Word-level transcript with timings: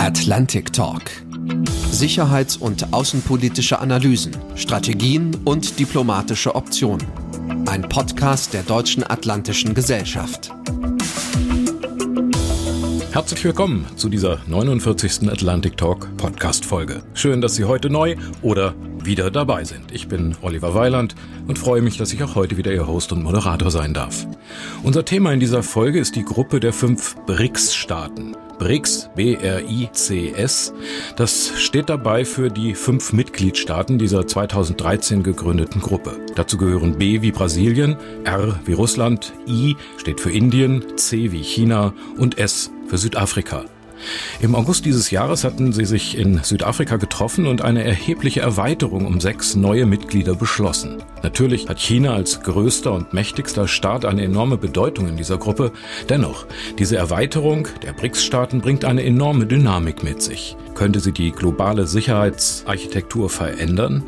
Atlantic 0.00 0.72
Talk. 0.72 1.02
Sicherheits- 1.90 2.56
und 2.56 2.94
außenpolitische 2.94 3.80
Analysen, 3.80 4.34
Strategien 4.54 5.36
und 5.44 5.78
diplomatische 5.78 6.54
Optionen. 6.54 7.06
Ein 7.66 7.82
Podcast 7.82 8.54
der 8.54 8.62
Deutschen 8.62 9.04
Atlantischen 9.04 9.74
Gesellschaft. 9.74 10.52
Herzlich 13.12 13.44
willkommen 13.44 13.84
zu 13.96 14.08
dieser 14.08 14.38
49. 14.46 15.28
Atlantic 15.30 15.76
Talk 15.76 16.16
Podcast 16.16 16.64
Folge. 16.64 17.02
Schön, 17.12 17.42
dass 17.42 17.56
Sie 17.56 17.64
heute 17.64 17.90
neu 17.90 18.16
oder 18.40 18.74
wieder 19.04 19.30
dabei 19.30 19.64
sind. 19.64 19.92
Ich 19.92 20.08
bin 20.08 20.34
Oliver 20.40 20.74
Weiland 20.74 21.14
und 21.46 21.58
freue 21.58 21.82
mich, 21.82 21.98
dass 21.98 22.14
ich 22.14 22.22
auch 22.22 22.36
heute 22.36 22.56
wieder 22.56 22.72
Ihr 22.72 22.86
Host 22.86 23.12
und 23.12 23.22
Moderator 23.22 23.70
sein 23.70 23.92
darf. 23.92 24.26
Unser 24.82 25.04
Thema 25.04 25.34
in 25.34 25.40
dieser 25.40 25.62
Folge 25.62 26.00
ist 26.00 26.16
die 26.16 26.24
Gruppe 26.24 26.58
der 26.58 26.72
fünf 26.72 27.16
BRICS-Staaten. 27.26 28.34
BRICS, 28.60 29.10
B-R-I-C-S. 29.16 30.74
Das 31.16 31.52
steht 31.56 31.88
dabei 31.88 32.26
für 32.26 32.50
die 32.50 32.74
fünf 32.74 33.14
Mitgliedstaaten 33.14 33.98
dieser 33.98 34.26
2013 34.26 35.22
gegründeten 35.22 35.80
Gruppe. 35.80 36.18
Dazu 36.36 36.58
gehören 36.58 36.98
B 36.98 37.22
wie 37.22 37.32
Brasilien, 37.32 37.96
R 38.24 38.60
wie 38.66 38.74
Russland, 38.74 39.32
I 39.48 39.76
steht 39.96 40.20
für 40.20 40.30
Indien, 40.30 40.84
C 40.96 41.32
wie 41.32 41.42
China 41.42 41.94
und 42.18 42.38
S 42.38 42.70
für 42.86 42.98
Südafrika. 42.98 43.64
Im 44.40 44.54
August 44.54 44.84
dieses 44.84 45.10
Jahres 45.10 45.44
hatten 45.44 45.72
sie 45.72 45.84
sich 45.84 46.16
in 46.16 46.42
Südafrika 46.42 46.96
getroffen 46.96 47.46
und 47.46 47.62
eine 47.62 47.84
erhebliche 47.84 48.40
Erweiterung 48.40 49.06
um 49.06 49.20
sechs 49.20 49.54
neue 49.56 49.86
Mitglieder 49.86 50.34
beschlossen. 50.34 51.02
Natürlich 51.22 51.68
hat 51.68 51.78
China 51.78 52.14
als 52.14 52.42
größter 52.42 52.92
und 52.92 53.12
mächtigster 53.12 53.68
Staat 53.68 54.04
eine 54.04 54.22
enorme 54.22 54.56
Bedeutung 54.56 55.08
in 55.08 55.16
dieser 55.16 55.38
Gruppe. 55.38 55.72
Dennoch, 56.08 56.46
diese 56.78 56.96
Erweiterung 56.96 57.68
der 57.82 57.92
BRICS-Staaten 57.92 58.60
bringt 58.60 58.84
eine 58.84 59.04
enorme 59.04 59.46
Dynamik 59.46 60.02
mit 60.02 60.22
sich. 60.22 60.56
Könnte 60.74 61.00
sie 61.00 61.12
die 61.12 61.32
globale 61.32 61.86
Sicherheitsarchitektur 61.86 63.28
verändern? 63.28 64.02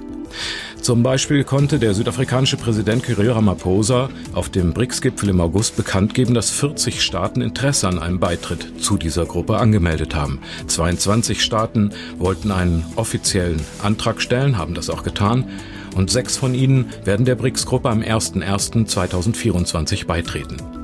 Zum 0.82 1.02
Beispiel 1.04 1.44
konnte 1.44 1.78
der 1.78 1.94
südafrikanische 1.94 2.56
Präsident 2.56 3.04
Cyril 3.04 3.30
Ramaphosa 3.30 4.10
auf 4.32 4.48
dem 4.48 4.72
BRICS-Gipfel 4.72 5.28
im 5.28 5.40
August 5.40 5.76
bekannt 5.76 6.12
geben, 6.12 6.34
dass 6.34 6.50
40 6.50 7.02
Staaten 7.02 7.40
Interesse 7.40 7.86
an 7.86 8.00
einem 8.00 8.18
Beitritt 8.18 8.82
zu 8.82 8.96
dieser 8.96 9.24
Gruppe 9.24 9.58
angemeldet 9.58 10.16
haben. 10.16 10.40
22 10.66 11.40
Staaten 11.40 11.92
wollten 12.18 12.50
einen 12.50 12.84
offiziellen 12.96 13.60
Antrag 13.80 14.20
stellen, 14.20 14.58
haben 14.58 14.74
das 14.74 14.90
auch 14.90 15.04
getan. 15.04 15.44
Und 15.94 16.10
sechs 16.10 16.36
von 16.36 16.52
ihnen 16.52 16.86
werden 17.04 17.26
der 17.26 17.36
BRICS-Gruppe 17.36 17.88
am 17.88 18.00
01.01.2024 18.00 20.06
beitreten. 20.06 20.81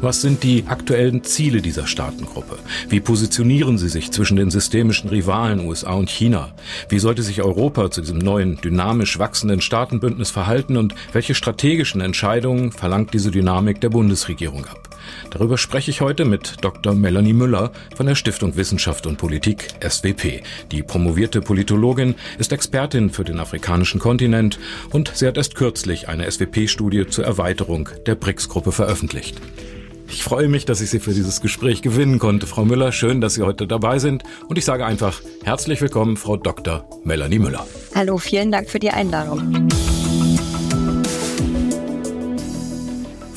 Was 0.00 0.20
sind 0.20 0.44
die 0.44 0.64
aktuellen 0.68 1.24
Ziele 1.24 1.60
dieser 1.60 1.88
Staatengruppe? 1.88 2.60
Wie 2.88 3.00
positionieren 3.00 3.78
sie 3.78 3.88
sich 3.88 4.12
zwischen 4.12 4.36
den 4.36 4.48
systemischen 4.48 5.10
Rivalen 5.10 5.66
USA 5.66 5.94
und 5.94 6.08
China? 6.08 6.52
Wie 6.88 7.00
sollte 7.00 7.24
sich 7.24 7.42
Europa 7.42 7.90
zu 7.90 8.02
diesem 8.02 8.18
neuen, 8.18 8.60
dynamisch 8.60 9.18
wachsenden 9.18 9.60
Staatenbündnis 9.60 10.30
verhalten 10.30 10.76
und 10.76 10.94
welche 11.12 11.34
strategischen 11.34 12.00
Entscheidungen 12.00 12.70
verlangt 12.70 13.12
diese 13.12 13.32
Dynamik 13.32 13.80
der 13.80 13.88
Bundesregierung 13.88 14.66
ab? 14.66 14.88
Darüber 15.30 15.58
spreche 15.58 15.90
ich 15.90 16.00
heute 16.00 16.24
mit 16.24 16.58
Dr. 16.60 16.94
Melanie 16.94 17.32
Müller 17.32 17.72
von 17.96 18.06
der 18.06 18.14
Stiftung 18.14 18.56
Wissenschaft 18.56 19.04
und 19.04 19.18
Politik 19.18 19.66
SWP. 19.80 20.42
Die 20.70 20.84
promovierte 20.84 21.40
Politologin 21.40 22.14
ist 22.38 22.52
Expertin 22.52 23.10
für 23.10 23.24
den 23.24 23.40
afrikanischen 23.40 23.98
Kontinent 23.98 24.60
und 24.90 25.10
sie 25.12 25.26
hat 25.26 25.36
erst 25.36 25.56
kürzlich 25.56 26.08
eine 26.08 26.30
SWP-Studie 26.30 27.08
zur 27.08 27.24
Erweiterung 27.24 27.88
der 28.06 28.14
BRICS-Gruppe 28.14 28.70
veröffentlicht. 28.70 29.40
Ich 30.10 30.24
freue 30.24 30.48
mich, 30.48 30.64
dass 30.64 30.80
ich 30.80 30.90
Sie 30.90 31.00
für 31.00 31.12
dieses 31.12 31.40
Gespräch 31.40 31.82
gewinnen 31.82 32.18
konnte. 32.18 32.46
Frau 32.46 32.64
Müller, 32.64 32.92
schön, 32.92 33.20
dass 33.20 33.34
Sie 33.34 33.42
heute 33.42 33.66
dabei 33.66 33.98
sind. 33.98 34.22
Und 34.48 34.56
ich 34.56 34.64
sage 34.64 34.86
einfach 34.86 35.20
herzlich 35.44 35.80
willkommen, 35.80 36.16
Frau 36.16 36.36
Dr. 36.36 36.88
Melanie 37.04 37.38
Müller. 37.38 37.66
Hallo, 37.94 38.16
vielen 38.18 38.50
Dank 38.50 38.70
für 38.70 38.78
die 38.78 38.90
Einladung. 38.90 39.68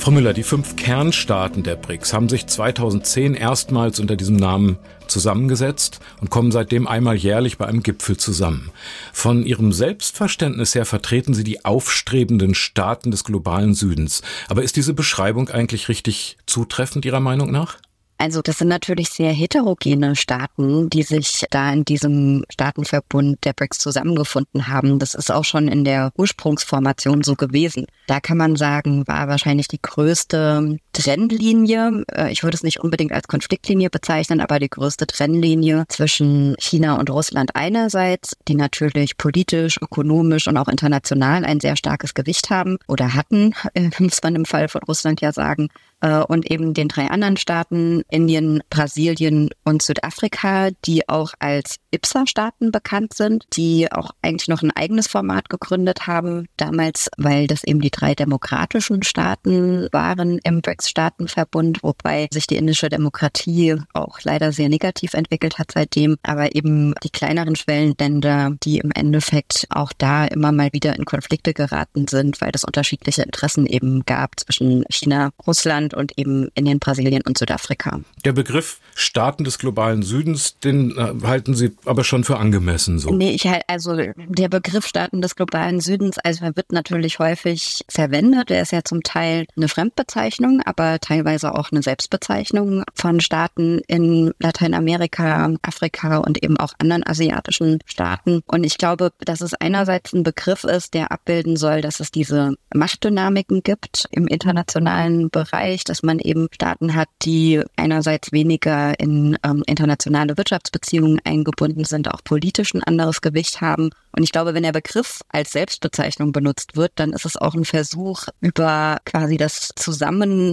Frau 0.02 0.10
Müller, 0.10 0.34
die 0.34 0.42
fünf 0.42 0.78
Kernstaaten 0.78 1.62
der 1.62 1.76
BRICS 1.76 2.12
haben 2.12 2.28
sich 2.28 2.48
2010 2.48 3.36
erstmals 3.36 4.00
unter 4.00 4.16
diesem 4.16 4.36
Namen 4.36 4.80
zusammengesetzt 5.06 6.00
und 6.20 6.32
kommen 6.32 6.52
seitdem 6.52 6.88
einmal 6.88 7.16
jährlich 7.16 7.60
bei 7.60 7.68
einem 7.68 7.84
Gipfel 7.84 8.18
zusammen. 8.18 8.72
Von 9.14 9.46
ihrem 9.46 9.72
Selbstverständnis 9.72 10.74
her 10.74 10.86
vertreten 10.86 11.36
sie 11.36 11.44
die 11.44 11.66
aufstrebenden 11.66 12.56
Staaten 12.56 13.12
des 13.12 13.24
globalen 13.24 13.76
Südens. 13.76 14.24
Aber 14.50 14.64
ist 14.64 14.76
diese 14.76 14.96
Beschreibung 14.96 15.50
eigentlich 15.50 15.88
richtig 15.88 16.40
zutreffend 16.48 17.06
Ihrer 17.06 17.20
Meinung 17.20 17.52
nach? 17.52 17.78
Also 18.22 18.44
das 18.44 18.60
sind 18.60 18.68
natürlich 18.68 19.10
sehr 19.10 19.32
heterogene 19.32 20.16
Staaten, 20.16 20.92
die 20.92 21.02
sich 21.02 21.44
da 21.50 21.74
in 21.74 21.86
diesem 21.86 22.46
Staatenverbund 22.52 23.44
der 23.44 23.54
BRICS 23.54 23.80
zusammengefunden 23.80 24.68
haben. 24.68 25.00
Das 25.00 25.16
ist 25.16 25.32
auch 25.32 25.44
schon 25.44 25.68
in 25.68 25.86
der 25.86 26.12
Ursprungsformation 26.16 27.24
so 27.24 27.34
gewesen. 27.34 27.88
Da 28.06 28.20
kann 28.20 28.38
man 28.38 28.58
sagen, 28.58 29.08
war 29.08 29.28
wahrscheinlich 29.28 29.70
die 29.70 29.82
größte 29.82 30.78
Trennlinie. 30.94 32.04
Äh, 32.12 32.32
ich 32.32 32.44
würde 32.44 32.56
es 32.56 32.64
nicht 32.64 32.80
unbedingt 32.80 33.12
als 33.12 33.28
Konfliktlinie 33.28 33.90
bezeichnen, 33.90 34.42
aber 34.42 34.60
die 34.60 34.70
größte 34.70 35.08
Trennlinie 35.08 35.86
zwischen 35.88 36.56
China 36.60 37.00
und 37.00 37.10
Russland 37.10 37.56
einerseits, 37.56 38.36
die 38.48 38.56
natürlich 38.56 39.18
politisch, 39.18 39.78
ökonomisch 39.82 40.48
und 40.48 40.58
auch 40.58 40.68
international 40.68 41.46
ein 41.46 41.60
sehr 41.60 41.76
starkes 41.76 42.14
Gewicht 42.14 42.50
haben 42.50 42.78
oder 42.88 43.14
hatten, 43.14 43.54
äh, 43.74 43.90
muss 44.00 44.22
man 44.24 44.36
im 44.36 44.46
Fall 44.46 44.68
von 44.68 44.82
Russland 44.84 45.22
ja 45.22 45.32
sagen 45.32 45.70
äh, 46.02 46.20
und 46.20 46.50
eben 46.52 46.74
den 46.74 46.88
drei 46.88 47.08
anderen 47.08 47.38
Staaten, 47.38 48.04
Indien, 48.10 48.62
Brasilien 48.70 49.50
und 49.64 49.82
Südafrika, 49.82 50.70
die 50.86 51.08
auch 51.08 51.34
als 51.40 51.78
IPSA-Staaten 51.92 52.72
bekannt 52.72 53.14
sind, 53.14 53.46
die 53.54 53.92
auch 53.92 54.12
eigentlich 54.22 54.48
noch 54.48 54.64
ein 54.64 54.72
eigenes 54.72 55.08
Format 55.08 55.50
gegründet 55.50 56.08
haben, 56.08 56.48
damals, 56.58 57.10
weil 57.18 57.48
das 57.48 57.64
eben 57.64 57.82
die 57.82 57.92
drei 57.92 58.16
demokratischen 58.16 59.04
Staaten 59.04 59.88
waren 59.92 60.40
im 60.44 60.62
BRICS-Staatenverbund, 60.82 61.84
wobei 61.84 62.28
sich 62.32 62.48
die 62.48 62.58
indische 62.58 62.90
Demokratie 62.90 63.78
auch 63.94 64.20
leider 64.24 64.52
sehr 64.52 64.70
negativ 64.70 65.14
entwickelt 65.14 65.60
hat 65.60 65.72
seitdem, 65.74 66.18
aber 66.24 66.56
eben 66.56 66.94
die 67.04 67.10
kleineren 67.10 67.56
Schwellenländer, 67.56 68.56
die 68.64 68.80
im 68.80 68.92
Endeffekt 68.92 69.68
auch 69.70 69.94
da 69.98 70.26
immer 70.26 70.52
mal 70.52 70.70
wieder 70.74 70.96
in 70.96 71.06
Konflikte 71.06 71.54
geraten 71.54 72.08
sind, 72.08 72.42
weil 72.42 72.52
es 72.54 72.64
unterschiedliche 72.64 73.24
Interessen 73.24 73.66
eben 73.66 74.04
gab 74.06 74.40
zwischen 74.40 74.84
China, 74.90 75.32
Russland 75.46 75.72
Russland 75.72 75.94
und 75.94 76.18
eben 76.18 76.50
Indien, 76.56 76.80
Brasilien 76.80 77.22
und 77.26 77.38
Südafrika. 77.38 78.02
Der 78.26 78.34
Begriff 78.34 78.80
Staaten 78.96 79.44
des 79.44 79.58
globalen 79.58 80.04
Südens, 80.04 80.58
den 80.60 80.98
äh, 80.98 81.14
halten 81.26 81.56
Sie 81.56 81.72
aber 81.86 82.04
schon 82.04 82.24
für 82.24 82.38
angemessen 82.38 83.00
so? 83.00 83.12
Nee, 83.12 83.32
ich 83.32 83.48
halt, 83.48 83.64
also 83.68 83.96
der 83.96 84.50
Begriff 84.50 84.86
Staaten 84.86 85.22
des 85.22 85.36
globalen 85.36 85.80
Südens, 85.80 86.18
also 86.20 86.46
er 86.46 86.56
wird 86.56 86.72
natürlich 86.72 87.20
häufig 87.20 87.84
verwendet. 87.90 88.52
Er 88.52 88.62
ist 88.62 88.72
ja 88.72 88.84
zum 88.84 89.04
Teil 89.04 89.46
eine 89.56 89.68
Fremdbezeichnung, 89.68 90.62
aber 90.72 91.00
teilweise 91.00 91.54
auch 91.54 91.70
eine 91.72 91.84
Selbstbezeichnung 91.84 92.84
von 92.96 93.20
Staaten 93.20 93.82
in 93.88 94.32
Lateinamerika, 94.40 95.54
Afrika 95.62 96.20
und 96.20 96.42
eben 96.42 96.56
auch 96.58 96.74
anderen 96.78 97.06
asiatischen 97.06 97.80
Staaten. 97.86 98.42
Und 98.48 98.64
ich 98.64 98.78
glaube, 98.78 99.12
dass 99.20 99.42
es 99.42 99.54
einerseits 99.54 100.14
ein 100.14 100.24
Begriff 100.24 100.64
ist, 100.64 100.94
der 100.94 101.12
abbilden 101.12 101.58
soll, 101.58 101.82
dass 101.82 102.00
es 102.00 102.10
diese 102.10 102.54
Machtdynamiken 102.74 103.64
gibt 103.64 104.08
im 104.12 104.28
internationalen 104.28 105.30
Bereich, 105.30 105.84
dass 105.84 106.04
man 106.04 106.20
eben 106.20 106.48
Staaten 106.54 106.96
hat, 106.96 107.10
die 107.24 107.62
einerseits 107.76 108.32
weniger 108.32 108.98
in 108.98 109.38
ähm, 109.44 109.64
internationale 109.68 110.38
Wirtschaftsbeziehungen 110.38 111.20
eingebunden 111.26 111.84
sind, 111.84 112.10
auch 112.10 112.24
politisch 112.24 112.74
ein 112.74 112.84
anderes 112.84 113.20
Gewicht 113.20 113.60
haben. 113.60 113.90
Und 114.16 114.24
ich 114.24 114.32
glaube, 114.32 114.54
wenn 114.54 114.64
der 114.64 114.72
Begriff 114.72 115.22
als 115.30 115.52
Selbstbezeichnung 115.52 116.32
benutzt 116.32 116.78
wird, 116.78 116.94
dann 116.96 117.12
ist 117.12 117.26
es 117.26 117.36
auch 117.36 117.56
ein 117.56 117.66
Versuch, 117.66 118.24
über 118.40 119.00
quasi 119.06 119.38
das 119.38 119.72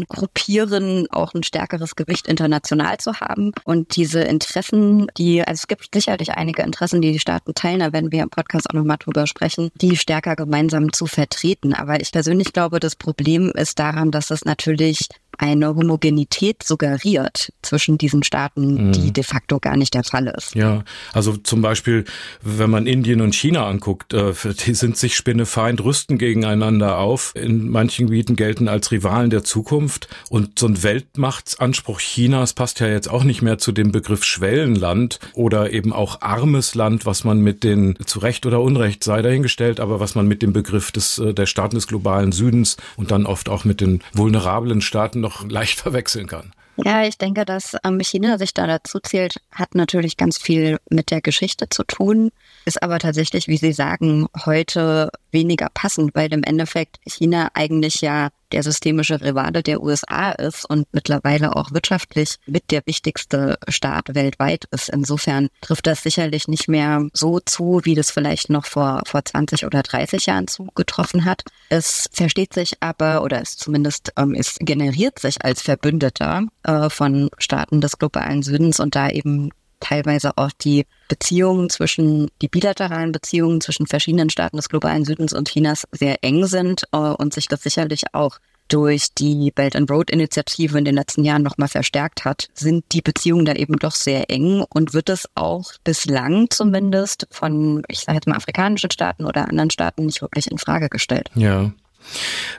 Zusammengruppieren 0.08 1.06
auch 1.10 1.34
ein 1.34 1.42
stärkeres 1.42 1.96
Gewicht 1.96 2.26
international 2.26 2.98
zu 2.98 3.20
haben. 3.20 3.52
Und 3.64 3.96
diese 3.96 4.20
Interessen, 4.20 5.06
die, 5.16 5.42
also 5.42 5.60
es 5.60 5.68
gibt 5.68 5.88
sicherlich 5.92 6.32
einige 6.32 6.62
Interessen, 6.62 7.00
die 7.00 7.12
die 7.12 7.18
Staaten 7.18 7.54
teilen, 7.54 7.80
da 7.80 7.92
werden 7.92 8.12
wir 8.12 8.22
im 8.22 8.30
Podcast 8.30 8.70
auch 8.70 8.74
nochmal 8.74 8.98
drüber 8.98 9.26
sprechen, 9.26 9.70
die 9.74 9.96
stärker 9.96 10.36
gemeinsam 10.36 10.92
zu 10.92 11.06
vertreten. 11.06 11.74
Aber 11.74 12.00
ich 12.00 12.12
persönlich 12.12 12.52
glaube, 12.52 12.80
das 12.80 12.96
Problem 12.96 13.50
ist 13.50 13.78
daran, 13.78 14.10
dass 14.10 14.30
es 14.30 14.44
natürlich 14.44 15.08
eine 15.38 15.74
Homogenität 15.74 16.62
suggeriert 16.62 17.52
zwischen 17.62 17.98
diesen 17.98 18.22
Staaten, 18.22 18.92
die 18.92 19.08
mhm. 19.08 19.12
de 19.12 19.24
facto 19.24 19.58
gar 19.58 19.76
nicht 19.76 19.94
der 19.94 20.04
Fall 20.04 20.32
ist. 20.36 20.54
Ja, 20.54 20.84
also 21.12 21.36
zum 21.36 21.62
Beispiel, 21.62 22.04
wenn 22.42 22.70
man 22.70 22.86
Indien 22.86 23.20
und 23.20 23.34
China 23.34 23.66
anguckt, 23.66 24.12
äh, 24.12 24.32
die 24.66 24.74
sind 24.74 24.96
sich 24.96 25.16
spinnefeind, 25.16 25.82
rüsten 25.82 26.18
gegeneinander 26.18 26.98
auf. 26.98 27.32
In 27.34 27.68
manchen 27.68 28.06
Gebieten 28.06 28.36
gelten 28.36 28.68
als 28.68 28.90
Rivalen 28.90 29.30
der 29.30 29.44
Zukunft. 29.44 30.08
Und 30.28 30.58
so 30.58 30.66
ein 30.66 30.82
Weltmachtsanspruch 30.82 32.00
Chinas 32.00 32.52
passt 32.52 32.80
ja 32.80 32.88
jetzt 32.88 33.08
auch 33.08 33.24
nicht 33.24 33.42
mehr 33.42 33.58
zu 33.58 33.72
dem 33.72 33.92
Begriff 33.92 34.24
Schwellenland 34.24 35.18
oder 35.34 35.72
eben 35.72 35.92
auch 35.92 36.20
armes 36.20 36.74
Land, 36.74 37.06
was 37.06 37.24
man 37.24 37.40
mit 37.40 37.64
den, 37.64 37.96
zu 38.04 38.18
Recht 38.18 38.46
oder 38.46 38.60
Unrecht 38.60 39.04
sei 39.04 39.22
dahingestellt, 39.22 39.80
aber 39.80 40.00
was 40.00 40.14
man 40.14 40.26
mit 40.26 40.42
dem 40.42 40.52
Begriff 40.52 40.92
des, 40.92 41.18
äh, 41.18 41.34
der 41.34 41.46
Staaten 41.46 41.76
des 41.76 41.86
globalen 41.86 42.32
Südens 42.32 42.76
und 42.96 43.10
dann 43.10 43.26
oft 43.26 43.48
auch 43.48 43.64
mit 43.64 43.80
den 43.80 44.02
vulnerablen 44.12 44.80
Staaten 44.80 45.22
noch 45.28 45.44
leicht 45.48 45.78
verwechseln 45.78 46.26
kann. 46.26 46.52
Ja, 46.84 47.02
ich 47.02 47.18
denke, 47.18 47.44
dass 47.44 47.76
ähm, 47.84 47.98
China 47.98 48.38
sich 48.38 48.54
da 48.54 48.68
dazu 48.68 49.00
zählt, 49.00 49.40
hat 49.50 49.74
natürlich 49.74 50.16
ganz 50.16 50.38
viel 50.38 50.78
mit 50.88 51.10
der 51.10 51.20
Geschichte 51.20 51.68
zu 51.68 51.82
tun, 51.82 52.30
ist 52.66 52.80
aber 52.84 53.00
tatsächlich, 53.00 53.48
wie 53.48 53.56
Sie 53.56 53.72
sagen, 53.72 54.28
heute 54.46 55.10
weniger 55.30 55.68
passend, 55.72 56.14
weil 56.14 56.32
im 56.32 56.42
Endeffekt 56.42 56.98
China 57.06 57.48
eigentlich 57.54 58.00
ja 58.00 58.30
der 58.52 58.62
systemische 58.62 59.20
Rivale 59.20 59.62
der 59.62 59.82
USA 59.82 60.30
ist 60.30 60.64
und 60.64 60.86
mittlerweile 60.92 61.54
auch 61.54 61.72
wirtschaftlich 61.72 62.36
mit 62.46 62.70
der 62.70 62.82
wichtigste 62.86 63.58
Staat 63.68 64.14
weltweit 64.14 64.64
ist. 64.70 64.88
Insofern 64.88 65.48
trifft 65.60 65.86
das 65.86 66.02
sicherlich 66.02 66.48
nicht 66.48 66.68
mehr 66.68 67.06
so 67.12 67.40
zu, 67.40 67.80
wie 67.84 67.94
das 67.94 68.10
vielleicht 68.10 68.50
noch 68.50 68.66
vor, 68.66 69.02
vor 69.06 69.24
20 69.24 69.66
oder 69.66 69.82
30 69.82 70.26
Jahren 70.26 70.48
zugetroffen 70.48 71.24
hat. 71.24 71.44
Es 71.68 72.08
versteht 72.12 72.54
sich 72.54 72.74
aber, 72.80 73.22
oder 73.22 73.40
es 73.42 73.56
zumindest, 73.56 74.12
ähm, 74.16 74.34
es 74.34 74.56
generiert 74.60 75.18
sich 75.18 75.44
als 75.44 75.62
Verbündeter 75.62 76.44
äh, 76.62 76.88
von 76.88 77.28
Staaten 77.38 77.80
des 77.80 77.98
globalen 77.98 78.42
Südens 78.42 78.80
und 78.80 78.94
da 78.94 79.10
eben 79.10 79.50
teilweise 79.80 80.36
auch 80.36 80.50
die 80.52 80.86
Beziehungen 81.08 81.70
zwischen, 81.70 82.30
die 82.42 82.48
bilateralen 82.48 83.12
Beziehungen 83.12 83.60
zwischen 83.60 83.86
verschiedenen 83.86 84.30
Staaten 84.30 84.56
des 84.56 84.68
globalen 84.68 85.04
Südens 85.04 85.32
und 85.32 85.48
Chinas 85.48 85.86
sehr 85.92 86.22
eng 86.22 86.46
sind 86.46 86.84
äh, 86.92 86.96
und 86.96 87.34
sich 87.34 87.48
das 87.48 87.62
sicherlich 87.62 88.14
auch 88.14 88.38
durch 88.68 89.14
die 89.14 89.50
Belt 89.50 89.74
and 89.74 89.90
Road 89.90 90.10
Initiative 90.10 90.78
in 90.78 90.84
den 90.84 90.94
letzten 90.94 91.24
Jahren 91.24 91.42
nochmal 91.42 91.68
verstärkt 91.68 92.24
hat, 92.24 92.48
sind 92.54 92.84
die 92.92 93.00
Beziehungen 93.00 93.44
da 93.44 93.54
eben 93.54 93.76
doch 93.76 93.94
sehr 93.94 94.30
eng 94.30 94.64
und 94.68 94.94
wird 94.94 95.08
es 95.08 95.26
auch 95.34 95.72
bislang 95.84 96.50
zumindest 96.50 97.26
von, 97.30 97.82
ich 97.88 98.00
sage 98.00 98.16
jetzt 98.16 98.28
mal, 98.28 98.36
afrikanischen 98.36 98.90
Staaten 98.90 99.24
oder 99.24 99.48
anderen 99.48 99.70
Staaten 99.70 100.06
nicht 100.06 100.22
wirklich 100.22 100.50
in 100.50 100.58
Frage 100.58 100.88
gestellt. 100.88 101.30
Ja. 101.34 101.72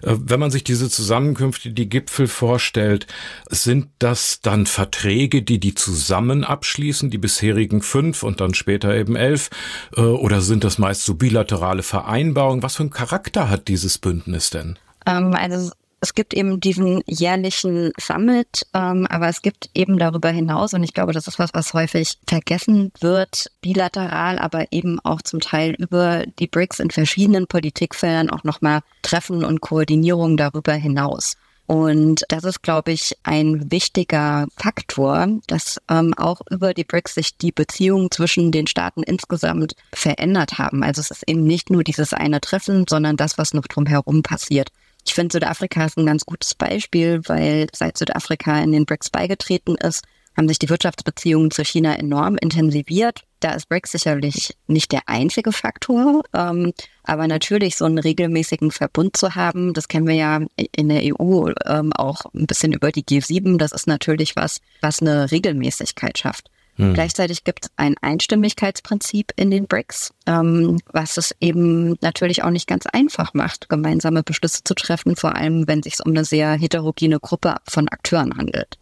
Äh, 0.01 0.15
wenn 0.17 0.39
man 0.39 0.51
sich 0.51 0.63
diese 0.63 0.89
Zusammenkünfte, 0.89 1.71
die 1.71 1.89
Gipfel 1.89 2.27
vorstellt, 2.27 3.07
sind 3.49 3.87
das 3.99 4.41
dann 4.41 4.65
Verträge, 4.65 5.41
die 5.41 5.59
die 5.59 5.75
zusammen 5.75 6.43
abschließen, 6.43 7.09
die 7.09 7.17
bisherigen 7.17 7.81
fünf 7.81 8.23
und 8.23 8.41
dann 8.41 8.53
später 8.53 8.95
eben 8.95 9.15
elf? 9.15 9.49
Äh, 9.95 10.01
oder 10.01 10.41
sind 10.41 10.63
das 10.63 10.77
meist 10.77 11.03
so 11.05 11.15
bilaterale 11.15 11.83
Vereinbarungen? 11.83 12.63
Was 12.63 12.75
für 12.75 12.83
einen 12.83 12.91
Charakter 12.91 13.49
hat 13.49 13.67
dieses 13.67 13.97
Bündnis 13.97 14.49
denn? 14.49 14.77
Ähm, 15.05 15.33
also 15.33 15.71
es 16.01 16.13
gibt 16.13 16.33
eben 16.33 16.59
diesen 16.59 17.01
jährlichen 17.07 17.91
Summit, 17.99 18.65
ähm, 18.73 19.07
aber 19.07 19.27
es 19.27 19.41
gibt 19.41 19.69
eben 19.73 19.97
darüber 19.97 20.29
hinaus, 20.29 20.73
und 20.73 20.83
ich 20.83 20.93
glaube, 20.93 21.13
das 21.13 21.27
ist 21.27 21.39
was, 21.39 21.53
was 21.53 21.73
häufig 21.73 22.17
vergessen 22.27 22.91
wird, 22.99 23.51
bilateral, 23.61 24.39
aber 24.39 24.71
eben 24.71 24.99
auch 25.01 25.21
zum 25.21 25.39
Teil 25.39 25.75
über 25.77 26.25
die 26.39 26.47
BRICS 26.47 26.79
in 26.79 26.91
verschiedenen 26.91 27.47
Politikfeldern 27.47 28.29
auch 28.29 28.43
nochmal 28.43 28.81
Treffen 29.01 29.43
und 29.43 29.61
Koordinierung 29.61 30.37
darüber 30.37 30.73
hinaus. 30.73 31.35
Und 31.69 32.23
das 32.29 32.45
ist, 32.45 32.63
glaube 32.63 32.91
ich, 32.91 33.15
ein 33.21 33.71
wichtiger 33.71 34.47
Faktor, 34.57 35.27
dass 35.45 35.79
ähm, 35.87 36.15
auch 36.17 36.41
über 36.49 36.73
die 36.73 36.83
BRICS 36.83 37.13
sich 37.13 37.37
die 37.37 37.51
Beziehungen 37.51 38.09
zwischen 38.09 38.51
den 38.51 38.65
Staaten 38.65 39.03
insgesamt 39.03 39.75
verändert 39.93 40.57
haben. 40.57 40.83
Also 40.83 41.01
es 41.01 41.11
ist 41.11 41.29
eben 41.29 41.43
nicht 41.43 41.69
nur 41.69 41.83
dieses 41.83 42.11
eine 42.11 42.41
Treffen, 42.41 42.85
sondern 42.89 43.17
das, 43.17 43.37
was 43.37 43.53
noch 43.53 43.67
drumherum 43.67 44.23
passiert. 44.23 44.69
Ich 45.09 45.15
finde, 45.15 45.33
Südafrika 45.33 45.85
ist 45.85 45.97
ein 45.97 46.05
ganz 46.05 46.23
gutes 46.23 46.53
Beispiel, 46.53 47.21
weil 47.25 47.65
seit 47.73 47.97
Südafrika 47.97 48.59
in 48.59 48.71
den 48.71 48.85
BRICS 48.85 49.09
beigetreten 49.09 49.73
ist, 49.73 50.03
haben 50.37 50.47
sich 50.47 50.59
die 50.59 50.69
Wirtschaftsbeziehungen 50.69 51.49
zu 51.49 51.63
China 51.63 51.95
enorm 51.95 52.37
intensiviert. 52.37 53.23
Da 53.39 53.53
ist 53.53 53.69
BRICS 53.69 53.93
sicherlich 53.93 54.55
nicht 54.67 54.91
der 54.91 55.01
einzige 55.07 55.51
Faktor, 55.51 56.21
ähm, 56.35 56.73
aber 57.01 57.27
natürlich 57.27 57.75
so 57.75 57.85
einen 57.85 57.97
regelmäßigen 57.97 58.69
Verbund 58.69 59.17
zu 59.17 59.33
haben, 59.33 59.73
das 59.73 59.87
kennen 59.87 60.05
wir 60.05 60.13
ja 60.13 60.41
in 60.75 60.89
der 60.89 61.01
EU 61.03 61.53
ähm, 61.65 61.91
auch 61.93 62.25
ein 62.35 62.45
bisschen 62.45 62.71
über 62.71 62.91
die 62.91 63.03
G7, 63.03 63.57
das 63.57 63.71
ist 63.71 63.87
natürlich 63.87 64.35
was, 64.35 64.61
was 64.81 65.01
eine 65.01 65.31
Regelmäßigkeit 65.31 66.19
schafft. 66.19 66.51
Hm. 66.79 66.93
Gleichzeitig 66.93 67.43
gibt 67.43 67.65
es 67.65 67.71
ein 67.75 67.95
Einstimmigkeitsprinzip 67.99 69.33
in 69.35 69.51
den 69.51 69.67
BRICS, 69.67 70.13
ähm, 70.25 70.79
was 70.93 71.17
es 71.17 71.35
eben 71.41 71.97
natürlich 71.99 72.41
auch 72.43 72.51
nicht 72.51 72.67
ganz 72.67 72.85
einfach 72.85 73.33
macht, 73.33 73.67
gemeinsame 73.67 74.23
Beschlüsse 74.23 74.63
zu 74.63 74.73
treffen, 74.75 75.17
vor 75.17 75.35
allem 75.35 75.67
wenn 75.67 75.79
es 75.79 75.83
sich 75.83 76.05
um 76.05 76.13
eine 76.13 76.23
sehr 76.23 76.53
heterogene 76.53 77.19
Gruppe 77.19 77.55
von 77.67 77.89
Akteuren 77.89 78.37
handelt. 78.37 78.77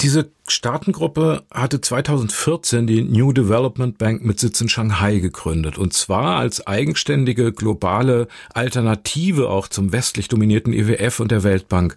Diese 0.00 0.32
Staatengruppe 0.48 1.44
hatte 1.52 1.80
2014 1.80 2.86
die 2.88 3.02
New 3.02 3.32
Development 3.32 3.96
Bank 3.96 4.24
mit 4.24 4.40
Sitz 4.40 4.60
in 4.60 4.68
Shanghai 4.68 5.20
gegründet. 5.20 5.78
Und 5.78 5.92
zwar 5.92 6.36
als 6.36 6.66
eigenständige 6.66 7.52
globale 7.52 8.26
Alternative 8.52 9.48
auch 9.48 9.68
zum 9.68 9.92
westlich 9.92 10.26
dominierten 10.28 10.72
IWF 10.72 11.20
e 11.20 11.22
und 11.22 11.30
der 11.30 11.44
Weltbank. 11.44 11.96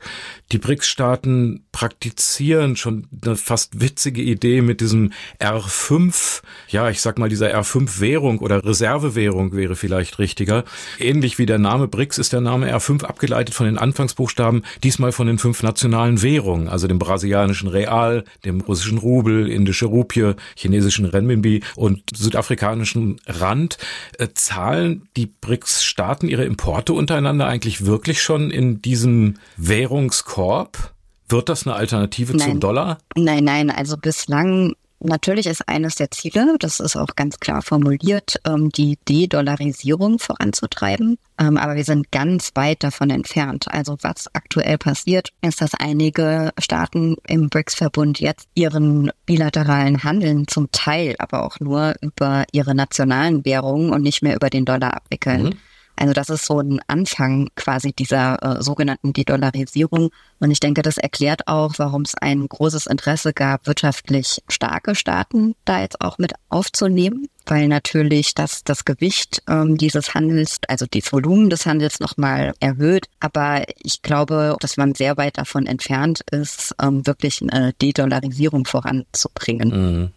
Die 0.52 0.60
BRICS-Staaten 0.60 1.66
praktizieren 1.72 2.76
schon 2.76 3.08
eine 3.26 3.36
fast 3.36 3.82
witzige 3.82 4.22
Idee 4.22 4.62
mit 4.62 4.80
diesem 4.80 5.12
R5, 5.40 6.42
ja, 6.70 6.90
ich 6.90 7.02
sag 7.02 7.18
mal 7.18 7.30
dieser 7.30 7.54
R5-Währung 7.58 8.40
oder 8.40 8.64
Reservewährung 8.64 9.54
wäre 9.54 9.76
vielleicht 9.76 10.20
richtiger. 10.20 10.66
Ähnlich 11.00 11.40
wie 11.40 11.48
der 11.48 11.58
Name 11.58 11.88
BRICS 11.88 12.20
ist 12.20 12.34
der 12.34 12.42
Name 12.42 12.72
R5 12.72 13.04
abgeleitet 13.04 13.56
von 13.56 13.66
den 13.66 13.80
Anfangsbuchstaben, 13.80 14.64
diesmal 14.84 15.12
von 15.12 15.26
den 15.26 15.40
fünf 15.40 15.64
nationalen 15.64 16.22
Währungen, 16.22 16.68
also 16.68 16.88
dem 16.88 17.00
brasilianischen 17.00 17.70
Real, 17.70 18.24
dem 18.46 18.62
russischen 18.62 18.98
Rubel, 18.98 19.50
indische 19.50 19.86
Rupie, 19.86 20.34
chinesischen 20.56 21.06
Renminbi 21.06 21.64
und 21.76 22.04
südafrikanischen 22.16 23.18
Rand. 23.26 23.78
Äh, 24.18 24.30
zahlen 24.34 25.08
die 25.18 25.28
BRICS-Staaten 25.28 26.28
ihre 26.28 26.46
Importe 26.46 26.94
untereinander 26.94 27.48
eigentlich 27.48 27.86
wirklich 27.86 28.22
schon 28.22 28.52
in 28.52 28.82
diesem 28.82 29.36
Währungskorb? 29.58 30.94
Wird 31.28 31.50
das 31.50 31.66
eine 31.66 31.76
Alternative 31.76 32.36
nein. 32.38 32.52
zum 32.52 32.60
Dollar? 32.60 33.00
Nein, 33.16 33.44
nein. 33.44 33.72
Also 33.72 33.98
bislang 33.98 34.76
Natürlich 35.00 35.46
ist 35.46 35.68
eines 35.68 35.96
der 35.96 36.10
Ziele, 36.10 36.56
das 36.60 36.80
ist 36.80 36.96
auch 36.96 37.16
ganz 37.16 37.40
klar 37.40 37.62
formuliert, 37.62 38.40
ähm, 38.46 38.70
die 38.70 38.98
De-Dollarisierung 39.08 40.20
voranzutreiben. 40.20 41.18
Ähm, 41.38 41.58
aber 41.58 41.76
wir 41.76 41.84
sind 41.84 42.12
ganz 42.12 42.52
weit 42.56 42.84
davon 42.84 43.10
entfernt. 43.10 43.68
Also 43.70 43.98
was 44.02 44.34
aktuell 44.34 44.78
passiert, 44.78 45.30
ist, 45.42 45.62
dass 45.62 45.74
einige 45.74 46.52
Staaten 46.58 47.18
im 47.28 47.50
BRICS-Verbund 47.50 48.20
jetzt 48.20 48.48
ihren 48.56 49.12
bilateralen 49.26 50.04
Handeln 50.04 50.48
zum 50.48 50.72
Teil 50.72 51.16
aber 51.20 51.44
auch 51.44 51.60
nur 51.60 51.96
über 52.02 52.46
ihre 52.52 52.74
nationalen 52.74 53.44
Währungen 53.44 53.92
und 53.92 54.02
nicht 54.02 54.22
mehr 54.22 54.36
über 54.36 54.50
den 54.50 54.66
Dollar 54.66 54.96
abwickeln. 54.96 55.44
Mhm. 55.44 55.58
Also 55.96 56.14
das 56.14 56.30
ist 56.30 56.46
so 56.46 56.60
ein 56.60 56.80
Anfang 56.88 57.50
quasi 57.56 57.94
dieser 57.94 58.42
äh, 58.42 58.64
sogenannten 58.64 59.14
De-Dollarisierung. 59.14 60.10
Und 60.40 60.52
ich 60.52 60.60
denke, 60.60 60.82
das 60.82 60.98
erklärt 60.98 61.48
auch, 61.48 61.76
warum 61.78 62.04
es 62.04 62.16
ein 62.16 62.48
großes 62.48 62.88
Interesse 62.88 63.34
gab, 63.34 63.68
wirtschaftlich 63.68 64.42
starke 64.48 64.96
Staaten 64.96 65.56
da 65.66 65.82
jetzt 65.82 66.02
auch 66.02 66.18
mit 66.18 66.34
aufzunehmen, 66.50 67.28
weil 67.46 67.68
natürlich 67.68 68.34
das, 68.34 68.64
das 68.64 68.86
Gewicht 68.86 69.42
ähm, 69.48 69.78
dieses 69.78 70.14
Handels, 70.14 70.60
also 70.68 70.86
das 70.90 71.12
Volumen 71.12 71.50
des 71.50 71.66
Handels 71.66 72.00
nochmal 72.00 72.54
erhöht. 72.60 73.08
Aber 73.20 73.64
ich 73.78 74.02
glaube, 74.02 74.58
dass 74.60 74.78
man 74.78 74.96
sehr 74.96 75.18
weit 75.18 75.38
davon 75.38 75.66
entfernt 75.66 76.22
ist, 76.32 76.76
ähm, 76.82 77.06
wirklich 77.08 77.42
eine 77.42 77.74
De-Dollarisierung 77.74 78.66
voranzubringen. 78.66 79.70
Mhm. 79.70 80.12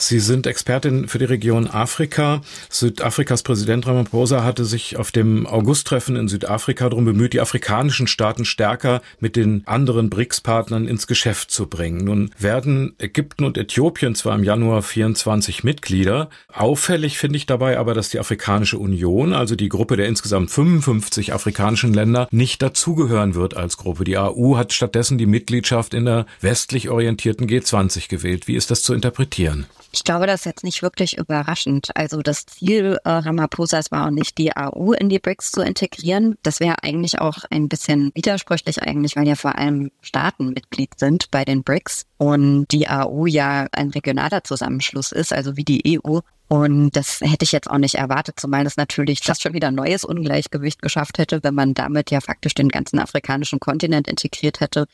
Sie 0.00 0.18
sind 0.18 0.46
Expertin 0.46 1.08
für 1.08 1.18
die 1.18 1.26
Region 1.26 1.66
Afrika. 1.66 2.40
Südafrikas 2.70 3.42
Präsident 3.42 3.86
Ramaphosa 3.86 4.42
hatte 4.42 4.64
sich 4.64 4.96
auf 4.96 5.12
dem 5.12 5.46
August-Treffen 5.46 6.16
in 6.16 6.26
Südafrika 6.26 6.88
darum 6.88 7.04
bemüht, 7.04 7.34
die 7.34 7.40
afrikanischen 7.40 8.06
Staaten 8.06 8.46
stärker 8.46 9.02
mit 9.20 9.36
den 9.36 9.62
anderen 9.66 10.08
BRICS-Partnern 10.08 10.88
ins 10.88 11.06
Geschäft 11.06 11.50
zu 11.50 11.66
bringen. 11.66 12.02
Nun 12.02 12.30
werden 12.38 12.94
Ägypten 12.96 13.44
und 13.44 13.58
Äthiopien 13.58 14.14
zwar 14.14 14.34
im 14.36 14.42
Januar 14.42 14.80
24 14.80 15.64
Mitglieder. 15.64 16.30
Auffällig 16.50 17.18
finde 17.18 17.36
ich 17.36 17.44
dabei 17.44 17.78
aber, 17.78 17.92
dass 17.92 18.08
die 18.08 18.20
Afrikanische 18.20 18.78
Union, 18.78 19.34
also 19.34 19.54
die 19.54 19.68
Gruppe 19.68 19.98
der 19.98 20.08
insgesamt 20.08 20.50
55 20.50 21.34
afrikanischen 21.34 21.92
Länder, 21.92 22.26
nicht 22.30 22.62
dazugehören 22.62 23.34
wird 23.34 23.54
als 23.54 23.76
Gruppe. 23.76 24.04
Die 24.04 24.16
AU 24.16 24.56
hat 24.56 24.72
stattdessen 24.72 25.18
die 25.18 25.26
Mitgliedschaft 25.26 25.92
in 25.92 26.06
der 26.06 26.24
westlich 26.40 26.88
orientierten 26.88 27.46
G20 27.46 28.08
gewählt. 28.08 28.48
Wie 28.48 28.56
ist 28.56 28.70
das 28.70 28.80
zu 28.82 28.94
interpretieren? 28.94 29.66
Ich 29.92 30.04
glaube, 30.04 30.26
das 30.26 30.40
ist 30.40 30.46
jetzt 30.46 30.64
nicht 30.64 30.82
wirklich 30.82 31.18
überraschend. 31.18 31.90
Also 31.96 32.22
das 32.22 32.46
Ziel 32.46 32.98
äh, 33.04 33.10
Ramaphosa's 33.10 33.90
war 33.90 34.06
auch 34.06 34.10
nicht, 34.10 34.38
die 34.38 34.56
AU 34.56 34.92
in 34.92 35.08
die 35.08 35.18
BRICS 35.18 35.50
zu 35.50 35.62
integrieren. 35.62 36.36
Das 36.44 36.60
wäre 36.60 36.82
eigentlich 36.82 37.20
auch 37.20 37.38
ein 37.50 37.68
bisschen 37.68 38.12
widersprüchlich 38.14 38.82
eigentlich, 38.82 39.16
weil 39.16 39.26
ja 39.26 39.34
vor 39.34 39.58
allem 39.58 39.90
Staaten 40.00 40.50
Mitglied 40.50 40.98
sind 40.98 41.30
bei 41.32 41.44
den 41.44 41.64
BRICS 41.64 42.06
und 42.18 42.66
die 42.70 42.88
AU 42.88 43.26
ja 43.26 43.66
ein 43.72 43.90
regionaler 43.90 44.44
Zusammenschluss 44.44 45.10
ist, 45.10 45.32
also 45.32 45.56
wie 45.56 45.64
die 45.64 46.00
EU. 46.04 46.20
Und 46.46 46.90
das 46.96 47.20
hätte 47.20 47.44
ich 47.44 47.52
jetzt 47.52 47.70
auch 47.70 47.78
nicht 47.78 47.94
erwartet, 47.94 48.38
zumal 48.40 48.64
das 48.64 48.76
natürlich 48.76 49.20
fast 49.22 49.42
schon 49.42 49.54
wieder 49.54 49.68
ein 49.68 49.74
neues 49.76 50.04
Ungleichgewicht 50.04 50.82
geschafft 50.82 51.18
hätte, 51.18 51.42
wenn 51.44 51.54
man 51.54 51.74
damit 51.74 52.10
ja 52.10 52.20
faktisch 52.20 52.54
den 52.54 52.68
ganzen 52.68 52.98
afrikanischen 52.98 53.60
Kontinent 53.60 54.08
integriert 54.08 54.60
hätte. 54.60 54.86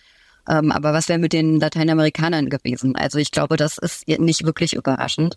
Ähm, 0.48 0.72
aber 0.72 0.92
was 0.92 1.08
wäre 1.08 1.18
mit 1.18 1.32
den 1.32 1.60
Lateinamerikanern 1.60 2.48
gewesen? 2.48 2.96
Also 2.96 3.18
ich 3.18 3.30
glaube, 3.30 3.56
das 3.56 3.78
ist 3.78 4.06
nicht 4.08 4.44
wirklich 4.44 4.74
überraschend. 4.74 5.36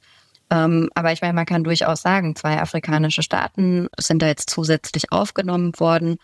Ähm, 0.51 0.89
aber 0.95 1.11
ich 1.11 1.21
meine, 1.21 1.33
man 1.33 1.45
kann 1.45 1.63
durchaus 1.63 2.01
sagen, 2.01 2.35
zwei 2.35 2.59
afrikanische 2.59 3.23
Staaten 3.23 3.87
sind 3.99 4.21
da 4.21 4.27
jetzt 4.27 4.49
zusätzlich 4.49 5.11
aufgenommen 5.11 5.73
worden. 5.77 6.17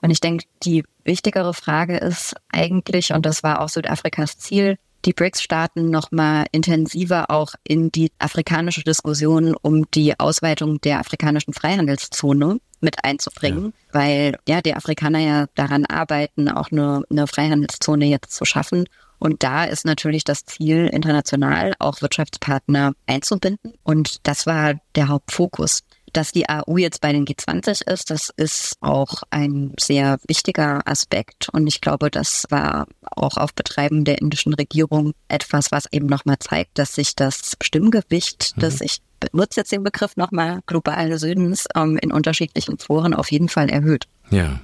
Und 0.00 0.10
ich 0.10 0.20
denke, 0.20 0.44
die 0.62 0.84
wichtigere 1.04 1.54
Frage 1.54 1.96
ist 1.96 2.34
eigentlich, 2.50 3.12
und 3.12 3.26
das 3.26 3.42
war 3.42 3.60
auch 3.60 3.68
Südafrikas 3.68 4.38
Ziel, 4.38 4.78
die 5.04 5.12
BRICS-Staaten 5.12 5.90
nochmal 5.90 6.46
intensiver 6.52 7.30
auch 7.30 7.54
in 7.64 7.90
die 7.90 8.12
afrikanische 8.18 8.84
Diskussion 8.84 9.56
um 9.60 9.90
die 9.90 10.18
Ausweitung 10.18 10.80
der 10.80 11.00
afrikanischen 11.00 11.52
Freihandelszone 11.52 12.58
mit 12.82 13.04
einzubringen, 13.04 13.66
ja. 13.66 13.94
weil 13.94 14.36
ja 14.46 14.60
die 14.60 14.74
Afrikaner 14.74 15.18
ja 15.20 15.46
daran 15.54 15.86
arbeiten, 15.86 16.48
auch 16.48 16.70
eine, 16.70 17.02
eine 17.10 17.26
Freihandelszone 17.26 18.06
jetzt 18.06 18.34
zu 18.34 18.44
schaffen. 18.44 18.86
Und 19.18 19.44
da 19.44 19.64
ist 19.64 19.84
natürlich 19.84 20.24
das 20.24 20.44
Ziel, 20.44 20.88
international 20.88 21.74
auch 21.78 22.02
Wirtschaftspartner 22.02 22.92
einzubinden. 23.06 23.74
Und 23.84 24.26
das 24.26 24.46
war 24.46 24.74
der 24.96 25.08
Hauptfokus. 25.08 25.84
Dass 26.12 26.32
die 26.32 26.48
AU 26.48 26.76
jetzt 26.76 27.00
bei 27.00 27.12
den 27.12 27.24
G20 27.24 27.88
ist, 27.90 28.10
das 28.10 28.30
ist 28.36 28.76
auch 28.80 29.22
ein 29.30 29.72
sehr 29.78 30.18
wichtiger 30.26 30.86
Aspekt. 30.86 31.48
Und 31.52 31.66
ich 31.66 31.80
glaube, 31.80 32.10
das 32.10 32.46
war 32.50 32.86
auch 33.02 33.36
auf 33.36 33.54
Betreiben 33.54 34.04
der 34.04 34.20
indischen 34.20 34.54
Regierung 34.54 35.12
etwas, 35.28 35.72
was 35.72 35.86
eben 35.90 36.06
nochmal 36.06 36.38
zeigt, 36.38 36.78
dass 36.78 36.94
sich 36.94 37.16
das 37.16 37.56
Stimmgewicht, 37.62 38.52
mhm. 38.56 38.60
das 38.60 38.80
ich 38.80 39.00
benutze 39.20 39.60
jetzt 39.60 39.72
den 39.72 39.84
Begriff 39.84 40.16
nochmal 40.16 40.60
globale 40.66 41.18
Südens 41.18 41.66
ähm, 41.76 41.96
in 41.98 42.12
unterschiedlichen 42.12 42.78
Foren 42.78 43.14
auf 43.14 43.30
jeden 43.30 43.48
Fall 43.48 43.70
erhöht. 43.70 44.06
Ja. 44.30 44.60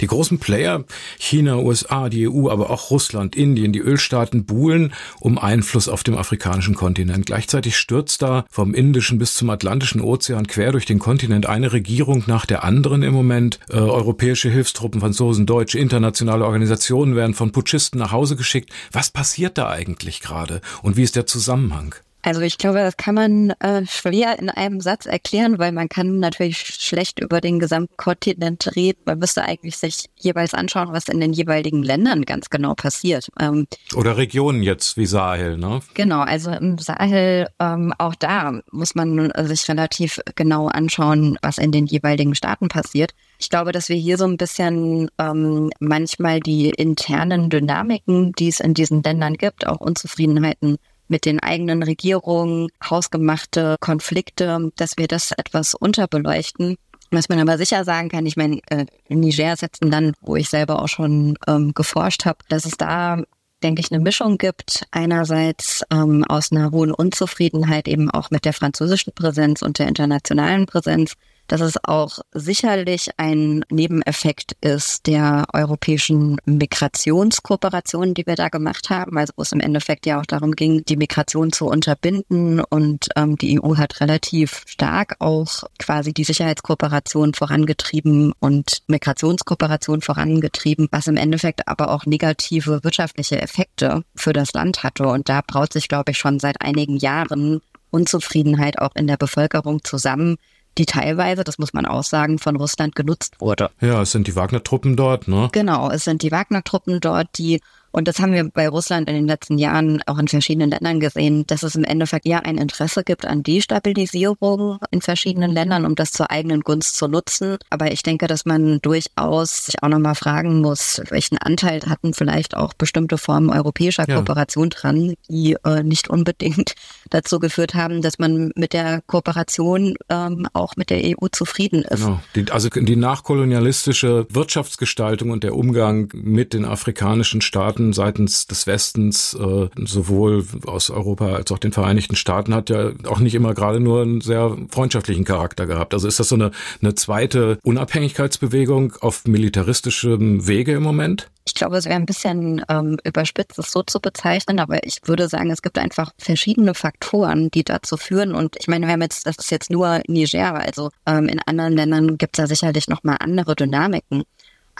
Die 0.00 0.06
großen 0.06 0.38
Player, 0.38 0.84
China, 1.18 1.56
USA, 1.56 2.08
die 2.08 2.28
EU, 2.28 2.48
aber 2.48 2.70
auch 2.70 2.90
Russland, 2.90 3.36
Indien, 3.36 3.72
die 3.72 3.80
Ölstaaten 3.80 4.44
buhlen 4.44 4.92
um 5.20 5.38
Einfluss 5.38 5.88
auf 5.88 6.02
dem 6.02 6.16
afrikanischen 6.16 6.74
Kontinent. 6.74 7.26
Gleichzeitig 7.26 7.76
stürzt 7.76 8.22
da 8.22 8.44
vom 8.50 8.74
Indischen 8.74 9.18
bis 9.18 9.34
zum 9.34 9.50
Atlantischen 9.50 10.00
Ozean 10.00 10.46
quer 10.46 10.72
durch 10.72 10.86
den 10.86 10.98
Kontinent 10.98 11.46
eine 11.46 11.72
Regierung 11.72 12.24
nach 12.26 12.46
der 12.46 12.64
anderen 12.64 13.02
im 13.02 13.14
Moment. 13.14 13.58
Äh, 13.68 13.76
europäische 13.76 14.50
Hilfstruppen, 14.50 15.00
Franzosen, 15.00 15.46
Deutsche, 15.46 15.78
internationale 15.78 16.44
Organisationen 16.44 17.16
werden 17.16 17.34
von 17.34 17.52
Putschisten 17.52 17.98
nach 17.98 18.12
Hause 18.12 18.36
geschickt. 18.36 18.70
Was 18.92 19.10
passiert 19.10 19.58
da 19.58 19.68
eigentlich 19.68 20.20
gerade 20.20 20.60
und 20.82 20.96
wie 20.96 21.02
ist 21.02 21.16
der 21.16 21.26
Zusammenhang? 21.26 21.94
Also 22.22 22.42
ich 22.42 22.58
glaube, 22.58 22.78
das 22.78 22.96
kann 22.96 23.14
man 23.14 23.50
äh, 23.60 23.86
schwer 23.86 24.38
in 24.38 24.50
einem 24.50 24.80
Satz 24.80 25.06
erklären, 25.06 25.58
weil 25.58 25.72
man 25.72 25.88
kann 25.88 26.18
natürlich 26.18 26.58
schlecht 26.58 27.20
über 27.20 27.40
den 27.40 27.58
gesamten 27.58 27.96
Kontinent 27.96 28.76
reden. 28.76 29.00
Man 29.06 29.18
müsste 29.18 29.42
eigentlich 29.42 29.78
sich 29.78 30.06
jeweils 30.16 30.52
anschauen, 30.52 30.92
was 30.92 31.08
in 31.08 31.20
den 31.20 31.32
jeweiligen 31.32 31.82
Ländern 31.82 32.22
ganz 32.22 32.50
genau 32.50 32.74
passiert. 32.74 33.28
Ähm, 33.38 33.66
Oder 33.94 34.16
Regionen 34.16 34.62
jetzt 34.62 34.96
wie 34.96 35.06
Sahel, 35.06 35.56
ne? 35.56 35.80
Genau, 35.94 36.20
also 36.20 36.50
im 36.50 36.78
Sahel, 36.78 37.48
ähm, 37.58 37.94
auch 37.98 38.14
da 38.14 38.60
muss 38.70 38.94
man 38.94 39.32
sich 39.44 39.68
relativ 39.68 40.20
genau 40.34 40.68
anschauen, 40.68 41.38
was 41.42 41.58
in 41.58 41.72
den 41.72 41.86
jeweiligen 41.86 42.34
Staaten 42.34 42.68
passiert. 42.68 43.12
Ich 43.38 43.48
glaube, 43.48 43.72
dass 43.72 43.88
wir 43.88 43.96
hier 43.96 44.18
so 44.18 44.26
ein 44.26 44.36
bisschen 44.36 45.10
ähm, 45.18 45.70
manchmal 45.80 46.40
die 46.40 46.68
internen 46.68 47.48
Dynamiken, 47.48 48.32
die 48.32 48.48
es 48.48 48.60
in 48.60 48.74
diesen 48.74 49.02
Ländern 49.02 49.34
gibt, 49.34 49.66
auch 49.66 49.80
Unzufriedenheiten 49.80 50.76
mit 51.10 51.24
den 51.24 51.40
eigenen 51.40 51.82
Regierungen, 51.82 52.68
hausgemachte 52.88 53.76
Konflikte, 53.80 54.70
dass 54.76 54.96
wir 54.96 55.08
das 55.08 55.32
etwas 55.32 55.74
unterbeleuchten. 55.74 56.76
Was 57.10 57.28
man 57.28 57.40
aber 57.40 57.58
sicher 57.58 57.84
sagen 57.84 58.08
kann, 58.08 58.24
ich 58.24 58.36
meine, 58.36 58.60
äh, 58.70 58.86
Niger 59.08 59.52
ist 59.52 59.62
jetzt 59.62 59.82
ein 59.82 59.90
Land, 59.90 60.16
wo 60.20 60.36
ich 60.36 60.48
selber 60.48 60.80
auch 60.80 60.88
schon 60.88 61.36
ähm, 61.48 61.72
geforscht 61.74 62.24
habe, 62.24 62.38
dass 62.48 62.64
es 62.64 62.76
da 62.76 63.22
denke 63.62 63.80
ich, 63.80 63.92
eine 63.92 64.02
Mischung 64.02 64.38
gibt. 64.38 64.86
Einerseits 64.90 65.84
ähm, 65.92 66.24
aus 66.24 66.52
einer 66.52 66.70
hohen 66.70 66.92
Unzufriedenheit 66.92 67.88
eben 67.88 68.10
auch 68.10 68.30
mit 68.30 68.44
der 68.44 68.52
französischen 68.52 69.12
Präsenz 69.12 69.62
und 69.62 69.78
der 69.78 69.88
internationalen 69.88 70.66
Präsenz 70.66 71.14
dass 71.50 71.60
es 71.60 71.82
auch 71.82 72.20
sicherlich 72.32 73.10
ein 73.16 73.64
Nebeneffekt 73.70 74.52
ist 74.60 75.08
der 75.08 75.46
europäischen 75.52 76.36
Migrationskooperation, 76.44 78.14
die 78.14 78.24
wir 78.24 78.36
da 78.36 78.48
gemacht 78.48 78.88
haben, 78.88 79.18
also 79.18 79.32
wo 79.36 79.42
es 79.42 79.50
im 79.50 79.58
Endeffekt 79.58 80.06
ja 80.06 80.20
auch 80.20 80.26
darum 80.26 80.52
ging, 80.52 80.84
die 80.84 80.96
Migration 80.96 81.50
zu 81.52 81.66
unterbinden 81.66 82.60
und 82.60 83.08
ähm, 83.16 83.36
die 83.36 83.60
EU 83.60 83.76
hat 83.76 84.00
relativ 84.00 84.62
stark 84.66 85.16
auch 85.18 85.64
quasi 85.80 86.12
die 86.12 86.22
Sicherheitskooperation 86.22 87.34
vorangetrieben 87.34 88.32
und 88.38 88.82
Migrationskooperation 88.86 90.02
vorangetrieben, 90.02 90.86
was 90.92 91.08
im 91.08 91.16
Endeffekt 91.16 91.66
aber 91.66 91.90
auch 91.90 92.06
negative 92.06 92.84
wirtschaftliche 92.84 93.42
Effekte 93.42 94.04
für 94.14 94.32
das 94.32 94.52
Land 94.52 94.84
hatte. 94.84 95.08
Und 95.08 95.28
da 95.28 95.40
braut 95.44 95.72
sich, 95.72 95.88
glaube 95.88 96.12
ich, 96.12 96.18
schon 96.18 96.38
seit 96.38 96.60
einigen 96.60 96.96
Jahren 96.96 97.60
Unzufriedenheit 97.90 98.78
auch 98.78 98.94
in 98.94 99.08
der 99.08 99.16
Bevölkerung 99.16 99.82
zusammen, 99.82 100.36
die 100.78 100.86
teilweise, 100.86 101.44
das 101.44 101.58
muss 101.58 101.72
man 101.72 101.86
auch 101.86 102.04
sagen, 102.04 102.38
von 102.38 102.56
Russland 102.56 102.94
genutzt 102.94 103.40
wurde. 103.40 103.70
Ja, 103.80 104.02
es 104.02 104.12
sind 104.12 104.26
die 104.26 104.36
Wagner-Truppen 104.36 104.96
dort, 104.96 105.28
ne? 105.28 105.48
Genau, 105.52 105.90
es 105.90 106.04
sind 106.04 106.22
die 106.22 106.30
Wagner-Truppen 106.30 107.00
dort, 107.00 107.38
die 107.38 107.60
und 107.92 108.06
das 108.06 108.20
haben 108.20 108.32
wir 108.32 108.48
bei 108.48 108.68
Russland 108.68 109.08
in 109.08 109.14
den 109.14 109.26
letzten 109.26 109.58
Jahren 109.58 110.00
auch 110.06 110.18
in 110.18 110.28
verschiedenen 110.28 110.70
Ländern 110.70 111.00
gesehen, 111.00 111.46
dass 111.46 111.62
es 111.62 111.74
im 111.74 111.84
Endeffekt 111.84 112.26
ja 112.26 112.38
ein 112.38 112.56
Interesse 112.56 113.02
gibt 113.02 113.26
an 113.26 113.42
Destabilisierung 113.42 114.78
in 114.90 115.00
verschiedenen 115.00 115.50
Ländern, 115.50 115.84
um 115.84 115.94
das 115.94 116.12
zur 116.12 116.30
eigenen 116.30 116.60
Gunst 116.60 116.96
zu 116.96 117.08
nutzen. 117.08 117.58
Aber 117.68 117.90
ich 117.90 118.02
denke, 118.02 118.26
dass 118.26 118.44
man 118.44 118.80
durchaus 118.80 119.66
sich 119.66 119.82
auch 119.82 119.88
nochmal 119.88 120.14
fragen 120.14 120.60
muss, 120.60 121.02
welchen 121.10 121.38
Anteil 121.38 121.80
hatten 121.86 122.14
vielleicht 122.14 122.56
auch 122.56 122.74
bestimmte 122.74 123.18
Formen 123.18 123.50
europäischer 123.50 124.08
ja. 124.08 124.16
Kooperation 124.16 124.70
dran, 124.70 125.14
die 125.28 125.56
äh, 125.64 125.82
nicht 125.82 126.08
unbedingt 126.08 126.74
dazu 127.10 127.40
geführt 127.40 127.74
haben, 127.74 128.02
dass 128.02 128.18
man 128.18 128.52
mit 128.54 128.72
der 128.72 129.02
Kooperation 129.06 129.96
ähm, 130.08 130.46
auch 130.52 130.76
mit 130.76 130.90
der 130.90 131.02
EU 131.04 131.26
zufrieden 131.32 131.82
ist. 131.82 132.04
Genau. 132.04 132.20
Die, 132.36 132.50
also 132.52 132.68
die 132.68 132.96
nachkolonialistische 132.96 134.26
Wirtschaftsgestaltung 134.30 135.30
und 135.30 135.42
der 135.42 135.56
Umgang 135.56 136.08
mit 136.14 136.54
den 136.54 136.64
afrikanischen 136.64 137.40
Staaten 137.40 137.79
Staaten 137.80 137.92
seitens 137.92 138.46
des 138.46 138.66
Westens, 138.66 139.34
äh, 139.34 139.68
sowohl 139.84 140.44
aus 140.66 140.90
Europa 140.90 141.34
als 141.34 141.50
auch 141.50 141.58
den 141.58 141.72
Vereinigten 141.72 142.16
Staaten, 142.16 142.54
hat 142.54 142.70
ja 142.70 142.92
auch 143.06 143.20
nicht 143.20 143.34
immer 143.34 143.54
gerade 143.54 143.80
nur 143.80 144.02
einen 144.02 144.20
sehr 144.20 144.56
freundschaftlichen 144.68 145.24
Charakter 145.24 145.66
gehabt. 145.66 145.94
Also 145.94 146.06
ist 146.08 146.20
das 146.20 146.28
so 146.28 146.34
eine, 146.34 146.50
eine 146.82 146.94
zweite 146.94 147.58
Unabhängigkeitsbewegung 147.62 148.94
auf 149.00 149.24
militaristischem 149.26 150.46
Wege 150.46 150.72
im 150.72 150.82
Moment? 150.82 151.30
Ich 151.46 151.54
glaube, 151.54 151.78
es 151.78 151.86
wäre 151.86 151.96
ein 151.96 152.06
bisschen 152.06 152.62
ähm, 152.68 152.98
überspitzt, 153.04 153.58
es 153.58 153.72
so 153.72 153.82
zu 153.82 153.98
bezeichnen, 153.98 154.60
aber 154.60 154.84
ich 154.84 155.00
würde 155.04 155.28
sagen, 155.28 155.50
es 155.50 155.62
gibt 155.62 155.78
einfach 155.78 156.12
verschiedene 156.18 156.74
Faktoren, 156.74 157.50
die 157.50 157.64
dazu 157.64 157.96
führen. 157.96 158.34
Und 158.34 158.56
ich 158.60 158.68
meine, 158.68 158.86
wir 158.86 158.92
haben 158.92 159.02
jetzt, 159.02 159.26
das 159.26 159.36
ist 159.38 159.50
jetzt 159.50 159.70
nur 159.70 160.02
Niger, 160.06 160.54
also 160.54 160.90
ähm, 161.06 161.28
in 161.28 161.40
anderen 161.46 161.74
Ländern 161.74 162.18
gibt 162.18 162.38
es 162.38 162.42
ja 162.42 162.46
sicherlich 162.46 162.88
nochmal 162.88 163.16
andere 163.20 163.56
Dynamiken. 163.56 164.24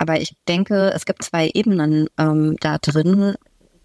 Aber 0.01 0.19
ich 0.19 0.35
denke, 0.49 0.93
es 0.95 1.05
gibt 1.05 1.23
zwei 1.23 1.51
Ebenen 1.53 2.09
ähm, 2.17 2.57
da 2.61 2.79
drin, 2.79 3.35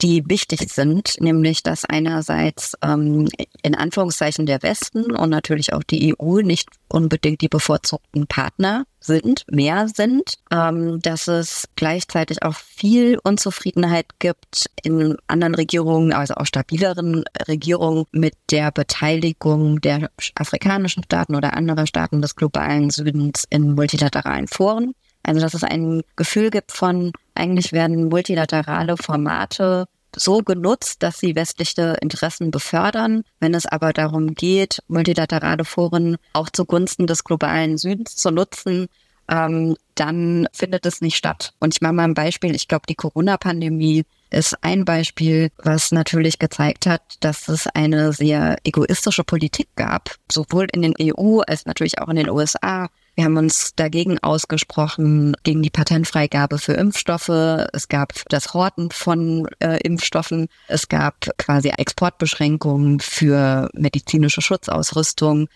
die 0.02 0.24
wichtig 0.30 0.70
sind, 0.72 1.16
nämlich 1.20 1.62
dass 1.62 1.84
einerseits 1.84 2.74
ähm, 2.82 3.28
in 3.62 3.76
Anführungszeichen 3.76 4.46
der 4.46 4.64
Westen 4.64 5.12
und 5.12 5.30
natürlich 5.30 5.74
auch 5.74 5.84
die 5.84 6.16
EU 6.18 6.40
nicht 6.40 6.70
unbedingt 6.88 7.42
die 7.42 7.50
bevorzugten 7.50 8.28
Partner 8.28 8.86
sind, 9.02 9.44
mehr 9.52 9.90
sind, 9.90 10.36
ähm, 10.52 11.02
dass 11.02 11.28
es 11.28 11.68
gleichzeitig 11.76 12.44
auch 12.44 12.56
viel 12.56 13.20
Unzufriedenheit 13.22 14.08
gibt 14.20 14.70
in 14.84 15.18
anderen 15.28 15.56
Regierungen, 15.56 16.14
also 16.14 16.36
auch 16.36 16.46
stabileren 16.46 17.26
Regierungen 17.46 18.06
mit 18.14 18.36
der 18.52 18.72
Beteiligung 18.72 19.82
der 19.82 20.10
afrikanischen 20.36 21.04
Staaten 21.04 21.36
oder 21.36 21.56
anderer 21.56 21.88
Staaten 21.88 22.22
des 22.22 22.38
globalen 22.38 22.90
Südens 22.90 23.44
in 23.50 23.76
multilateralen 23.76 24.48
Foren. 24.48 24.94
Also 25.26 25.42
dass 25.42 25.54
es 25.54 25.64
ein 25.64 26.04
Gefühl 26.16 26.50
gibt 26.50 26.72
von, 26.72 27.12
eigentlich 27.34 27.72
werden 27.74 28.10
multilaterale 28.10 28.96
Formate 28.98 29.88
so 30.16 30.40
genutzt, 30.40 31.04
dass 31.04 31.20
sie 31.20 31.36
westliche 31.36 31.98
Interessen 32.02 32.52
befördern. 32.52 33.24
Wenn 33.40 33.54
es 33.54 33.66
aber 33.66 33.92
darum 33.92 34.34
geht, 34.34 34.82
multilaterale 34.88 35.66
Foren 35.66 36.18
auch 36.34 36.50
zugunsten 36.50 37.08
des 37.08 37.24
globalen 37.24 37.78
Südens 37.78 38.16
zu 38.16 38.32
nutzen, 38.32 38.88
ähm, 39.30 39.76
dann 39.96 40.48
findet 40.54 40.86
es 40.86 41.02
nicht 41.02 41.18
statt. 41.18 41.54
Und 41.60 41.74
ich 41.74 41.82
mache 41.82 41.94
mal 41.94 42.04
ein 42.04 42.14
Beispiel. 42.14 42.56
Ich 42.56 42.68
glaube, 42.68 42.86
die 42.88 42.96
Corona-Pandemie 42.96 44.04
ist 44.30 44.58
ein 44.62 44.86
Beispiel, 44.86 45.50
was 45.58 45.92
natürlich 45.92 46.40
gezeigt 46.40 46.86
hat, 46.86 47.02
dass 47.22 47.48
es 47.48 47.68
eine 47.68 48.14
sehr 48.14 48.58
egoistische 48.64 49.24
Politik 49.24 49.70
gab, 49.76 50.16
sowohl 50.32 50.68
in 50.74 50.82
den 50.82 50.94
EU 51.00 51.42
als 51.42 51.66
natürlich 51.66 52.00
auch 52.00 52.10
in 52.10 52.18
den 52.18 52.30
USA, 52.30 52.90
wir 53.16 53.24
haben 53.24 53.38
uns 53.38 53.74
dagegen 53.76 54.20
ausgesprochen, 54.20 55.38
gegen 55.44 55.64
die 55.64 55.70
Patentfreigabe 55.70 56.58
für 56.58 56.74
Impfstoffe. 56.74 57.30
Es 57.72 57.88
gab 57.88 58.12
das 58.28 58.54
Horten 58.54 58.92
von 58.92 59.48
äh, 59.60 59.80
Impfstoffen. 59.84 60.50
Es 60.68 60.90
gab 60.90 61.26
quasi 61.38 61.70
Exportbeschränkungen 61.70 63.00
für 63.00 63.70
medizinische 63.74 64.42
Schutzausrüstung. 64.42 65.48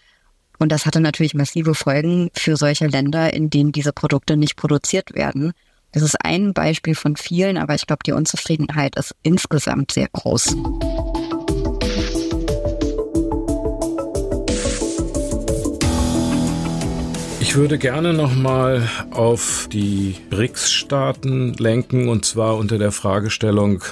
Und 0.57 0.71
das 0.71 0.85
hatte 0.85 1.01
natürlich 1.01 1.33
massive 1.33 1.75
Folgen 1.75 2.29
für 2.33 2.55
solche 2.55 2.87
Länder, 2.87 3.33
in 3.33 3.49
denen 3.49 3.73
diese 3.73 3.91
Produkte 3.91 4.37
nicht 4.37 4.55
produziert 4.55 5.13
werden. 5.13 5.51
Das 5.91 6.03
ist 6.03 6.15
ein 6.23 6.53
Beispiel 6.53 6.95
von 6.95 7.15
vielen, 7.15 7.57
aber 7.57 7.75
ich 7.75 7.87
glaube, 7.87 8.03
die 8.05 8.11
Unzufriedenheit 8.11 8.95
ist 8.95 9.15
insgesamt 9.23 9.91
sehr 9.91 10.07
groß. 10.11 10.55
Ich 17.49 17.55
würde 17.55 17.79
gerne 17.79 18.13
nochmal 18.13 18.87
auf 19.09 19.67
die 19.73 20.15
BRICS-Staaten 20.29 21.53
lenken 21.53 22.07
und 22.07 22.23
zwar 22.23 22.57
unter 22.57 22.77
der 22.77 22.91
Fragestellung, 22.91 23.83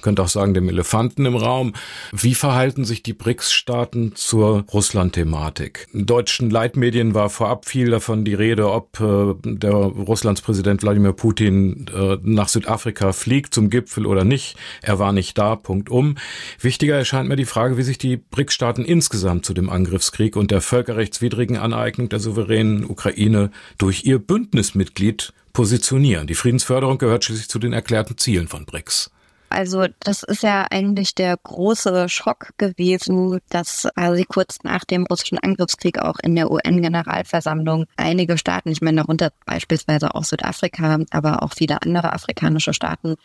könnte 0.00 0.22
auch 0.22 0.28
sagen 0.28 0.54
dem 0.54 0.66
Elefanten 0.70 1.26
im 1.26 1.36
Raum, 1.36 1.74
wie 2.12 2.34
verhalten 2.34 2.86
sich 2.86 3.02
die 3.02 3.12
BRICS-Staaten 3.12 4.12
zur 4.14 4.64
Russland-Thematik? 4.72 5.88
In 5.92 6.06
deutschen 6.06 6.48
Leitmedien 6.48 7.12
war 7.12 7.28
vorab 7.28 7.66
viel 7.66 7.90
davon 7.90 8.24
die 8.24 8.32
Rede, 8.32 8.72
ob 8.72 8.98
äh, 8.98 9.34
der 9.44 9.74
Russlands 9.74 10.40
Präsident 10.40 10.82
Wladimir 10.82 11.12
Putin 11.12 11.88
äh, 11.94 12.16
nach 12.22 12.48
Südafrika 12.48 13.12
fliegt 13.12 13.52
zum 13.52 13.68
Gipfel 13.68 14.06
oder 14.06 14.24
nicht. 14.24 14.56
Er 14.80 14.98
war 14.98 15.12
nicht 15.12 15.36
da, 15.36 15.54
Punkt 15.56 15.90
um. 15.90 16.14
Wichtiger 16.58 16.96
erscheint 16.96 17.28
mir 17.28 17.36
die 17.36 17.44
Frage, 17.44 17.76
wie 17.76 17.82
sich 17.82 17.98
die 17.98 18.16
BRICS-Staaten 18.16 18.86
insgesamt 18.86 19.44
zu 19.44 19.52
dem 19.52 19.68
Angriffskrieg 19.68 20.34
und 20.34 20.50
der 20.50 20.62
völkerrechtswidrigen 20.62 21.58
Aneignung 21.58 22.08
der 22.08 22.18
souveränen 22.18 22.84
Ukraine 23.02 23.50
durch 23.78 24.04
ihr 24.04 24.18
Bündnismitglied 24.18 25.32
positionieren. 25.52 26.26
Die 26.26 26.34
Friedensförderung 26.34 26.98
gehört 26.98 27.24
schließlich 27.24 27.48
zu 27.48 27.58
den 27.58 27.72
erklärten 27.72 28.16
Zielen 28.16 28.48
von 28.48 28.64
BRICS. 28.64 29.10
Also 29.50 29.86
das 30.00 30.22
ist 30.22 30.42
ja 30.42 30.66
eigentlich 30.70 31.14
der 31.14 31.36
große 31.36 32.08
Schock 32.08 32.52
gewesen, 32.56 33.38
dass 33.50 33.86
quasi 33.94 34.24
kurz 34.24 34.60
nach 34.62 34.84
dem 34.84 35.04
russischen 35.04 35.36
Angriffskrieg 35.36 35.98
auch 35.98 36.18
in 36.22 36.34
der 36.36 36.50
UN-Generalversammlung 36.50 37.84
einige 37.96 38.38
Staaten, 38.38 38.70
ich 38.70 38.80
meine 38.80 39.02
darunter 39.02 39.30
beispielsweise 39.44 40.14
auch 40.14 40.24
Südafrika, 40.24 41.00
aber 41.10 41.42
auch 41.42 41.52
viele 41.54 41.82
andere 41.82 42.14
afrikanische 42.14 42.72
Staaten, 42.72 43.16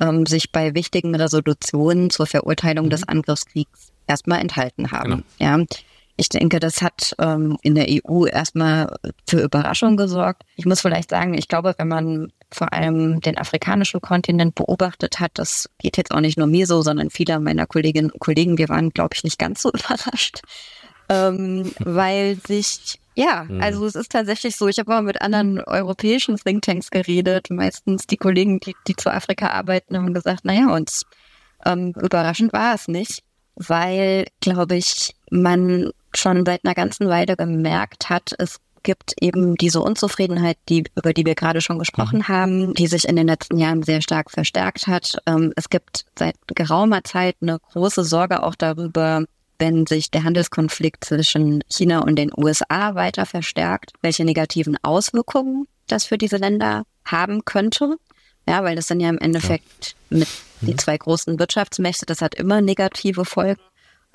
ähm, 0.00 0.26
sich 0.26 0.50
bei 0.50 0.74
wichtigen 0.74 1.14
Resolutionen 1.14 2.10
zur 2.10 2.26
Verurteilung 2.26 2.86
mhm. 2.86 2.90
des 2.90 3.06
Angriffskriegs 3.06 3.92
erstmal 4.08 4.40
enthalten 4.40 4.90
haben. 4.90 5.24
Genau. 5.38 5.58
Ja. 5.58 5.64
Ich 6.16 6.28
denke, 6.28 6.60
das 6.60 6.80
hat 6.80 7.14
ähm, 7.18 7.58
in 7.62 7.74
der 7.74 7.86
EU 7.88 8.26
erstmal 8.26 8.94
für 9.28 9.42
Überraschung 9.42 9.96
gesorgt. 9.96 10.44
Ich 10.56 10.64
muss 10.64 10.80
vielleicht 10.80 11.10
sagen, 11.10 11.34
ich 11.34 11.48
glaube, 11.48 11.74
wenn 11.76 11.88
man 11.88 12.32
vor 12.50 12.72
allem 12.72 13.20
den 13.20 13.36
afrikanischen 13.36 14.00
Kontinent 14.00 14.54
beobachtet 14.54 15.20
hat, 15.20 15.32
das 15.34 15.68
geht 15.78 15.96
jetzt 15.96 16.12
auch 16.12 16.20
nicht 16.20 16.38
nur 16.38 16.46
mir 16.46 16.66
so, 16.66 16.80
sondern 16.80 17.10
viele 17.10 17.38
meiner 17.40 17.66
Kolleginnen 17.66 18.10
und 18.10 18.20
Kollegen, 18.20 18.56
wir 18.56 18.68
waren, 18.68 18.90
glaube 18.90 19.10
ich, 19.14 19.24
nicht 19.24 19.38
ganz 19.38 19.62
so 19.62 19.70
überrascht, 19.74 20.40
ähm, 21.08 21.70
weil 21.80 22.36
sich 22.46 22.98
ja, 23.16 23.44
mhm. 23.48 23.62
also 23.62 23.86
es 23.86 23.94
ist 23.94 24.12
tatsächlich 24.12 24.56
so. 24.56 24.68
Ich 24.68 24.78
habe 24.78 24.94
auch 24.94 25.00
mit 25.00 25.22
anderen 25.22 25.58
europäischen 25.60 26.36
Thinktanks 26.36 26.90
geredet. 26.90 27.48
Meistens 27.50 28.06
die 28.06 28.18
Kollegen, 28.18 28.60
die, 28.60 28.76
die 28.86 28.94
zu 28.94 29.10
Afrika 29.10 29.48
arbeiten, 29.48 29.96
haben 29.96 30.12
gesagt, 30.12 30.44
naja, 30.44 30.74
uns 30.74 31.06
ähm, 31.64 31.94
überraschend 31.98 32.52
war 32.52 32.74
es 32.74 32.88
nicht, 32.88 33.22
weil, 33.54 34.26
glaube 34.40 34.76
ich, 34.76 35.14
man 35.30 35.92
schon 36.18 36.44
seit 36.44 36.64
einer 36.64 36.74
ganzen 36.74 37.08
Weile 37.08 37.36
gemerkt 37.36 38.08
hat, 38.10 38.34
es 38.38 38.58
gibt 38.86 39.14
eben 39.20 39.56
diese 39.56 39.80
Unzufriedenheit, 39.80 40.58
die, 40.68 40.84
über 40.94 41.12
die 41.12 41.26
wir 41.26 41.34
gerade 41.34 41.60
schon 41.60 41.78
gesprochen 41.78 42.18
mhm. 42.18 42.28
haben, 42.28 42.74
die 42.74 42.86
sich 42.86 43.08
in 43.08 43.16
den 43.16 43.26
letzten 43.26 43.58
Jahren 43.58 43.82
sehr 43.82 44.00
stark 44.00 44.30
verstärkt 44.30 44.86
hat. 44.86 45.18
Ähm, 45.26 45.52
es 45.56 45.68
gibt 45.68 46.04
seit 46.16 46.36
geraumer 46.46 47.02
Zeit 47.02 47.36
eine 47.42 47.58
große 47.72 48.04
Sorge 48.04 48.44
auch 48.44 48.54
darüber, 48.54 49.24
wenn 49.58 49.86
sich 49.86 50.10
der 50.12 50.22
Handelskonflikt 50.22 51.04
zwischen 51.04 51.64
China 51.68 52.00
und 52.00 52.16
den 52.16 52.30
USA 52.36 52.94
weiter 52.94 53.26
verstärkt, 53.26 53.92
welche 54.02 54.24
negativen 54.24 54.76
Auswirkungen 54.82 55.66
das 55.88 56.04
für 56.04 56.16
diese 56.16 56.36
Länder 56.36 56.84
haben 57.04 57.44
könnte. 57.44 57.96
Ja, 58.48 58.62
weil 58.62 58.76
das 58.76 58.86
sind 58.86 59.00
ja 59.00 59.08
im 59.08 59.18
Endeffekt 59.18 59.96
ja. 60.10 60.18
mit 60.18 60.28
die 60.60 60.72
mhm. 60.72 60.78
zwei 60.78 60.96
großen 60.96 61.38
Wirtschaftsmächte, 61.40 62.06
das 62.06 62.22
hat 62.22 62.36
immer 62.36 62.60
negative 62.60 63.24
Folgen. 63.24 63.60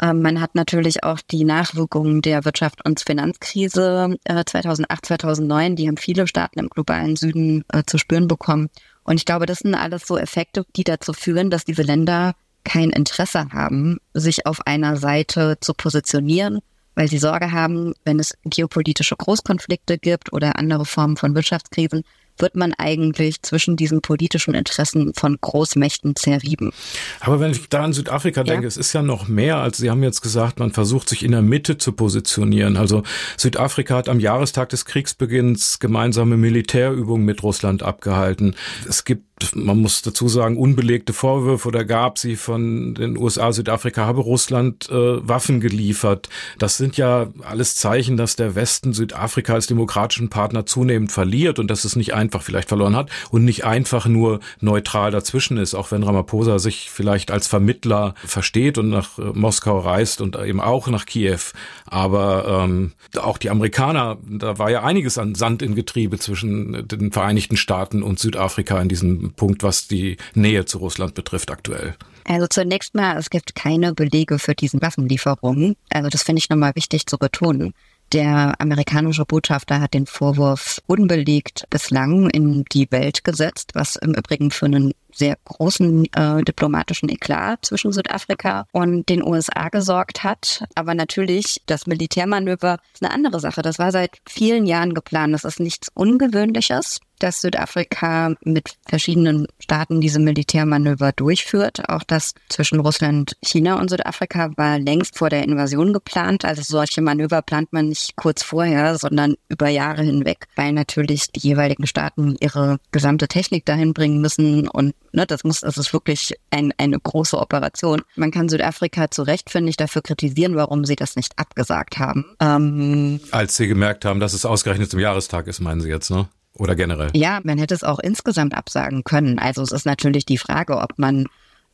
Ähm, 0.01 0.22
man 0.22 0.41
hat 0.41 0.55
natürlich 0.55 1.03
auch 1.03 1.20
die 1.22 1.43
Nachwirkungen 1.43 2.22
der 2.22 2.43
Wirtschaft- 2.43 2.84
und 2.86 3.00
Finanzkrise 3.00 4.17
äh, 4.25 4.43
2008, 4.43 5.05
2009, 5.05 5.75
die 5.75 5.88
haben 5.88 5.98
viele 5.98 6.27
Staaten 6.27 6.60
im 6.60 6.70
globalen 6.70 7.15
Süden 7.15 7.63
äh, 7.72 7.84
zu 7.86 7.98
spüren 7.98 8.27
bekommen. 8.27 8.70
Und 9.03 9.17
ich 9.17 9.25
glaube, 9.25 9.46
das 9.46 9.60
sind 9.60 9.75
alles 9.75 10.08
so 10.08 10.17
Effekte, 10.17 10.65
die 10.75 10.84
dazu 10.84 11.13
führen, 11.13 11.50
dass 11.50 11.65
diese 11.65 11.84
Länder 11.84 12.34
kein 12.63 12.89
Interesse 12.89 13.50
haben, 13.51 13.98
sich 14.13 14.46
auf 14.46 14.65
einer 14.65 14.98
Seite 14.98 15.58
zu 15.60 15.74
positionieren, 15.74 16.60
weil 16.96 17.08
sie 17.08 17.17
Sorge 17.17 17.51
haben, 17.51 17.93
wenn 18.03 18.20
es 18.20 18.38
geopolitische 18.43 19.15
Großkonflikte 19.15 19.97
gibt 19.97 20.34
oder 20.34 20.58
andere 20.58 20.86
Formen 20.86 21.17
von 21.17 21.34
Wirtschaftskrisen, 21.36 22.04
wird 22.41 22.56
man 22.56 22.73
eigentlich 22.77 23.41
zwischen 23.41 23.75
diesen 23.75 24.01
politischen 24.01 24.54
Interessen 24.54 25.13
von 25.15 25.38
Großmächten 25.39 26.15
zerrieben. 26.15 26.71
Aber 27.19 27.39
wenn 27.39 27.51
ich 27.51 27.69
da 27.69 27.84
an 27.84 27.93
Südafrika 27.93 28.43
denke, 28.43 28.63
ja. 28.63 28.67
es 28.67 28.77
ist 28.77 28.93
ja 28.93 29.01
noch 29.01 29.27
mehr, 29.27 29.58
als 29.58 29.77
Sie 29.77 29.89
haben 29.89 30.04
jetzt 30.04 30.21
gesagt, 30.21 30.60
man 30.60 30.71
versucht 30.71 31.10
sich 31.10 31.23
in 31.23 31.32
der 31.32 31.41
Mitte 31.41 31.77
zu 31.77 31.91
positionieren. 31.93 32.77
Also 32.77 33.04
Südafrika 33.38 33.95
hat 33.95 34.10
am 34.10 34.19
Jahrestag 34.19 34.69
des 34.69 34.86
Kriegsbeginns 34.86 35.80
gemeinsame 35.80 36.38
Militärübungen 36.38 37.25
mit 37.25 37.43
Russland 37.43 37.84
abgehalten. 37.84 38.56
Es 38.88 39.06
gibt 39.06 39.31
man 39.56 39.80
muss 39.80 40.01
dazu 40.01 40.27
sagen, 40.27 40.58
unbelegte 40.58 41.13
Vorwürfe 41.13 41.67
oder 41.67 41.86
gab 41.86 42.17
sie 42.17 42.36
von 42.36 42.95
den 42.95 43.17
USA, 43.17 43.51
Südafrika 43.51 44.06
habe 44.06 44.21
Russland 44.21 44.89
äh, 44.89 45.27
Waffen 45.27 45.60
geliefert. 45.60 46.30
Das 46.58 46.77
sind 46.77 46.97
ja 46.97 47.27
alles 47.43 47.75
Zeichen, 47.75 48.17
dass 48.17 48.36
der 48.36 48.56
Westen 48.56 48.93
Südafrika 48.93 49.54
als 49.54 49.67
demokratischen 49.67 50.30
Partner 50.30 50.65
zunehmend 50.65 51.12
verliert 51.12 51.60
und 51.60 51.69
dass 51.69 51.86
es 51.86 51.95
nicht 51.95 52.13
einfach 52.13 52.41
vielleicht 52.41 52.69
verloren 52.69 52.95
hat 52.95 53.10
und 53.30 53.45
nicht 53.45 53.65
einfach 53.65 54.06
nur 54.06 54.39
neutral 54.60 55.12
dazwischen 55.12 55.58
ist, 55.58 55.75
auch 55.75 55.91
wenn 55.91 56.04
Ramaphosa 56.04 56.60
sich 56.60 56.89
vielleicht 56.89 57.32
als 57.32 57.47
Vermittler 57.47 58.15
versteht 58.25 58.77
und 58.77 58.89
nach 58.89 59.17
äh, 59.17 59.23
Moskau 59.34 59.80
reist 59.80 60.21
und 60.21 60.38
eben 60.38 60.62
auch 60.62 60.88
nach 60.88 61.06
Kiew. 61.06 61.39
Aber 61.86 62.63
ähm, 62.63 62.93
auch 63.17 63.38
die 63.38 63.49
Amerikaner, 63.49 64.17
da 64.27 64.58
war 64.58 64.71
ja 64.71 64.84
einiges 64.84 65.17
an 65.17 65.36
Sand 65.36 65.62
in 65.62 65.75
Getriebe 65.75 66.17
zwischen 66.19 66.88
den 66.88 67.12
Vereinigten 67.12 67.58
Staaten 67.58 68.04
und 68.04 68.19
Südafrika 68.19 68.82
in 68.82 68.89
diesem 68.89 69.31
Punkt, 69.32 69.63
was 69.63 69.88
die 69.88 70.17
Nähe 70.34 70.65
zu 70.65 70.78
Russland 70.80 71.13
betrifft 71.13 71.52
aktuell? 71.52 71.96
Also 72.26 72.48
zunächst 72.48 72.96
mal, 72.96 73.17
es 73.17 73.30
gibt 73.30 73.56
keine 73.56 73.94
Belege 73.94 74.39
für 74.39 74.54
diesen 74.54 74.82
Waffenlieferungen. 74.82 75.76
Also 75.89 76.10
das 76.10 76.24
finde 76.24 76.39
ich 76.39 76.50
nochmal 76.50 76.76
wichtig 76.76 77.08
zu 77.08 77.17
betonen. 77.17 77.74
Der 78.13 78.60
amerikanische 78.60 79.24
Botschafter 79.24 79.80
hat 79.80 79.94
den 79.94 80.06
Vorwurf 80.06 80.82
unbelegt 80.86 81.65
bislang 81.70 82.30
in 82.30 82.65
die 82.74 82.91
Welt 82.91 83.24
gesetzt, 83.24 83.72
was 83.74 83.96
im 83.96 84.13
Übrigen 84.13 84.52
für 84.52 84.65
einen 84.65 84.94
sehr 85.13 85.38
großen 85.46 86.06
äh, 86.13 86.44
diplomatischen 86.44 87.08
Eklat 87.08 87.65
zwischen 87.65 87.94
Südafrika 87.94 88.65
und 88.74 89.08
den 89.08 89.24
USA 89.24 89.70
gesorgt 89.70 90.24
hat. 90.24 90.65
Aber 90.76 90.94
natürlich, 90.94 91.62
das 91.67 91.88
Militärmanöver 91.88 92.80
ist 92.94 93.02
eine 93.02 93.13
andere 93.13 93.39
Sache. 93.39 93.62
Das 93.62 93.80
war 93.80 93.94
seit 93.94 94.17
vielen 94.28 94.65
Jahren 94.65 94.94
geplant. 94.94 95.34
Das 95.34 95.46
ist 95.46 95.62
nichts 95.62 95.88
Ungewöhnliches 95.94 97.00
dass 97.21 97.41
Südafrika 97.41 98.34
mit 98.43 98.77
verschiedenen 98.88 99.47
Staaten 99.60 100.01
diese 100.01 100.19
Militärmanöver 100.19 101.12
durchführt. 101.12 101.88
Auch 101.89 102.03
das 102.03 102.34
zwischen 102.49 102.79
Russland, 102.79 103.38
China 103.43 103.79
und 103.79 103.89
Südafrika 103.89 104.51
war 104.57 104.79
längst 104.79 105.17
vor 105.17 105.29
der 105.29 105.43
Invasion 105.43 105.93
geplant. 105.93 106.45
Also 106.45 106.62
solche 106.63 107.01
Manöver 107.01 107.41
plant 107.41 107.73
man 107.73 107.89
nicht 107.89 108.15
kurz 108.15 108.43
vorher, 108.43 108.97
sondern 108.97 109.36
über 109.49 109.69
Jahre 109.69 110.03
hinweg, 110.03 110.47
weil 110.55 110.73
natürlich 110.73 111.31
die 111.31 111.47
jeweiligen 111.47 111.88
Staaten 111.88 112.36
ihre 112.39 112.79
gesamte 112.91 113.27
Technik 113.27 113.65
dahin 113.65 113.93
bringen 113.93 114.21
müssen 114.21 114.67
und 114.67 114.95
ne, 115.12 115.25
das 115.25 115.43
muss, 115.43 115.62
das 115.62 115.77
ist 115.77 115.93
wirklich 115.93 116.34
ein, 116.49 116.73
eine 116.77 116.99
große 116.99 117.38
Operation. 117.38 118.01
Man 118.15 118.31
kann 118.31 118.49
Südafrika 118.49 119.12
zu 119.12 119.23
Recht, 119.23 119.49
finde 119.49 119.69
ich, 119.69 119.77
dafür 119.77 120.01
kritisieren, 120.01 120.55
warum 120.55 120.86
sie 120.86 120.95
das 120.95 121.15
nicht 121.15 121.38
abgesagt 121.38 121.99
haben. 121.99 122.25
Ähm, 122.39 123.19
Als 123.31 123.55
sie 123.55 123.67
gemerkt 123.67 124.05
haben, 124.05 124.19
dass 124.19 124.34
es 124.34 124.45
ausgerechnet 124.45 124.89
zum 124.89 124.99
Jahrestag 124.99 125.47
ist, 125.47 125.60
meinen 125.60 125.81
Sie 125.81 125.89
jetzt, 125.89 126.10
ne? 126.10 126.27
Oder 126.57 126.75
generell? 126.75 127.09
Ja, 127.13 127.39
man 127.43 127.57
hätte 127.57 127.73
es 127.73 127.83
auch 127.83 127.99
insgesamt 127.99 128.53
absagen 128.53 129.03
können. 129.03 129.39
Also 129.39 129.61
es 129.61 129.71
ist 129.71 129.85
natürlich 129.85 130.25
die 130.25 130.37
Frage, 130.37 130.77
ob 130.77 130.97
man 130.97 131.27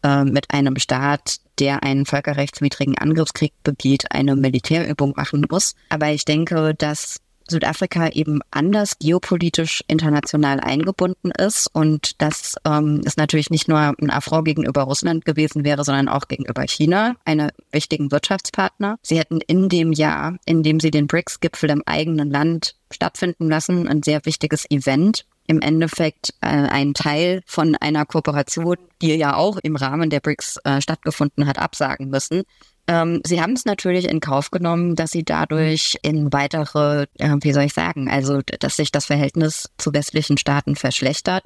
äh, 0.04 0.24
mit 0.24 0.52
einem 0.52 0.78
Staat, 0.78 1.38
der 1.60 1.84
einen 1.84 2.06
völkerrechtswidrigen 2.06 2.98
Angriffskrieg 2.98 3.54
begeht, 3.64 4.12
eine 4.12 4.36
Militärübung 4.36 5.14
machen 5.16 5.46
muss. 5.50 5.76
Aber 5.90 6.10
ich 6.12 6.26
denke, 6.26 6.76
dass 6.76 7.20
Südafrika 7.50 8.10
eben 8.10 8.42
anders 8.52 9.00
geopolitisch 9.00 9.84
international 9.88 10.60
eingebunden 10.60 11.32
ist 11.32 11.68
und 11.74 12.22
dass 12.22 12.56
ähm, 12.66 13.02
es 13.06 13.18
natürlich 13.18 13.50
nicht 13.50 13.68
nur 13.68 13.80
ein 13.80 14.10
Affront 14.10 14.46
gegenüber 14.46 14.84
Russland 14.84 15.26
gewesen 15.26 15.64
wäre, 15.64 15.84
sondern 15.84 16.10
auch 16.10 16.28
gegenüber 16.28 16.64
China, 16.68 17.16
einer 17.26 17.52
wichtigen 17.72 18.12
Wirtschaftspartner. 18.12 18.98
Sie 19.02 19.18
hätten 19.18 19.40
in 19.42 19.70
dem 19.70 19.92
Jahr, 19.92 20.38
in 20.46 20.64
dem 20.64 20.80
sie 20.80 20.92
den 20.92 21.08
BRICS-Gipfel 21.08 21.70
im 21.70 21.84
eigenen 21.86 22.30
Land 22.30 22.76
stattfinden 22.92 23.50
lassen, 23.50 23.88
ein 23.88 24.04
sehr 24.04 24.26
wichtiges 24.26 24.70
Event 24.70 25.26
im 25.48 25.62
Endeffekt 25.62 26.34
äh, 26.42 26.48
ein 26.48 26.94
Teil 26.94 27.42
von 27.46 27.76
einer 27.76 28.06
Kooperation, 28.06 28.78
die 29.02 29.16
ja 29.16 29.36
auch 29.36 29.58
im 29.58 29.76
Rahmen 29.76 30.10
der 30.10 30.20
BRICS 30.20 30.58
äh, 30.64 30.82
stattgefunden 30.82 31.48
hat, 31.48 31.58
absagen 31.58 32.10
müssen. 32.10 32.44
Ähm, 32.88 33.22
sie 33.26 33.42
haben 33.42 33.54
es 33.54 33.66
natürlich 33.66 34.08
in 34.08 34.22
Kauf 34.22 34.50
genommen, 34.50 34.96
dass 34.96 35.12
sie 35.12 35.24
dadurch 35.24 35.98
in 36.04 36.32
weitere, 36.32 37.08
äh, 37.18 37.36
wie 37.42 37.52
soll 37.52 37.64
ich 37.64 37.74
sagen, 37.74 38.10
also 38.10 38.42
dass 38.42 38.78
sich 38.78 38.92
das 38.92 39.06
Verhältnis 39.06 39.70
zu 39.78 39.94
westlichen 39.94 40.38
Staaten 40.38 40.76
verschlechtert. 40.76 41.46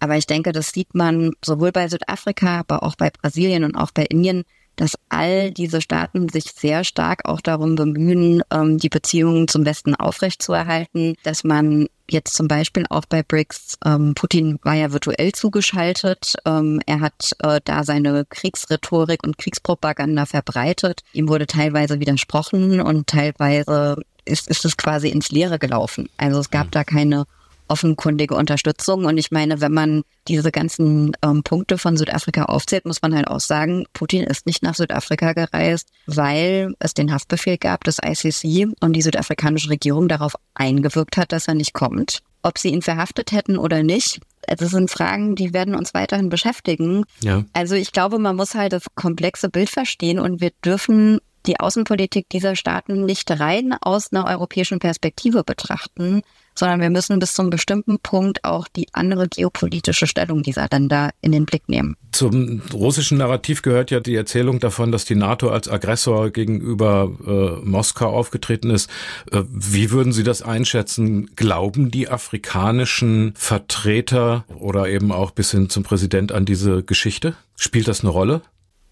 Aber 0.00 0.16
ich 0.16 0.26
denke, 0.26 0.52
das 0.52 0.68
sieht 0.68 0.94
man 0.94 1.32
sowohl 1.42 1.72
bei 1.72 1.88
Südafrika, 1.88 2.60
aber 2.60 2.82
auch 2.82 2.96
bei 2.96 3.10
Brasilien 3.10 3.64
und 3.64 3.74
auch 3.74 3.90
bei 3.90 4.04
Indien, 4.04 4.44
dass 4.76 4.94
all 5.08 5.50
diese 5.50 5.80
Staaten 5.80 6.28
sich 6.28 6.52
sehr 6.52 6.84
stark 6.84 7.24
auch 7.24 7.40
darum 7.40 7.74
bemühen, 7.74 8.42
ähm, 8.52 8.78
die 8.78 8.88
Beziehungen 8.88 9.48
zum 9.48 9.64
Westen 9.64 9.94
aufrechtzuerhalten, 9.94 11.16
dass 11.22 11.44
man 11.44 11.88
jetzt 12.08 12.34
zum 12.34 12.46
Beispiel 12.46 12.84
auch 12.88 13.04
bei 13.06 13.22
BRICS, 13.22 13.78
ähm, 13.84 14.14
Putin 14.14 14.58
war 14.62 14.74
ja 14.74 14.92
virtuell 14.92 15.32
zugeschaltet, 15.32 16.34
ähm, 16.44 16.80
er 16.86 17.00
hat 17.00 17.32
äh, 17.40 17.60
da 17.64 17.82
seine 17.84 18.24
Kriegsrhetorik 18.24 19.24
und 19.24 19.38
Kriegspropaganda 19.38 20.26
verbreitet, 20.26 21.02
ihm 21.12 21.28
wurde 21.28 21.46
teilweise 21.46 21.98
widersprochen 21.98 22.80
und 22.80 23.08
teilweise 23.08 23.96
ist, 24.24 24.48
ist 24.48 24.64
es 24.64 24.76
quasi 24.76 25.08
ins 25.08 25.30
Leere 25.30 25.58
gelaufen. 25.58 26.08
Also 26.16 26.40
es 26.40 26.50
gab 26.50 26.66
mhm. 26.66 26.70
da 26.72 26.84
keine 26.84 27.26
offenkundige 27.68 28.34
Unterstützung. 28.34 29.04
Und 29.04 29.18
ich 29.18 29.30
meine, 29.30 29.60
wenn 29.60 29.72
man 29.72 30.02
diese 30.28 30.50
ganzen 30.50 31.12
ähm, 31.22 31.42
Punkte 31.42 31.78
von 31.78 31.96
Südafrika 31.96 32.44
aufzählt, 32.44 32.84
muss 32.84 33.02
man 33.02 33.14
halt 33.14 33.28
auch 33.28 33.40
sagen, 33.40 33.86
Putin 33.92 34.24
ist 34.24 34.46
nicht 34.46 34.62
nach 34.62 34.74
Südafrika 34.74 35.32
gereist, 35.32 35.88
weil 36.06 36.74
es 36.78 36.94
den 36.94 37.12
Haftbefehl 37.12 37.58
gab 37.58 37.84
des 37.84 37.98
ICC 38.04 38.68
und 38.80 38.92
die 38.92 39.02
südafrikanische 39.02 39.70
Regierung 39.70 40.08
darauf 40.08 40.34
eingewirkt 40.54 41.16
hat, 41.16 41.32
dass 41.32 41.48
er 41.48 41.54
nicht 41.54 41.72
kommt. 41.72 42.22
Ob 42.42 42.58
sie 42.58 42.68
ihn 42.68 42.82
verhaftet 42.82 43.32
hätten 43.32 43.58
oder 43.58 43.82
nicht, 43.82 44.20
das 44.46 44.70
sind 44.70 44.90
Fragen, 44.90 45.34
die 45.34 45.52
werden 45.52 45.74
uns 45.74 45.94
weiterhin 45.94 46.28
beschäftigen. 46.28 47.04
Ja. 47.20 47.44
Also 47.52 47.74
ich 47.74 47.92
glaube, 47.92 48.18
man 48.18 48.36
muss 48.36 48.54
halt 48.54 48.72
das 48.72 48.84
komplexe 48.94 49.48
Bild 49.48 49.68
verstehen 49.68 50.20
und 50.20 50.40
wir 50.40 50.50
dürfen 50.64 51.18
die 51.46 51.60
Außenpolitik 51.60 52.28
dieser 52.28 52.56
Staaten 52.56 53.04
nicht 53.04 53.30
rein 53.30 53.74
aus 53.80 54.12
einer 54.12 54.26
europäischen 54.26 54.78
Perspektive 54.78 55.44
betrachten, 55.44 56.22
sondern 56.58 56.80
wir 56.80 56.90
müssen 56.90 57.18
bis 57.18 57.34
zum 57.34 57.50
bestimmten 57.50 57.98
Punkt 57.98 58.44
auch 58.44 58.68
die 58.68 58.88
andere 58.92 59.28
geopolitische 59.28 60.06
Stellung 60.06 60.42
dieser 60.42 60.68
Länder 60.70 61.10
in 61.20 61.32
den 61.32 61.46
Blick 61.46 61.68
nehmen. 61.68 61.96
Zum 62.12 62.62
russischen 62.72 63.18
Narrativ 63.18 63.62
gehört 63.62 63.90
ja 63.90 64.00
die 64.00 64.14
Erzählung 64.14 64.60
davon, 64.60 64.92
dass 64.92 65.04
die 65.04 65.14
NATO 65.14 65.50
als 65.50 65.68
Aggressor 65.68 66.30
gegenüber 66.30 67.10
äh, 67.26 67.66
Moskau 67.66 68.08
aufgetreten 68.08 68.70
ist. 68.70 68.90
Äh, 69.30 69.42
wie 69.48 69.90
würden 69.90 70.12
Sie 70.12 70.22
das 70.22 70.42
einschätzen? 70.42 71.30
Glauben 71.36 71.90
die 71.90 72.08
afrikanischen 72.08 73.34
Vertreter 73.36 74.44
oder 74.58 74.88
eben 74.88 75.12
auch 75.12 75.30
bis 75.30 75.50
hin 75.50 75.68
zum 75.68 75.82
Präsident 75.82 76.32
an 76.32 76.44
diese 76.44 76.82
Geschichte? 76.82 77.36
Spielt 77.56 77.88
das 77.88 78.00
eine 78.00 78.10
Rolle? 78.10 78.42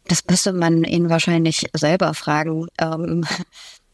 Das 0.07 0.23
müsste 0.29 0.53
man 0.53 0.85
ihn 0.85 1.09
wahrscheinlich 1.09 1.67
selber 1.73 2.13
fragen. 2.13 2.67
Ähm, 2.79 3.25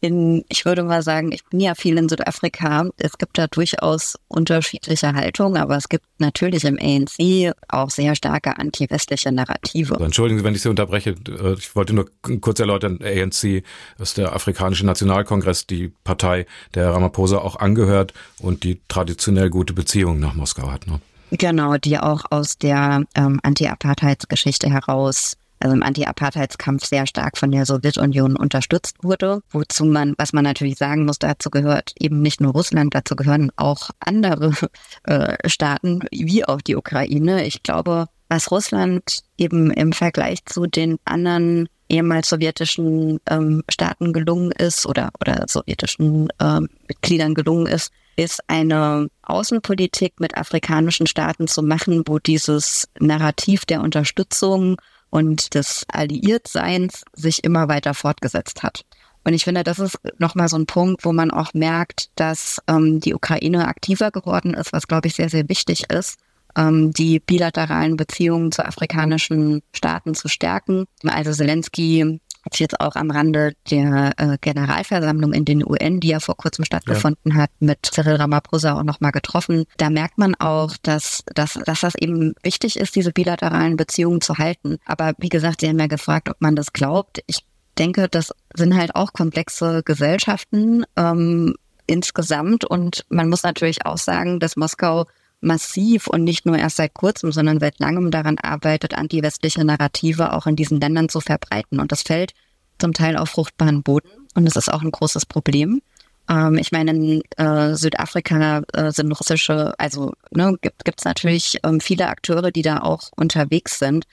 in, 0.01 0.43
ich 0.49 0.65
würde 0.65 0.83
mal 0.83 1.03
sagen, 1.03 1.31
ich 1.31 1.45
bin 1.45 1.59
ja 1.59 1.75
viel 1.75 1.97
in 1.97 2.09
Südafrika. 2.09 2.89
Es 2.97 3.17
gibt 3.17 3.37
da 3.37 3.47
durchaus 3.47 4.17
unterschiedliche 4.27 5.13
Haltungen, 5.13 5.61
aber 5.61 5.77
es 5.77 5.89
gibt 5.89 6.05
natürlich 6.17 6.65
im 6.65 6.77
ANC 6.81 7.53
auch 7.69 7.91
sehr 7.91 8.15
starke 8.15 8.57
anti-westliche 8.57 9.31
Narrative. 9.31 9.93
Also 9.93 10.05
entschuldigen 10.05 10.39
Sie, 10.39 10.43
wenn 10.43 10.55
ich 10.55 10.63
Sie 10.63 10.69
unterbreche. 10.69 11.11
Äh, 11.11 11.53
ich 11.53 11.75
wollte 11.75 11.93
nur 11.93 12.09
kurz 12.41 12.59
erläutern, 12.59 12.99
ANC 13.01 13.63
ist 13.99 14.17
der 14.17 14.33
Afrikanische 14.33 14.85
Nationalkongress, 14.85 15.67
die 15.67 15.93
Partei, 16.03 16.47
der 16.73 16.89
Ramaphosa 16.89 17.37
auch 17.37 17.57
angehört 17.57 18.13
und 18.39 18.63
die 18.63 18.81
traditionell 18.87 19.51
gute 19.51 19.73
Beziehungen 19.73 20.19
nach 20.19 20.33
Moskau 20.33 20.71
hat. 20.71 20.87
Ne? 20.87 20.99
Genau, 21.31 21.77
die 21.77 21.97
auch 21.97 22.23
aus 22.29 22.57
der 22.57 23.03
ähm, 23.15 23.39
Anti-Apartheidsgeschichte 23.43 24.69
heraus 24.69 25.37
also 25.61 25.75
im 25.75 25.83
Anti-Apartheidskampf 25.83 26.85
sehr 26.85 27.07
stark 27.07 27.37
von 27.37 27.51
der 27.51 27.65
Sowjetunion 27.65 28.35
unterstützt 28.35 28.97
wurde, 29.03 29.41
wozu 29.51 29.85
man, 29.85 30.15
was 30.17 30.33
man 30.33 30.43
natürlich 30.43 30.77
sagen 30.77 31.05
muss, 31.05 31.19
dazu 31.19 31.49
gehört 31.49 31.93
eben 31.99 32.21
nicht 32.21 32.41
nur 32.41 32.53
Russland, 32.53 32.95
dazu 32.95 33.15
gehören 33.15 33.51
auch 33.55 33.89
andere 33.99 34.53
äh, 35.03 35.37
Staaten, 35.47 36.01
wie 36.11 36.45
auch 36.45 36.61
die 36.61 36.75
Ukraine. 36.75 37.45
Ich 37.45 37.63
glaube, 37.63 38.07
was 38.29 38.49
Russland 38.49 39.21
eben 39.37 39.71
im 39.71 39.93
Vergleich 39.93 40.45
zu 40.45 40.65
den 40.65 40.97
anderen 41.05 41.67
ehemals 41.89 42.29
sowjetischen 42.29 43.19
ähm, 43.29 43.63
Staaten 43.69 44.13
gelungen 44.13 44.51
ist 44.51 44.85
oder, 44.85 45.11
oder 45.19 45.45
sowjetischen 45.47 46.29
ähm, 46.39 46.69
Mitgliedern 46.87 47.33
gelungen 47.33 47.67
ist, 47.67 47.91
ist 48.15 48.41
eine 48.47 49.09
Außenpolitik 49.23 50.19
mit 50.19 50.37
afrikanischen 50.37 51.07
Staaten 51.07 51.47
zu 51.47 51.61
machen, 51.61 52.03
wo 52.05 52.19
dieses 52.19 52.87
Narrativ 52.99 53.65
der 53.65 53.81
Unterstützung 53.81 54.77
und 55.11 55.53
des 55.53 55.85
Alliiertseins 55.91 57.03
sich 57.13 57.43
immer 57.43 57.67
weiter 57.67 57.93
fortgesetzt 57.93 58.63
hat. 58.63 58.85
Und 59.23 59.33
ich 59.33 59.43
finde, 59.43 59.63
das 59.63 59.77
ist 59.77 59.99
nochmal 60.17 60.47
so 60.47 60.57
ein 60.57 60.65
Punkt, 60.65 61.05
wo 61.05 61.13
man 61.13 61.29
auch 61.29 61.53
merkt, 61.53 62.09
dass 62.15 62.59
ähm, 62.67 62.99
die 62.99 63.13
Ukraine 63.13 63.67
aktiver 63.67 64.09
geworden 64.09 64.55
ist, 64.55 64.73
was, 64.73 64.87
glaube 64.87 65.07
ich, 65.07 65.15
sehr, 65.15 65.29
sehr 65.29 65.47
wichtig 65.47 65.91
ist, 65.91 66.17
ähm, 66.57 66.91
die 66.91 67.19
bilateralen 67.19 67.97
Beziehungen 67.97 68.51
zu 68.51 68.65
afrikanischen 68.65 69.61
Staaten 69.73 70.15
zu 70.15 70.27
stärken. 70.27 70.85
Also 71.05 71.31
Zelensky 71.33 72.19
sich 72.49 72.59
jetzt 72.59 72.79
auch 72.79 72.95
am 72.95 73.11
Rande 73.11 73.53
der 73.69 74.13
äh, 74.17 74.37
Generalversammlung 74.41 75.33
in 75.33 75.45
den 75.45 75.65
UN, 75.65 75.99
die 75.99 76.09
ja 76.09 76.19
vor 76.19 76.35
kurzem 76.35 76.65
stattgefunden 76.65 77.33
ja. 77.33 77.43
hat, 77.43 77.51
mit 77.59 77.85
Cyril 77.85 78.15
Ramaphosa 78.15 78.73
auch 78.73 78.83
nochmal 78.83 79.11
getroffen. 79.11 79.65
Da 79.77 79.89
merkt 79.89 80.17
man 80.17 80.35
auch, 80.35 80.75
dass, 80.81 81.23
dass, 81.33 81.59
dass 81.65 81.81
das 81.81 81.95
eben 81.95 82.33
wichtig 82.43 82.79
ist, 82.79 82.95
diese 82.95 83.11
bilateralen 83.11 83.77
Beziehungen 83.77 84.21
zu 84.21 84.37
halten. 84.37 84.77
Aber 84.85 85.13
wie 85.17 85.29
gesagt, 85.29 85.61
Sie 85.61 85.69
haben 85.69 85.79
ja 85.79 85.87
gefragt, 85.87 86.29
ob 86.29 86.41
man 86.41 86.55
das 86.55 86.73
glaubt. 86.73 87.21
Ich 87.27 87.45
denke, 87.77 88.07
das 88.09 88.33
sind 88.53 88.75
halt 88.75 88.95
auch 88.95 89.13
komplexe 89.13 89.83
Gesellschaften 89.83 90.83
ähm, 90.97 91.55
insgesamt. 91.87 92.65
Und 92.65 93.05
man 93.09 93.29
muss 93.29 93.43
natürlich 93.43 93.85
auch 93.85 93.97
sagen, 93.97 94.39
dass 94.39 94.55
Moskau 94.55 95.05
massiv 95.41 96.07
und 96.07 96.23
nicht 96.23 96.45
nur 96.45 96.57
erst 96.57 96.77
seit 96.77 96.93
kurzem, 96.93 97.31
sondern 97.31 97.59
seit 97.59 97.79
langem 97.79 98.11
daran 98.11 98.37
arbeitet, 98.37 98.97
anti-westliche 98.97 99.65
Narrative 99.65 100.33
auch 100.33 100.47
in 100.47 100.55
diesen 100.55 100.79
Ländern 100.79 101.09
zu 101.09 101.19
verbreiten. 101.19 101.79
Und 101.79 101.91
das 101.91 102.03
fällt 102.03 102.33
zum 102.79 102.93
Teil 102.93 103.17
auf 103.17 103.29
fruchtbaren 103.29 103.83
Boden 103.83 104.09
und 104.35 104.45
das 104.45 104.55
ist 104.55 104.71
auch 104.71 104.81
ein 104.81 104.91
großes 104.91 105.25
Problem. 105.25 105.81
Ähm, 106.29 106.57
ich 106.57 106.71
meine, 106.71 106.91
in 106.91 107.21
äh, 107.37 107.75
Südafrika 107.75 108.61
äh, 108.73 108.91
sind 108.91 109.11
russische, 109.11 109.73
also 109.77 110.13
ne, 110.31 110.57
gibt 110.61 110.99
es 110.99 111.05
natürlich 111.05 111.59
ähm, 111.63 111.79
viele 111.79 112.07
Akteure, 112.07 112.51
die 112.51 112.61
da 112.61 112.81
auch 112.81 113.09
unterwegs 113.15 113.79
sind. 113.79 114.05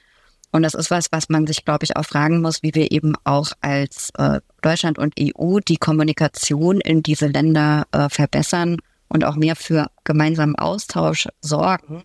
Und 0.51 0.63
das 0.63 0.75
ist 0.75 0.91
was, 0.91 1.09
was 1.11 1.29
man 1.29 1.47
sich, 1.47 1.65
glaube 1.65 1.85
ich, 1.85 1.97
auch 1.97 2.07
fragen 2.07 2.41
muss, 2.41 2.63
wie 2.63 2.75
wir 2.75 2.91
eben 2.91 3.15
auch 3.25 3.53
als 3.61 4.11
äh, 4.17 4.41
Deutschland 4.63 4.99
und 4.99 5.15
EU 5.21 5.59
die 5.61 5.77
Kommunikation 5.77 6.81
in 6.81 7.03
diese 7.03 7.27
Länder 7.27 7.87
äh, 7.93 8.09
verbessern 8.09 8.79
und 9.09 9.25
auch 9.25 9.37
mehr 9.37 9.57
für 9.57 9.91
gemeinsamen 10.05 10.57
Austausch 10.57 11.29
sorgen. 11.41 12.05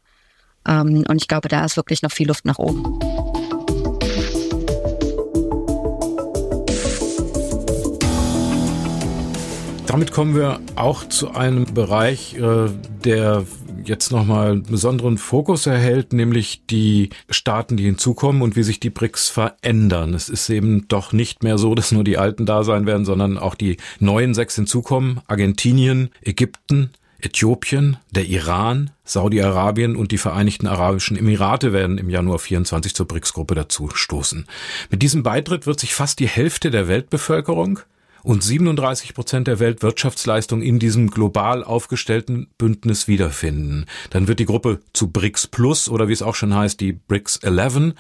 Ähm, 0.68 1.04
und 1.08 1.22
ich 1.22 1.28
glaube, 1.28 1.50
da 1.50 1.66
ist 1.66 1.78
wirklich 1.78 2.02
noch 2.02 2.12
viel 2.12 2.28
Luft 2.28 2.46
nach 2.46 2.60
oben. 2.60 3.00
Damit 9.86 10.12
kommen 10.12 10.36
wir 10.36 10.60
auch 10.76 11.08
zu 11.08 11.32
einem 11.36 11.72
Bereich, 11.72 12.36
äh, 12.36 12.70
der 13.04 13.46
jetzt 13.88 14.12
nochmal 14.12 14.52
einen 14.52 14.64
besonderen 14.64 15.18
Fokus 15.18 15.66
erhält, 15.66 16.14
nämlich 16.14 16.66
die 16.70 17.10
Staaten, 17.30 17.78
die 17.78 17.86
hinzukommen 17.86 18.42
und 18.42 18.56
wie 18.56 18.64
sich 18.64 18.80
die 18.80 18.90
BRICS 18.90 19.30
verändern. 19.30 20.14
Es 20.14 20.30
ist 20.30 20.50
eben 20.50 20.88
doch 20.88 21.14
nicht 21.14 21.44
mehr 21.44 21.58
so, 21.58 21.76
dass 21.76 21.92
nur 21.92 22.04
die 22.04 22.18
Alten 22.18 22.46
da 22.46 22.64
sein 22.64 22.86
werden, 22.86 23.06
sondern 23.06 23.38
auch 23.38 23.56
die 23.56 23.78
neuen 24.00 24.34
sechs 24.34 24.56
hinzukommen. 24.56 25.22
Argentinien, 25.28 26.10
Ägypten, 26.22 26.92
Äthiopien, 27.20 27.98
der 28.12 28.26
Iran, 28.26 28.92
Saudi-Arabien 29.06 29.96
und 29.96 30.12
die 30.12 30.18
Vereinigten 30.18 30.68
Arabischen 30.68 31.18
Emirate 31.18 31.72
werden 31.72 31.98
im 31.98 32.10
Januar 32.10 32.40
24 32.40 32.94
zur 32.94 33.08
BRICS-Gruppe 33.08 33.56
dazu 33.56 33.90
stoßen. 33.94 34.46
Mit 34.90 35.02
diesem 35.02 35.24
Beitritt 35.24 35.66
wird 35.66 35.80
sich 35.80 35.94
fast 35.94 36.20
die 36.20 36.28
Hälfte 36.28 36.70
der 36.70 36.88
Weltbevölkerung 36.88 37.80
und 38.24 38.44
37 38.44 39.14
Prozent 39.14 39.48
der 39.48 39.60
Weltwirtschaftsleistung 39.60 40.62
in 40.62 40.80
diesem 40.80 41.10
global 41.10 41.64
aufgestellten 41.64 42.48
Bündnis 42.58 43.08
wiederfinden. 43.08 43.86
Dann 44.10 44.28
wird 44.28 44.40
die 44.40 44.46
Gruppe 44.46 44.80
zu 44.94 45.12
BRICS 45.12 45.48
Plus 45.48 45.90
oder 45.90 46.08
wie 46.08 46.14
es 46.14 46.22
auch 46.22 46.36
schon 46.36 46.56
heißt, 46.56 46.80
die 46.80 46.94
BRICS 46.94 47.38
11. 47.38 47.94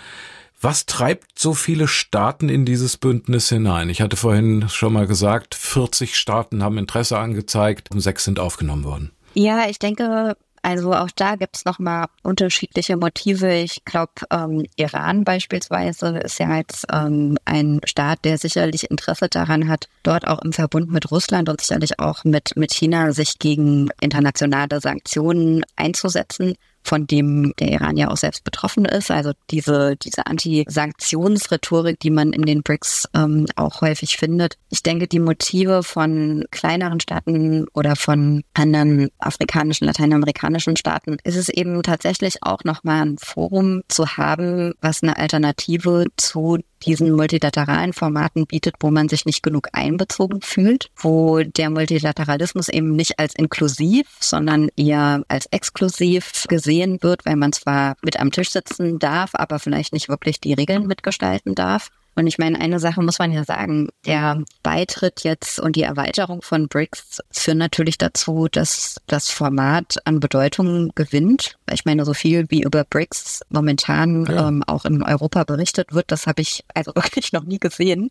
Was 0.61 0.85
treibt 0.85 1.37
so 1.37 1.53
viele 1.53 1.89
Staaten 1.89 2.47
in 2.47 2.63
dieses 2.63 2.95
Bündnis 2.95 3.49
hinein? 3.49 3.89
Ich 3.89 4.01
hatte 4.01 4.15
vorhin 4.15 4.69
schon 4.69 4.93
mal 4.93 5.07
gesagt, 5.07 5.55
40 5.55 6.15
Staaten 6.15 6.63
haben 6.63 6.77
Interesse 6.77 7.17
angezeigt 7.17 7.89
sechs 7.93 8.23
sind 8.23 8.39
aufgenommen 8.39 8.85
worden. 8.85 9.11
Ja, 9.33 9.67
ich 9.67 9.79
denke, 9.79 10.37
also 10.63 10.93
auch 10.93 11.11
da 11.13 11.35
gibt 11.35 11.57
es 11.57 11.65
nochmal 11.65 12.07
unterschiedliche 12.23 12.95
Motive. 12.95 13.53
Ich 13.53 13.83
glaube, 13.83 14.13
ähm, 14.31 14.65
Iran 14.77 15.25
beispielsweise 15.25 16.19
ist 16.19 16.39
ja 16.39 16.55
jetzt 16.55 16.85
ähm, 16.91 17.37
ein 17.43 17.81
Staat, 17.83 18.23
der 18.23 18.37
sicherlich 18.37 18.89
Interesse 18.89 19.27
daran 19.27 19.67
hat, 19.67 19.89
dort 20.03 20.25
auch 20.25 20.41
im 20.41 20.53
Verbund 20.53 20.89
mit 20.89 21.11
Russland 21.11 21.49
und 21.49 21.59
sicherlich 21.59 21.99
auch 21.99 22.23
mit, 22.23 22.55
mit 22.55 22.73
China 22.73 23.11
sich 23.11 23.39
gegen 23.39 23.89
internationale 23.99 24.79
Sanktionen 24.79 25.65
einzusetzen 25.75 26.55
von 26.83 27.07
dem 27.07 27.53
der 27.59 27.71
Iran 27.71 27.97
ja 27.97 28.09
auch 28.09 28.17
selbst 28.17 28.43
betroffen 28.43 28.85
ist. 28.85 29.11
Also 29.11 29.31
diese, 29.49 29.95
diese 29.95 30.27
Anti-Sanktionsrhetorik, 30.27 31.99
die 31.99 32.11
man 32.11 32.33
in 32.33 32.43
den 32.43 32.63
BRICS 32.63 33.09
ähm, 33.15 33.45
auch 33.55 33.81
häufig 33.81 34.17
findet. 34.17 34.57
Ich 34.69 34.83
denke, 34.83 35.07
die 35.07 35.19
Motive 35.19 35.83
von 35.83 36.45
kleineren 36.51 36.99
Staaten 36.99 37.65
oder 37.73 37.95
von 37.95 38.43
anderen 38.53 39.09
afrikanischen, 39.19 39.85
lateinamerikanischen 39.85 40.75
Staaten 40.75 41.17
ist 41.23 41.35
es 41.35 41.49
eben 41.49 41.81
tatsächlich 41.83 42.43
auch 42.43 42.63
nochmal 42.63 43.03
ein 43.03 43.17
Forum 43.17 43.81
zu 43.87 44.17
haben, 44.17 44.73
was 44.81 45.03
eine 45.03 45.17
Alternative 45.17 46.05
zu 46.17 46.59
diesen 46.85 47.11
multilateralen 47.11 47.93
Formaten 47.93 48.45
bietet, 48.45 48.75
wo 48.79 48.91
man 48.91 49.09
sich 49.09 49.25
nicht 49.25 49.43
genug 49.43 49.69
einbezogen 49.73 50.41
fühlt, 50.41 50.89
wo 50.97 51.41
der 51.43 51.69
Multilateralismus 51.69 52.69
eben 52.69 52.95
nicht 52.95 53.19
als 53.19 53.35
inklusiv, 53.35 54.07
sondern 54.19 54.69
eher 54.75 55.23
als 55.27 55.47
exklusiv 55.47 56.45
gesehen 56.47 56.99
wird, 57.01 57.25
weil 57.25 57.35
man 57.35 57.53
zwar 57.53 57.95
mit 58.03 58.19
am 58.19 58.31
Tisch 58.31 58.51
sitzen 58.51 58.99
darf, 58.99 59.31
aber 59.33 59.59
vielleicht 59.59 59.93
nicht 59.93 60.09
wirklich 60.09 60.39
die 60.39 60.53
Regeln 60.53 60.87
mitgestalten 60.87 61.55
darf. 61.55 61.89
Und 62.15 62.27
ich 62.27 62.37
meine, 62.37 62.59
eine 62.59 62.79
Sache 62.79 63.01
muss 63.01 63.19
man 63.19 63.31
ja 63.31 63.43
sagen, 63.43 63.89
der 64.05 64.43
Beitritt 64.61 65.23
jetzt 65.23 65.59
und 65.59 65.75
die 65.75 65.83
Erweiterung 65.83 66.41
von 66.41 66.67
BRICS 66.67 67.21
führen 67.31 67.57
natürlich 67.57 67.97
dazu, 67.97 68.47
dass 68.51 69.01
das 69.07 69.29
Format 69.29 69.97
an 70.05 70.19
Bedeutung 70.19 70.91
gewinnt. 70.95 71.57
Ich 71.71 71.85
meine, 71.85 72.05
so 72.05 72.13
viel 72.13 72.45
wie 72.49 72.61
über 72.61 72.83
BRICS 72.83 73.41
momentan 73.49 74.25
ja. 74.25 74.47
ähm, 74.47 74.63
auch 74.67 74.85
in 74.85 75.01
Europa 75.01 75.43
berichtet 75.43 75.93
wird, 75.93 76.11
das 76.11 76.27
habe 76.27 76.41
ich 76.41 76.63
also 76.73 76.91
wirklich 76.95 77.33
noch 77.33 77.43
nie 77.43 77.59
gesehen. 77.59 78.09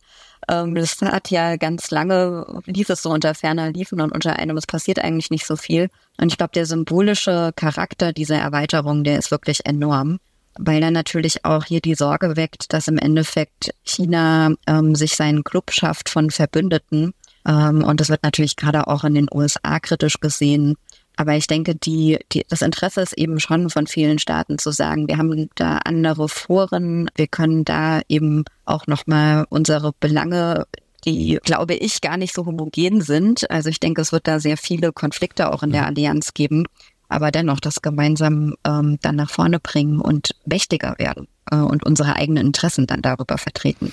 Ähm, 0.48 0.74
das 0.74 1.00
hat 1.00 1.30
ja 1.30 1.56
ganz 1.56 1.90
lange, 1.90 2.44
lief 2.66 2.90
es 2.90 3.02
so 3.02 3.10
unter 3.10 3.34
ferner 3.34 3.70
Liefen 3.70 4.00
und 4.00 4.12
unter 4.12 4.36
einem, 4.36 4.56
es 4.56 4.66
passiert 4.66 4.98
eigentlich 4.98 5.30
nicht 5.30 5.46
so 5.46 5.56
viel. 5.56 5.88
Und 6.20 6.32
ich 6.32 6.38
glaube, 6.38 6.52
der 6.54 6.66
symbolische 6.66 7.52
Charakter 7.54 8.12
dieser 8.12 8.36
Erweiterung, 8.36 9.04
der 9.04 9.18
ist 9.18 9.30
wirklich 9.30 9.64
enorm 9.64 10.18
weil 10.58 10.82
er 10.82 10.90
natürlich 10.90 11.44
auch 11.44 11.64
hier 11.64 11.80
die 11.80 11.94
Sorge 11.94 12.36
weckt, 12.36 12.72
dass 12.72 12.88
im 12.88 12.98
Endeffekt 12.98 13.74
China 13.84 14.52
ähm, 14.66 14.94
sich 14.94 15.16
seinen 15.16 15.44
Club 15.44 15.72
schafft 15.72 16.08
von 16.08 16.30
Verbündeten. 16.30 17.14
Ähm, 17.46 17.84
und 17.84 18.00
das 18.00 18.08
wird 18.08 18.22
natürlich 18.22 18.56
gerade 18.56 18.86
auch 18.86 19.04
in 19.04 19.14
den 19.14 19.28
USA 19.32 19.80
kritisch 19.80 20.20
gesehen. 20.20 20.76
Aber 21.16 21.34
ich 21.36 21.46
denke, 21.46 21.74
die, 21.74 22.18
die, 22.32 22.44
das 22.48 22.62
Interesse 22.62 23.02
ist 23.02 23.12
eben 23.18 23.38
schon 23.38 23.68
von 23.68 23.86
vielen 23.86 24.18
Staaten 24.18 24.58
zu 24.58 24.70
sagen, 24.72 25.08
wir 25.08 25.18
haben 25.18 25.50
da 25.56 25.78
andere 25.78 26.28
Foren, 26.28 27.10
wir 27.16 27.26
können 27.26 27.64
da 27.64 28.00
eben 28.08 28.44
auch 28.64 28.86
nochmal 28.86 29.44
unsere 29.50 29.92
Belange 30.00 30.66
die, 31.04 31.40
glaube 31.42 31.74
ich, 31.74 32.00
gar 32.00 32.16
nicht 32.16 32.32
so 32.32 32.46
homogen 32.46 33.00
sind. 33.00 33.50
Also 33.50 33.68
ich 33.68 33.80
denke, 33.80 34.00
es 34.00 34.12
wird 34.12 34.28
da 34.28 34.38
sehr 34.38 34.56
viele 34.56 34.92
Konflikte 34.92 35.52
auch 35.52 35.64
in 35.64 35.72
der 35.72 35.86
Allianz 35.86 36.32
geben 36.32 36.64
aber 37.12 37.30
dennoch 37.30 37.60
das 37.60 37.82
gemeinsam 37.82 38.54
ähm, 38.66 38.98
dann 39.02 39.16
nach 39.16 39.30
vorne 39.30 39.60
bringen 39.60 40.00
und 40.00 40.34
mächtiger 40.44 40.94
werden 40.98 41.28
äh, 41.50 41.56
und 41.56 41.84
unsere 41.84 42.16
eigenen 42.16 42.46
Interessen 42.46 42.86
dann 42.86 43.02
darüber 43.02 43.38
vertreten. 43.38 43.92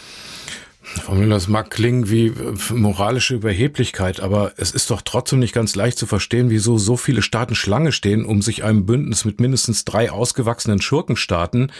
Das 1.29 1.47
mag 1.47 1.69
klingen 1.69 2.09
wie 2.09 2.27
äh, 2.27 2.33
moralische 2.73 3.35
Überheblichkeit, 3.35 4.19
aber 4.19 4.53
es 4.57 4.71
ist 4.71 4.89
doch 4.91 5.01
trotzdem 5.01 5.39
nicht 5.39 5.53
ganz 5.53 5.75
leicht 5.75 5.97
zu 5.97 6.05
verstehen, 6.05 6.49
wieso 6.49 6.77
so 6.77 6.97
viele 6.97 7.21
Staaten 7.21 7.55
Schlange 7.55 7.91
stehen, 7.91 8.25
um 8.25 8.41
sich 8.41 8.63
einem 8.63 8.85
Bündnis 8.85 9.25
mit 9.25 9.39
mindestens 9.39 9.85
drei 9.85 10.11
ausgewachsenen 10.11 10.81
Schurkenstaaten 10.81 11.71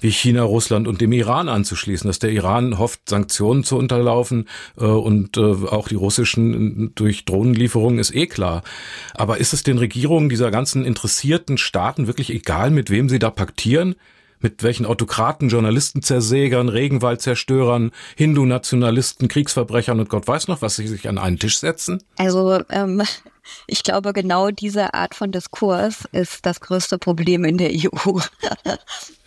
wie 0.00 0.10
China, 0.10 0.42
Russland 0.42 0.88
und 0.88 1.00
dem 1.00 1.12
Iran 1.12 1.48
anzuschließen. 1.48 2.08
Dass 2.08 2.18
der 2.18 2.30
Iran 2.30 2.78
hofft, 2.78 3.08
Sanktionen 3.08 3.64
zu 3.64 3.76
unterlaufen 3.76 4.48
äh, 4.78 4.84
und 4.84 5.36
äh, 5.36 5.40
auch 5.40 5.88
die 5.88 5.94
russischen 5.94 6.92
durch 6.94 7.24
Drohnenlieferungen 7.24 7.98
ist 7.98 8.14
eh 8.14 8.26
klar. 8.26 8.62
Aber 9.14 9.38
ist 9.38 9.52
es 9.52 9.62
den 9.62 9.78
Regierungen 9.78 10.28
dieser 10.28 10.50
ganzen 10.50 10.84
interessierten 10.84 11.58
Staaten 11.58 12.06
wirklich 12.06 12.30
egal, 12.30 12.70
mit 12.70 12.90
wem 12.90 13.08
sie 13.08 13.18
da 13.18 13.30
paktieren? 13.30 13.96
Mit 14.40 14.62
welchen 14.62 14.86
Autokraten, 14.86 15.48
Journalistenzersägern, 15.48 16.68
Regenwaldzerstörern, 16.68 17.92
Hindu-Nationalisten, 18.16 19.28
Kriegsverbrechern 19.28 20.00
und 20.00 20.08
Gott 20.08 20.26
weiß 20.26 20.48
noch, 20.48 20.62
was 20.62 20.76
sie 20.76 20.86
sich 20.86 21.08
an 21.08 21.18
einen 21.18 21.38
Tisch 21.38 21.58
setzen? 21.58 22.02
Also 22.18 22.60
ähm, 22.70 23.02
ich 23.66 23.82
glaube, 23.82 24.12
genau 24.12 24.50
diese 24.50 24.94
Art 24.94 25.14
von 25.14 25.32
Diskurs 25.32 26.08
ist 26.12 26.46
das 26.46 26.60
größte 26.60 26.98
Problem 26.98 27.44
in 27.44 27.58
der 27.58 27.70
EU. 27.70 28.20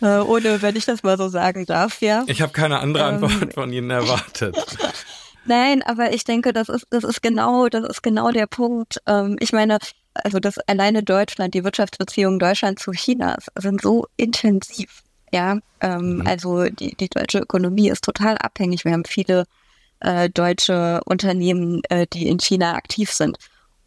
äh, 0.00 0.18
ohne, 0.18 0.62
wenn 0.62 0.76
ich 0.76 0.84
das 0.84 1.02
mal 1.02 1.16
so 1.16 1.28
sagen 1.28 1.66
darf, 1.66 2.00
ja. 2.00 2.24
Ich 2.26 2.42
habe 2.42 2.52
keine 2.52 2.80
andere 2.80 3.08
ähm, 3.08 3.24
Antwort 3.24 3.54
von 3.54 3.72
Ihnen 3.72 3.90
erwartet. 3.90 4.56
Nein, 5.46 5.82
aber 5.82 6.12
ich 6.12 6.24
denke, 6.24 6.52
das 6.52 6.68
ist, 6.68 6.86
das 6.90 7.02
ist 7.02 7.22
genau, 7.22 7.68
das 7.68 7.84
ist 7.84 8.02
genau 8.02 8.30
der 8.30 8.46
Punkt. 8.46 9.00
Ähm, 9.06 9.36
ich 9.40 9.52
meine, 9.52 9.78
also 10.14 10.40
das 10.40 10.58
alleine 10.58 11.02
Deutschland, 11.02 11.54
die 11.54 11.64
Wirtschaftsbeziehungen 11.64 12.38
Deutschland 12.38 12.78
zu 12.78 12.92
China 12.92 13.36
sind 13.56 13.82
so 13.82 14.06
intensiv. 14.16 15.02
Ja, 15.32 15.58
ähm, 15.80 16.16
mhm. 16.16 16.26
also 16.26 16.64
die, 16.64 16.96
die 16.96 17.08
deutsche 17.08 17.38
Ökonomie 17.38 17.88
ist 17.88 18.04
total 18.04 18.36
abhängig. 18.38 18.84
Wir 18.84 18.92
haben 18.92 19.04
viele 19.04 19.44
äh, 20.00 20.28
deutsche 20.28 21.00
Unternehmen, 21.04 21.82
äh, 21.88 22.06
die 22.12 22.26
in 22.26 22.38
China 22.38 22.74
aktiv 22.74 23.12
sind. 23.12 23.38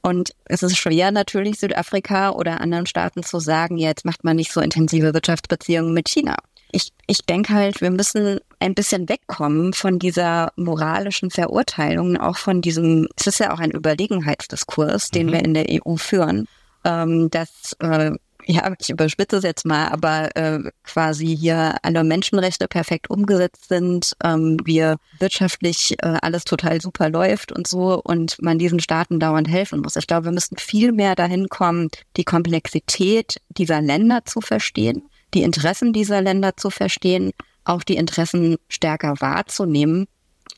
Und 0.01 0.33
es 0.45 0.63
ist 0.63 0.77
schwer 0.77 1.11
natürlich 1.11 1.59
Südafrika 1.59 2.31
oder 2.31 2.61
anderen 2.61 2.85
Staaten 2.85 3.23
zu 3.23 3.39
sagen, 3.39 3.77
jetzt 3.77 4.05
macht 4.05 4.23
man 4.23 4.35
nicht 4.35 4.51
so 4.51 4.61
intensive 4.61 5.13
Wirtschaftsbeziehungen 5.13 5.93
mit 5.93 6.09
China 6.09 6.37
ich, 6.73 6.91
ich 7.07 7.19
denke 7.19 7.53
halt, 7.53 7.79
wir 7.79 7.91
müssen 7.91 8.39
ein 8.63 8.75
bisschen 8.75 9.09
wegkommen 9.09 9.73
von 9.73 9.99
dieser 9.99 10.51
moralischen 10.55 11.29
Verurteilung, 11.29 12.17
auch 12.17 12.37
von 12.37 12.61
diesem, 12.61 13.07
es 13.17 13.27
ist 13.27 13.39
ja 13.39 13.53
auch 13.53 13.59
ein 13.59 13.71
Überlegenheitsdiskurs, 13.71 15.09
den 15.09 15.27
mhm. 15.27 15.31
wir 15.33 15.39
in 15.43 15.53
der 15.53 15.65
EU 15.69 15.95
führen, 15.97 16.47
ähm, 16.85 17.29
dass 17.29 17.75
äh, 17.79 18.11
ja, 18.45 18.73
ich 18.79 18.89
überspitze 18.89 19.37
es 19.37 19.43
jetzt 19.43 19.65
mal, 19.65 19.87
aber 19.87 20.35
äh, 20.35 20.59
quasi 20.83 21.35
hier 21.35 21.75
alle 21.81 22.03
Menschenrechte 22.03 22.67
perfekt 22.67 23.09
umgesetzt 23.09 23.69
sind, 23.69 24.15
ähm, 24.23 24.57
wir 24.65 24.97
wirtschaftlich 25.19 25.95
äh, 26.01 26.17
alles 26.21 26.43
total 26.43 26.81
super 26.81 27.09
läuft 27.09 27.51
und 27.51 27.67
so 27.67 28.01
und 28.03 28.41
man 28.41 28.59
diesen 28.59 28.79
Staaten 28.79 29.19
dauernd 29.19 29.47
helfen 29.47 29.81
muss. 29.81 29.95
Ich 29.95 30.07
glaube, 30.07 30.25
wir 30.25 30.33
müssen 30.33 30.57
viel 30.57 30.91
mehr 30.91 31.15
dahin 31.15 31.47
kommen, 31.47 31.89
die 32.17 32.25
Komplexität 32.25 33.41
dieser 33.49 33.81
Länder 33.81 34.25
zu 34.25 34.41
verstehen 34.41 35.03
die 35.33 35.43
Interessen 35.43 35.93
dieser 35.93 36.21
Länder 36.21 36.55
zu 36.57 36.69
verstehen, 36.69 37.31
auch 37.65 37.83
die 37.83 37.95
Interessen 37.95 38.57
stärker 38.69 39.15
wahrzunehmen. 39.19 40.07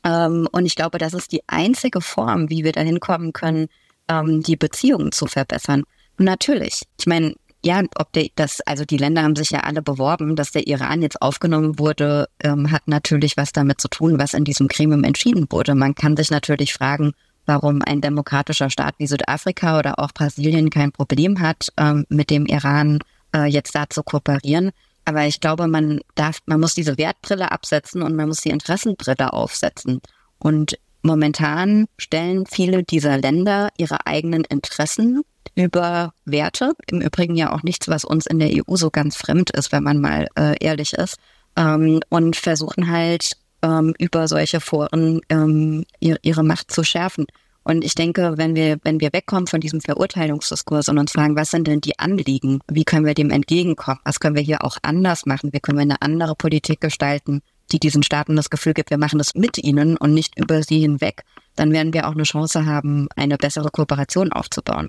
Ähm, 0.04 0.48
und 0.52 0.66
ich 0.66 0.76
glaube, 0.76 0.98
das 0.98 1.14
ist 1.14 1.32
die 1.32 1.42
einzige 1.46 2.00
Form, 2.00 2.50
wie 2.50 2.64
wir 2.64 2.72
dahin 2.72 3.00
kommen 3.00 3.32
können, 3.32 3.68
ähm, 4.08 4.42
die 4.42 4.56
Beziehungen 4.56 5.12
zu 5.12 5.26
verbessern. 5.26 5.84
Und 6.18 6.24
natürlich, 6.24 6.82
ich 6.98 7.06
meine, 7.06 7.34
ja, 7.64 7.82
ob 7.96 8.12
der, 8.12 8.28
das, 8.36 8.60
also 8.60 8.84
die 8.84 8.96
Länder 8.96 9.22
haben 9.22 9.34
sich 9.34 9.50
ja 9.50 9.60
alle 9.60 9.82
beworben, 9.82 10.36
dass 10.36 10.52
der 10.52 10.66
Iran 10.66 11.02
jetzt 11.02 11.20
aufgenommen 11.20 11.78
wurde, 11.78 12.28
ähm, 12.40 12.70
hat 12.70 12.86
natürlich 12.86 13.36
was 13.36 13.52
damit 13.52 13.80
zu 13.80 13.88
tun, 13.88 14.18
was 14.18 14.34
in 14.34 14.44
diesem 14.44 14.68
Gremium 14.68 15.02
entschieden 15.02 15.46
wurde. 15.50 15.74
Man 15.74 15.94
kann 15.94 16.16
sich 16.16 16.30
natürlich 16.30 16.74
fragen, 16.74 17.12
warum 17.44 17.82
ein 17.82 18.00
demokratischer 18.00 18.70
Staat 18.70 18.94
wie 18.98 19.06
Südafrika 19.06 19.78
oder 19.78 19.98
auch 19.98 20.12
Brasilien 20.12 20.70
kein 20.70 20.92
Problem 20.92 21.40
hat, 21.40 21.72
ähm, 21.76 22.04
mit 22.08 22.30
dem 22.30 22.46
Iran 22.46 23.00
äh, 23.34 23.46
jetzt 23.46 23.74
da 23.74 23.88
zu 23.88 24.02
kooperieren. 24.02 24.70
Aber 25.06 25.24
ich 25.24 25.40
glaube, 25.40 25.68
man 25.68 26.00
darf, 26.16 26.40
man 26.46 26.60
muss 26.60 26.74
diese 26.74 26.98
Wertbrille 26.98 27.52
absetzen 27.52 28.02
und 28.02 28.14
man 28.16 28.26
muss 28.28 28.40
die 28.40 28.50
Interessenbrille 28.50 29.32
aufsetzen. 29.32 30.00
Und 30.38 30.78
momentan 31.02 31.86
stellen 31.96 32.44
viele 32.44 32.82
dieser 32.82 33.16
Länder 33.16 33.68
ihre 33.78 34.06
eigenen 34.06 34.42
Interessen 34.44 35.22
über 35.54 36.12
Werte. 36.24 36.72
Im 36.90 37.00
Übrigen 37.00 37.36
ja 37.36 37.52
auch 37.52 37.62
nichts, 37.62 37.88
was 37.88 38.04
uns 38.04 38.26
in 38.26 38.40
der 38.40 38.50
EU 38.50 38.74
so 38.74 38.90
ganz 38.90 39.16
fremd 39.16 39.50
ist, 39.50 39.70
wenn 39.70 39.84
man 39.84 40.00
mal 40.00 40.26
äh, 40.36 40.56
ehrlich 40.60 40.92
ist. 40.92 41.18
Ähm, 41.56 42.00
und 42.08 42.34
versuchen 42.34 42.90
halt 42.90 43.36
ähm, 43.62 43.94
über 43.98 44.26
solche 44.26 44.60
Foren 44.60 45.20
ähm, 45.28 45.84
ihre, 46.00 46.18
ihre 46.22 46.42
Macht 46.42 46.72
zu 46.72 46.82
schärfen. 46.82 47.26
Und 47.66 47.84
ich 47.84 47.96
denke, 47.96 48.34
wenn 48.36 48.54
wir, 48.54 48.78
wenn 48.84 49.00
wir 49.00 49.12
wegkommen 49.12 49.48
von 49.48 49.60
diesem 49.60 49.80
Verurteilungsdiskurs 49.80 50.88
und 50.88 50.98
uns 50.98 51.10
fragen, 51.10 51.34
was 51.34 51.50
sind 51.50 51.66
denn 51.66 51.80
die 51.80 51.98
Anliegen? 51.98 52.60
Wie 52.70 52.84
können 52.84 53.04
wir 53.04 53.14
dem 53.14 53.30
entgegenkommen? 53.30 53.98
Was 54.04 54.20
können 54.20 54.36
wir 54.36 54.42
hier 54.42 54.62
auch 54.62 54.78
anders 54.82 55.26
machen? 55.26 55.52
Wie 55.52 55.58
können 55.58 55.76
wir 55.76 55.82
eine 55.82 56.00
andere 56.00 56.36
Politik 56.36 56.80
gestalten, 56.80 57.42
die 57.72 57.80
diesen 57.80 58.04
Staaten 58.04 58.36
das 58.36 58.50
Gefühl 58.50 58.72
gibt, 58.72 58.90
wir 58.90 58.98
machen 58.98 59.18
das 59.18 59.34
mit 59.34 59.58
ihnen 59.58 59.96
und 59.96 60.14
nicht 60.14 60.38
über 60.38 60.62
sie 60.62 60.78
hinweg? 60.78 61.24
Dann 61.56 61.72
werden 61.72 61.92
wir 61.92 62.06
auch 62.06 62.12
eine 62.12 62.22
Chance 62.22 62.66
haben, 62.66 63.08
eine 63.16 63.36
bessere 63.36 63.70
Kooperation 63.72 64.30
aufzubauen. 64.30 64.88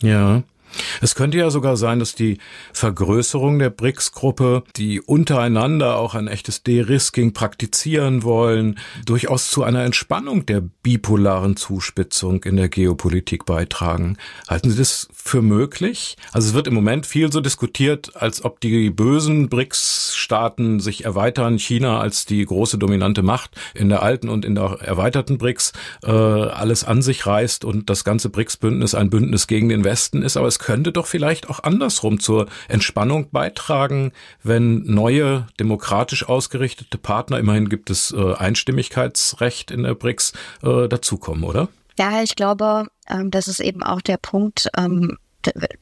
Ja. 0.00 0.42
Es 1.00 1.14
könnte 1.14 1.38
ja 1.38 1.50
sogar 1.50 1.76
sein, 1.76 1.98
dass 1.98 2.14
die 2.14 2.38
Vergrößerung 2.72 3.58
der 3.58 3.70
BRICS-Gruppe, 3.70 4.64
die 4.76 5.00
untereinander 5.00 5.96
auch 5.96 6.14
ein 6.14 6.28
echtes 6.28 6.62
De-Risking 6.62 7.32
praktizieren 7.32 8.22
wollen, 8.22 8.78
durchaus 9.04 9.50
zu 9.50 9.62
einer 9.62 9.84
Entspannung 9.84 10.46
der 10.46 10.60
bipolaren 10.60 11.56
Zuspitzung 11.56 12.42
in 12.44 12.56
der 12.56 12.68
Geopolitik 12.68 13.44
beitragen. 13.44 14.16
Halten 14.48 14.70
Sie 14.70 14.78
das 14.78 15.08
für 15.12 15.42
möglich? 15.42 16.16
Also 16.32 16.48
es 16.48 16.54
wird 16.54 16.66
im 16.66 16.74
Moment 16.74 17.06
viel 17.06 17.32
so 17.32 17.40
diskutiert, 17.40 18.16
als 18.16 18.44
ob 18.44 18.60
die 18.60 18.90
bösen 18.90 19.48
BRICS-Staaten 19.48 20.80
sich 20.80 21.04
erweitern, 21.04 21.58
China 21.58 22.00
als 22.00 22.26
die 22.26 22.44
große 22.44 22.78
dominante 22.78 23.22
Macht 23.22 23.50
in 23.74 23.88
der 23.88 24.02
alten 24.02 24.28
und 24.28 24.44
in 24.44 24.54
der 24.54 24.78
erweiterten 24.80 25.38
BRICS 25.38 25.72
äh, 26.04 26.10
alles 26.10 26.84
an 26.84 27.02
sich 27.02 27.26
reißt 27.26 27.64
und 27.64 27.90
das 27.90 28.04
ganze 28.04 28.30
BRICS-Bündnis 28.30 28.94
ein 28.94 29.10
Bündnis 29.10 29.46
gegen 29.46 29.68
den 29.68 29.84
Westen 29.84 30.22
ist. 30.22 30.36
Aber 30.36 30.46
es 30.46 30.58
könnte 30.66 30.90
doch 30.90 31.06
vielleicht 31.06 31.48
auch 31.48 31.62
andersrum 31.62 32.18
zur 32.18 32.46
Entspannung 32.66 33.30
beitragen, 33.30 34.10
wenn 34.42 34.82
neue 34.82 35.46
demokratisch 35.60 36.28
ausgerichtete 36.28 36.98
Partner, 36.98 37.38
immerhin 37.38 37.68
gibt 37.68 37.88
es 37.88 38.10
äh, 38.10 38.34
Einstimmigkeitsrecht 38.34 39.70
in 39.70 39.84
der 39.84 39.94
BRICS, 39.94 40.32
äh, 40.64 40.88
dazukommen, 40.88 41.44
oder? 41.44 41.68
Ja, 42.00 42.20
ich 42.20 42.34
glaube, 42.34 42.88
ähm, 43.08 43.30
das 43.30 43.46
ist 43.46 43.60
eben 43.60 43.84
auch 43.84 44.00
der 44.00 44.16
Punkt, 44.16 44.68
ähm, 44.76 45.18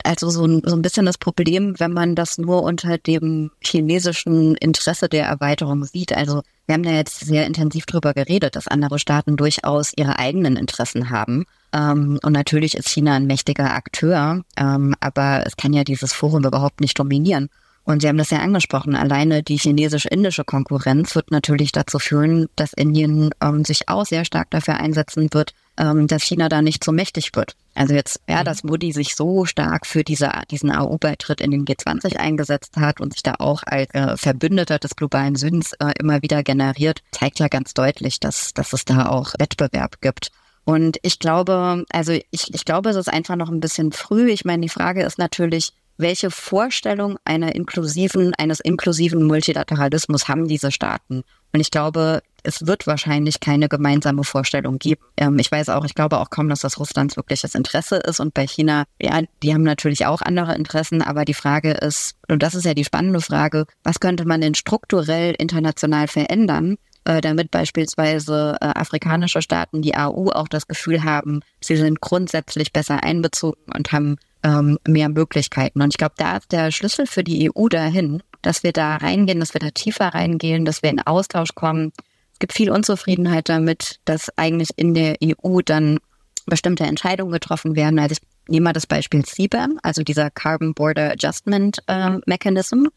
also 0.04 0.30
so 0.30 0.44
ein, 0.46 0.62
so 0.64 0.74
ein 0.74 0.82
bisschen 0.82 1.06
das 1.06 1.18
Problem, 1.18 1.78
wenn 1.78 1.92
man 1.92 2.14
das 2.14 2.38
nur 2.38 2.62
unter 2.62 2.98
dem 2.98 3.50
chinesischen 3.62 4.54
Interesse 4.56 5.08
der 5.08 5.26
Erweiterung 5.26 5.84
sieht. 5.84 6.16
Also 6.16 6.42
wir 6.66 6.74
haben 6.74 6.82
da 6.82 6.90
jetzt 6.90 7.20
sehr 7.20 7.46
intensiv 7.46 7.86
drüber 7.86 8.14
geredet, 8.14 8.56
dass 8.56 8.68
andere 8.68 8.98
Staaten 8.98 9.36
durchaus 9.36 9.92
ihre 9.96 10.18
eigenen 10.18 10.56
Interessen 10.56 11.10
haben. 11.10 11.44
Ähm, 11.72 12.18
und 12.22 12.32
natürlich 12.32 12.76
ist 12.76 12.88
China 12.88 13.14
ein 13.14 13.26
mächtiger 13.26 13.74
Akteur, 13.74 14.42
ähm, 14.56 14.94
aber 15.00 15.44
es 15.46 15.56
kann 15.56 15.72
ja 15.72 15.84
dieses 15.84 16.12
Forum 16.12 16.44
überhaupt 16.44 16.80
nicht 16.80 16.98
dominieren. 16.98 17.48
Und 17.84 18.00
Sie 18.00 18.08
haben 18.08 18.16
das 18.16 18.30
ja 18.30 18.38
angesprochen, 18.38 18.96
alleine 18.96 19.42
die 19.42 19.58
chinesisch-indische 19.58 20.44
Konkurrenz 20.44 21.14
wird 21.14 21.30
natürlich 21.30 21.70
dazu 21.70 21.98
führen, 21.98 22.48
dass 22.56 22.72
Indien 22.72 23.30
ähm, 23.42 23.64
sich 23.64 23.88
auch 23.90 24.06
sehr 24.06 24.24
stark 24.24 24.50
dafür 24.50 24.80
einsetzen 24.80 25.28
wird, 25.32 25.52
ähm, 25.76 26.06
dass 26.06 26.22
China 26.22 26.48
da 26.48 26.62
nicht 26.62 26.82
so 26.82 26.92
mächtig 26.92 27.30
wird. 27.34 27.56
Also 27.74 27.92
jetzt, 27.92 28.20
ja, 28.26 28.40
mhm. 28.40 28.44
dass 28.44 28.64
Modi 28.64 28.92
sich 28.92 29.14
so 29.14 29.44
stark 29.44 29.86
für 29.86 30.02
diese, 30.02 30.30
diesen 30.50 30.70
AU-Beitritt 30.70 31.42
in 31.42 31.50
den 31.50 31.66
G20 31.66 32.16
eingesetzt 32.16 32.76
hat 32.76 33.00
und 33.00 33.12
sich 33.12 33.22
da 33.22 33.34
auch 33.38 33.62
als 33.66 33.92
äh, 33.92 34.16
Verbündeter 34.16 34.78
des 34.78 34.96
globalen 34.96 35.36
Südens 35.36 35.74
äh, 35.74 35.92
immer 35.98 36.22
wieder 36.22 36.42
generiert, 36.42 37.00
zeigt 37.10 37.38
ja 37.38 37.48
ganz 37.48 37.74
deutlich, 37.74 38.18
dass, 38.18 38.54
dass 38.54 38.72
es 38.72 38.86
da 38.86 39.08
auch 39.08 39.34
Wettbewerb 39.38 40.00
gibt. 40.00 40.30
Und 40.64 40.98
ich 41.02 41.18
glaube, 41.18 41.84
also 41.90 42.12
ich, 42.12 42.54
ich 42.54 42.64
glaube, 42.64 42.88
es 42.88 42.96
ist 42.96 43.12
einfach 43.12 43.36
noch 43.36 43.50
ein 43.50 43.60
bisschen 43.60 43.92
früh. 43.92 44.30
Ich 44.30 44.46
meine, 44.46 44.62
die 44.62 44.70
Frage 44.70 45.02
ist 45.02 45.18
natürlich, 45.18 45.72
welche 45.96 46.30
Vorstellung 46.30 47.16
einer 47.24 47.54
inklusiven, 47.54 48.32
eines 48.34 48.60
inklusiven 48.60 49.24
Multilateralismus 49.24 50.28
haben 50.28 50.48
diese 50.48 50.72
Staaten? 50.72 51.22
Und 51.52 51.60
ich 51.60 51.70
glaube, 51.70 52.22
es 52.42 52.66
wird 52.66 52.86
wahrscheinlich 52.86 53.40
keine 53.40 53.68
gemeinsame 53.68 54.24
Vorstellung 54.24 54.78
geben. 54.78 55.00
Ähm, 55.16 55.38
ich 55.38 55.50
weiß 55.50 55.68
auch, 55.70 55.84
ich 55.84 55.94
glaube 55.94 56.18
auch 56.18 56.30
kaum, 56.30 56.48
dass 56.48 56.60
das 56.60 56.78
Russlands 56.78 57.16
wirkliches 57.16 57.54
Interesse 57.54 57.96
ist. 57.96 58.20
Und 58.20 58.34
bei 58.34 58.46
China, 58.46 58.84
ja, 59.00 59.22
die 59.42 59.54
haben 59.54 59.62
natürlich 59.62 60.04
auch 60.06 60.20
andere 60.20 60.54
Interessen. 60.54 61.00
Aber 61.00 61.24
die 61.24 61.34
Frage 61.34 61.72
ist, 61.72 62.16
und 62.28 62.42
das 62.42 62.54
ist 62.54 62.64
ja 62.64 62.74
die 62.74 62.84
spannende 62.84 63.20
Frage, 63.20 63.66
was 63.82 64.00
könnte 64.00 64.26
man 64.26 64.40
denn 64.40 64.54
strukturell 64.54 65.34
international 65.38 66.06
verändern, 66.08 66.76
äh, 67.04 67.20
damit 67.20 67.50
beispielsweise 67.50 68.56
äh, 68.60 68.66
afrikanische 68.66 69.40
Staaten, 69.40 69.80
die 69.80 69.94
AU, 69.94 70.30
auch 70.30 70.48
das 70.48 70.66
Gefühl 70.66 71.04
haben, 71.04 71.40
sie 71.60 71.76
sind 71.76 72.00
grundsätzlich 72.00 72.72
besser 72.72 73.02
einbezogen 73.02 73.72
und 73.74 73.92
haben 73.92 74.16
ähm, 74.44 74.78
mehr 74.86 75.08
Möglichkeiten. 75.08 75.82
Und 75.82 75.92
ich 75.92 75.98
glaube, 75.98 76.14
da 76.16 76.36
ist 76.36 76.52
der 76.52 76.70
Schlüssel 76.70 77.06
für 77.06 77.24
die 77.24 77.50
EU 77.50 77.68
dahin, 77.68 78.22
dass 78.42 78.62
wir 78.62 78.72
da 78.72 78.96
reingehen, 78.96 79.40
dass 79.40 79.54
wir 79.54 79.60
da 79.60 79.70
tiefer 79.70 80.08
reingehen, 80.08 80.64
dass 80.64 80.82
wir 80.82 80.90
in 80.90 81.00
Austausch 81.00 81.54
kommen. 81.54 81.92
Es 82.34 82.38
gibt 82.38 82.52
viel 82.52 82.70
Unzufriedenheit 82.70 83.48
damit, 83.48 84.00
dass 84.04 84.30
eigentlich 84.36 84.70
in 84.76 84.94
der 84.94 85.16
EU 85.22 85.60
dann 85.64 85.98
bestimmte 86.46 86.84
Entscheidungen 86.84 87.32
getroffen 87.32 87.74
werden. 87.74 87.98
Also 87.98 88.12
ich 88.14 88.50
nehme 88.52 88.64
mal 88.64 88.72
das 88.72 88.86
Beispiel 88.86 89.24
CBAM, 89.24 89.78
also 89.82 90.02
dieser 90.02 90.30
Carbon 90.30 90.74
Border 90.74 91.12
Adjustment 91.12 91.78
äh, 91.86 92.18
Mechanism. 92.26 92.88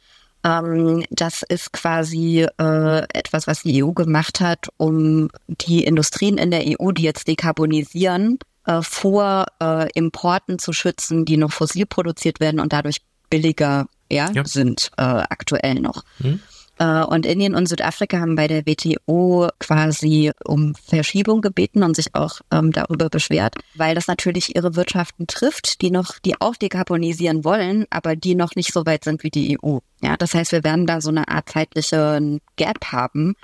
Ähm, 0.43 1.05
das 1.10 1.43
ist 1.43 1.71
quasi 1.71 2.45
äh, 2.60 3.03
etwas, 3.13 3.47
was 3.47 3.63
die 3.63 3.83
EU 3.83 3.91
gemacht 3.91 4.41
hat, 4.41 4.67
um 4.75 5.29
die 5.47 5.86
Industrien 5.86 6.38
in 6.38 6.51
der 6.51 6.63
EU, 6.65 6.91
die 6.91 7.03
jetzt 7.03 7.27
dekarbonisieren, 7.27 8.39
äh, 8.67 8.82
vor 8.82 9.45
äh, 9.62 9.89
Importen 9.93 10.60
zu 10.60 10.73
schützen, 10.73 11.25
die 11.25 11.38
noch 11.38 11.51
fossil 11.51 11.86
produziert 11.86 12.39
werden 12.39 12.60
und 12.60 12.73
dadurch 12.73 12.97
billiger 13.30 13.88
ja, 14.12 14.30
ja. 14.32 14.45
sind 14.45 14.91
äh, 14.97 15.01
aktuell 15.01 15.75
noch. 15.75 16.03
Hm. 16.21 16.39
Äh, 16.80 17.03
und 17.03 17.25
Indien 17.25 17.56
und 17.56 17.67
Südafrika 17.67 18.19
haben 18.19 18.36
bei 18.36 18.47
der 18.47 18.65
WTO 18.65 19.49
quasi 19.60 20.32
um 20.45 20.75
Verschiebung 20.75 21.41
gebeten 21.41 21.84
und 21.84 21.95
sich 21.95 22.13
auch 22.13 22.41
ähm, 22.51 22.71
darüber 22.71 23.10
beschwert, 23.10 23.56
weil 23.75 23.95
das 23.95 24.08
natürlich 24.08 24.56
ihre 24.56 24.75
Wirtschaften 24.75 25.27
trifft, 25.27 25.82
die 25.82 25.91
noch, 25.91 26.19
die 26.19 26.39
auch 26.39 26.56
dekarbonisieren 26.56 27.43
wollen, 27.43 27.86
aber 27.89 28.15
die 28.15 28.36
noch 28.36 28.56
nicht 28.56 28.73
so 28.73 28.86
weit 28.86 29.03
sind 29.03 29.23
wie 29.23 29.32
die 29.32 29.58
EU. 29.62 29.80
Ja, 30.01 30.17
das 30.17 30.34
heißt, 30.34 30.51
wir 30.51 30.63
werden 30.63 30.86
da 30.86 31.01
so 31.01 31.10
eine 31.10 31.27
Art 31.27 31.49
zeitliche 31.49 32.39
Gap 32.56 32.91
haben, 32.91 33.36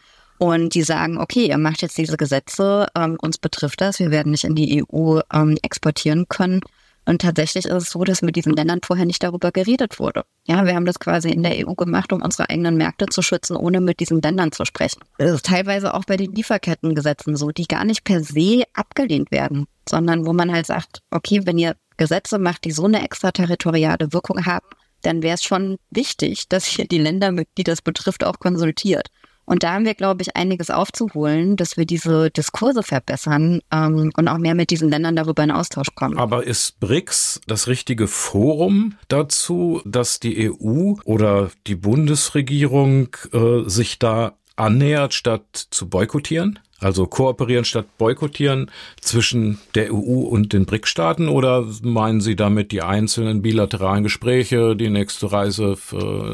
und 0.44 0.76
die 0.76 0.84
sagen, 0.84 1.20
okay, 1.20 1.48
ihr 1.48 1.58
macht 1.58 1.82
jetzt 1.82 1.98
diese 1.98 2.18
Gesetze, 2.18 2.88
ähm, 2.98 3.16
uns 3.22 3.38
betrifft 3.38 3.80
das, 3.80 4.00
wir 4.00 4.12
werden 4.12 4.34
nicht 4.34 4.44
in 4.44 4.56
die 4.56 4.84
EU 4.84 5.22
ähm, 5.32 5.58
exportieren 5.62 6.28
können. 6.28 6.60
Und 7.06 7.22
tatsächlich 7.22 7.64
ist 7.64 7.72
es 7.72 7.90
so, 7.92 8.04
dass 8.04 8.22
mit 8.22 8.36
diesen 8.36 8.52
Ländern 8.52 8.82
vorher 8.84 9.06
nicht 9.06 9.24
darüber 9.24 9.54
geredet 9.54 10.00
wurde. 10.00 10.24
Ja, 10.46 10.66
wir 10.66 10.76
haben 10.76 10.86
das 10.86 11.00
quasi 11.00 11.30
in 11.30 11.44
der 11.44 11.66
EU 11.66 11.76
gemacht, 11.76 12.12
um 12.12 12.22
unsere 12.22 12.50
eigenen 12.50 12.76
Märkte 12.76 13.06
zu 13.06 13.22
schützen, 13.22 13.56
ohne 13.56 13.80
mit 13.80 14.02
diesen 14.02 14.22
Ländern 14.22 14.52
zu 14.52 14.66
sprechen. 14.66 15.00
Das 15.18 15.32
ist 15.32 15.46
teilweise 15.46 15.94
auch 15.94 16.04
bei 16.04 16.18
den 16.18 16.34
Lieferkettengesetzen 16.34 17.38
so, 17.38 17.52
die 17.52 17.66
gar 17.66 17.86
nicht 17.86 18.04
per 18.04 18.22
se 18.22 18.64
abgelehnt 18.74 19.32
werden, 19.32 19.66
sondern 19.88 20.26
wo 20.26 20.34
man 20.34 20.52
halt 20.52 20.66
sagt, 20.66 21.00
okay, 21.10 21.40
wenn 21.46 21.58
ihr 21.58 21.78
Gesetze 21.96 22.38
macht, 22.38 22.66
die 22.66 22.72
so 22.72 22.84
eine 22.84 23.02
extraterritoriale 23.02 24.12
Wirkung 24.12 24.46
haben, 24.46 24.68
dann 25.04 25.24
wäre 25.24 25.36
es 25.36 25.44
schon 25.44 25.78
wichtig, 25.90 26.50
dass 26.50 26.78
ihr 26.78 26.86
die 26.86 26.98
Länder, 26.98 27.32
die 27.58 27.64
das 27.64 27.82
betrifft, 27.82 28.26
auch 28.26 28.40
konsultiert. 28.40 29.08
Und 29.46 29.64
da 29.64 29.74
haben 29.74 29.86
wir, 29.86 29.94
glaube 29.94 30.22
ich, 30.22 30.36
einiges 30.36 30.70
aufzuholen, 30.70 31.58
dass 31.58 31.76
wir 31.76 31.86
diese 31.86 32.32
Diskurse 32.32 32.84
verbessern 32.84 33.62
ähm, 33.72 34.12
und 34.16 34.28
auch 34.28 34.38
mehr 34.38 34.56
mit 34.56 34.70
diesen 34.70 34.90
Ländern 34.90 35.16
darüber 35.16 35.44
in 35.44 35.52
Austausch 35.52 35.94
kommen. 35.96 36.18
Aber 36.18 36.46
ist 36.46 36.80
BRICS 36.80 37.42
das 37.48 37.68
richtige 37.68 38.08
Forum 38.08 38.96
dazu, 39.10 39.82
dass 39.86 40.20
die 40.20 40.50
EU 40.50 40.94
oder 41.04 41.52
die 41.68 41.76
Bundesregierung 41.76 43.16
äh, 43.34 43.68
sich 43.68 44.00
da 44.00 44.34
annähert, 44.56 45.14
statt 45.14 45.68
zu 45.72 45.90
boykottieren? 45.90 46.60
Also 46.84 47.08
kooperieren 47.08 47.66
statt 47.66 47.86
boykottieren 47.98 48.70
zwischen 49.00 49.60
der 49.76 49.94
EU 49.94 50.24
und 50.24 50.54
den 50.54 50.66
BRIC-Staaten 50.66 51.30
oder 51.30 51.66
meinen 51.82 52.22
Sie 52.22 52.36
damit 52.36 52.72
die 52.72 52.82
einzelnen 52.82 53.42
bilateralen 53.42 54.04
Gespräche, 54.04 54.76
die 54.76 54.90
nächste 54.90 55.32
Reise 55.32 55.78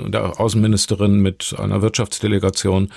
der 0.07 0.39
Außenministerin 0.39 1.19
mit 1.19 1.55
einer 1.57 1.81
Wirtschaftsdelegation? 1.81 2.89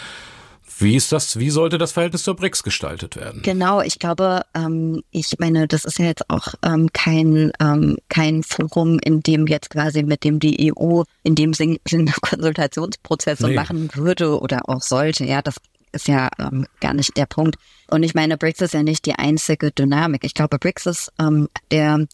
Wie 0.79 0.97
ist 0.97 1.13
das, 1.13 1.39
wie 1.39 1.51
sollte 1.51 1.79
das 1.79 1.93
Verhältnis 1.93 2.25
zur 2.25 2.35
BRICS 2.35 2.63
gestaltet 2.63 3.17
werden? 3.17 3.43
Genau, 3.43 3.81
ich 3.83 3.99
glaube, 3.99 4.43
ähm, 4.55 5.03
ich 5.11 5.39
meine, 5.39 5.69
das 5.69 5.85
ist 5.85 5.99
ja 5.99 6.07
jetzt 6.07 6.29
auch 6.29 6.55
ähm, 6.65 6.89
kein, 6.93 7.53
ähm, 7.61 7.99
kein 8.09 8.43
Forum, 8.43 8.99
in 8.99 9.21
dem 9.21 9.47
jetzt 9.47 9.71
quasi 9.71 10.03
mit 10.03 10.25
dem 10.25 10.41
die 10.41 10.73
EU 10.73 11.03
in 11.23 11.35
dem 11.35 11.55
Sinne 11.55 11.79
Konsultationsprozesse 12.23 13.49
nee. 13.49 13.55
machen 13.55 13.91
würde 13.95 14.41
oder 14.41 14.69
auch 14.69 14.83
sollte. 14.83 15.25
Ja, 15.25 15.41
das 15.43 15.57
ist 15.93 16.09
ja 16.09 16.31
ähm, 16.39 16.67
gar 16.81 16.95
nicht 16.95 17.17
der 17.17 17.27
Punkt. 17.27 17.57
Und 17.91 18.03
ich 18.03 18.15
meine, 18.15 18.37
BRICS 18.37 18.63
ist 18.63 18.75
ja 18.75 18.83
nicht 18.83 19.07
die 19.07 19.15
einzige 19.15 19.71
Dynamik. 19.71 20.25
Ich 20.25 20.35
glaube, 20.35 20.59
BRICS 20.59 20.87
ist 20.87 21.13
ähm, 21.19 21.49
der 21.71 22.07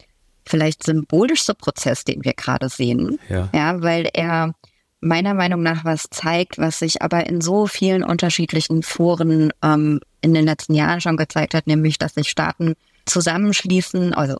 vielleicht 0.44 0.84
symbolischste 0.84 1.54
Prozess, 1.54 2.04
den 2.04 2.24
wir 2.24 2.32
gerade 2.32 2.68
sehen. 2.68 3.18
Ja. 3.28 3.48
ja, 3.52 3.82
weil 3.82 4.08
er 4.12 4.54
meiner 5.00 5.34
Meinung 5.34 5.62
nach 5.62 5.84
was 5.84 6.08
zeigt, 6.10 6.58
was 6.58 6.80
sich 6.80 7.02
aber 7.02 7.26
in 7.26 7.40
so 7.40 7.66
vielen 7.66 8.02
unterschiedlichen 8.02 8.82
Foren 8.82 9.52
ähm, 9.62 10.00
in 10.20 10.34
den 10.34 10.44
letzten 10.44 10.74
Jahren 10.74 11.00
schon 11.00 11.16
gezeigt 11.16 11.54
hat, 11.54 11.66
nämlich, 11.66 11.98
dass 11.98 12.14
sich 12.14 12.28
Staaten 12.28 12.74
zusammenschließen, 13.06 14.12
also 14.12 14.36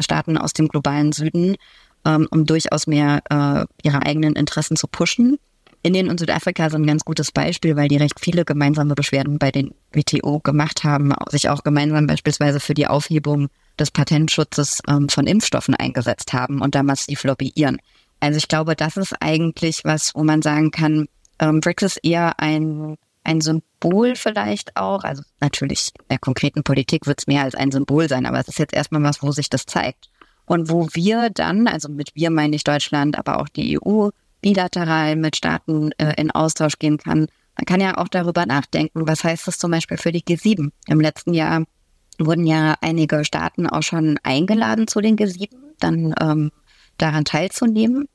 Staaten 0.00 0.38
aus 0.38 0.52
dem 0.52 0.68
globalen 0.68 1.12
Süden, 1.12 1.56
ähm, 2.04 2.28
um 2.30 2.46
durchaus 2.46 2.86
mehr 2.86 3.22
äh, 3.30 3.66
ihre 3.82 4.02
eigenen 4.02 4.36
Interessen 4.36 4.76
zu 4.76 4.86
pushen. 4.86 5.38
Indien 5.82 6.10
und 6.10 6.18
Südafrika 6.18 6.68
sind 6.68 6.82
ein 6.82 6.86
ganz 6.86 7.04
gutes 7.04 7.30
Beispiel, 7.30 7.76
weil 7.76 7.88
die 7.88 7.96
recht 7.96 8.18
viele 8.20 8.44
gemeinsame 8.44 8.94
Beschwerden 8.94 9.38
bei 9.38 9.50
den 9.50 9.74
WTO 9.92 10.40
gemacht 10.40 10.84
haben, 10.84 11.12
sich 11.30 11.48
auch 11.48 11.62
gemeinsam 11.62 12.06
beispielsweise 12.06 12.60
für 12.60 12.74
die 12.74 12.86
Aufhebung 12.86 13.48
des 13.78 13.90
Patentschutzes 13.90 14.82
ähm, 14.88 15.08
von 15.08 15.26
Impfstoffen 15.26 15.74
eingesetzt 15.74 16.32
haben 16.32 16.60
und 16.60 16.74
da 16.74 16.82
massiv 16.82 17.24
lobbyieren. 17.24 17.78
Also 18.20 18.38
ich 18.38 18.48
glaube, 18.48 18.74
das 18.74 18.96
ist 18.96 19.14
eigentlich 19.20 19.84
was, 19.84 20.14
wo 20.14 20.24
man 20.24 20.42
sagen 20.42 20.70
kann, 20.70 21.06
ähm, 21.38 21.60
BRICS 21.60 21.82
ist 21.82 22.04
eher 22.04 22.40
ein, 22.40 22.96
ein 23.24 23.40
Symbol 23.40 24.16
vielleicht 24.16 24.76
auch. 24.76 25.04
Also 25.04 25.22
natürlich 25.40 25.90
in 25.98 26.06
der 26.10 26.18
konkreten 26.18 26.62
Politik 26.62 27.06
wird 27.06 27.20
es 27.20 27.26
mehr 27.26 27.42
als 27.42 27.54
ein 27.54 27.70
Symbol 27.70 28.08
sein, 28.08 28.26
aber 28.26 28.40
es 28.40 28.48
ist 28.48 28.58
jetzt 28.58 28.74
erstmal 28.74 29.02
was, 29.02 29.22
wo 29.22 29.32
sich 29.32 29.50
das 29.50 29.66
zeigt. 29.66 30.08
Und 30.46 30.70
wo 30.70 30.88
wir 30.92 31.30
dann, 31.30 31.66
also 31.66 31.88
mit 31.88 32.10
wir 32.14 32.30
meine 32.30 32.56
ich 32.56 32.64
Deutschland, 32.64 33.18
aber 33.18 33.40
auch 33.40 33.48
die 33.48 33.78
EU, 33.80 34.10
bilateral 34.46 35.16
mit 35.16 35.34
Staaten 35.34 35.90
äh, 35.98 36.14
in 36.16 36.30
Austausch 36.30 36.78
gehen 36.78 36.98
kann. 36.98 37.26
Man 37.56 37.66
kann 37.66 37.80
ja 37.80 37.98
auch 37.98 38.06
darüber 38.06 38.46
nachdenken, 38.46 39.08
was 39.08 39.24
heißt 39.24 39.48
das 39.48 39.58
zum 39.58 39.72
Beispiel 39.72 39.96
für 39.96 40.12
die 40.12 40.22
G7? 40.22 40.70
Im 40.86 41.00
letzten 41.00 41.34
Jahr 41.34 41.64
wurden 42.20 42.46
ja 42.46 42.76
einige 42.80 43.24
Staaten 43.24 43.66
auch 43.66 43.82
schon 43.82 44.20
eingeladen 44.22 44.86
zu 44.86 45.00
den 45.00 45.16
G7, 45.16 45.48
dann 45.80 46.14
ähm, 46.20 46.52
daran 46.96 47.24
teilzunehmen. 47.24 48.06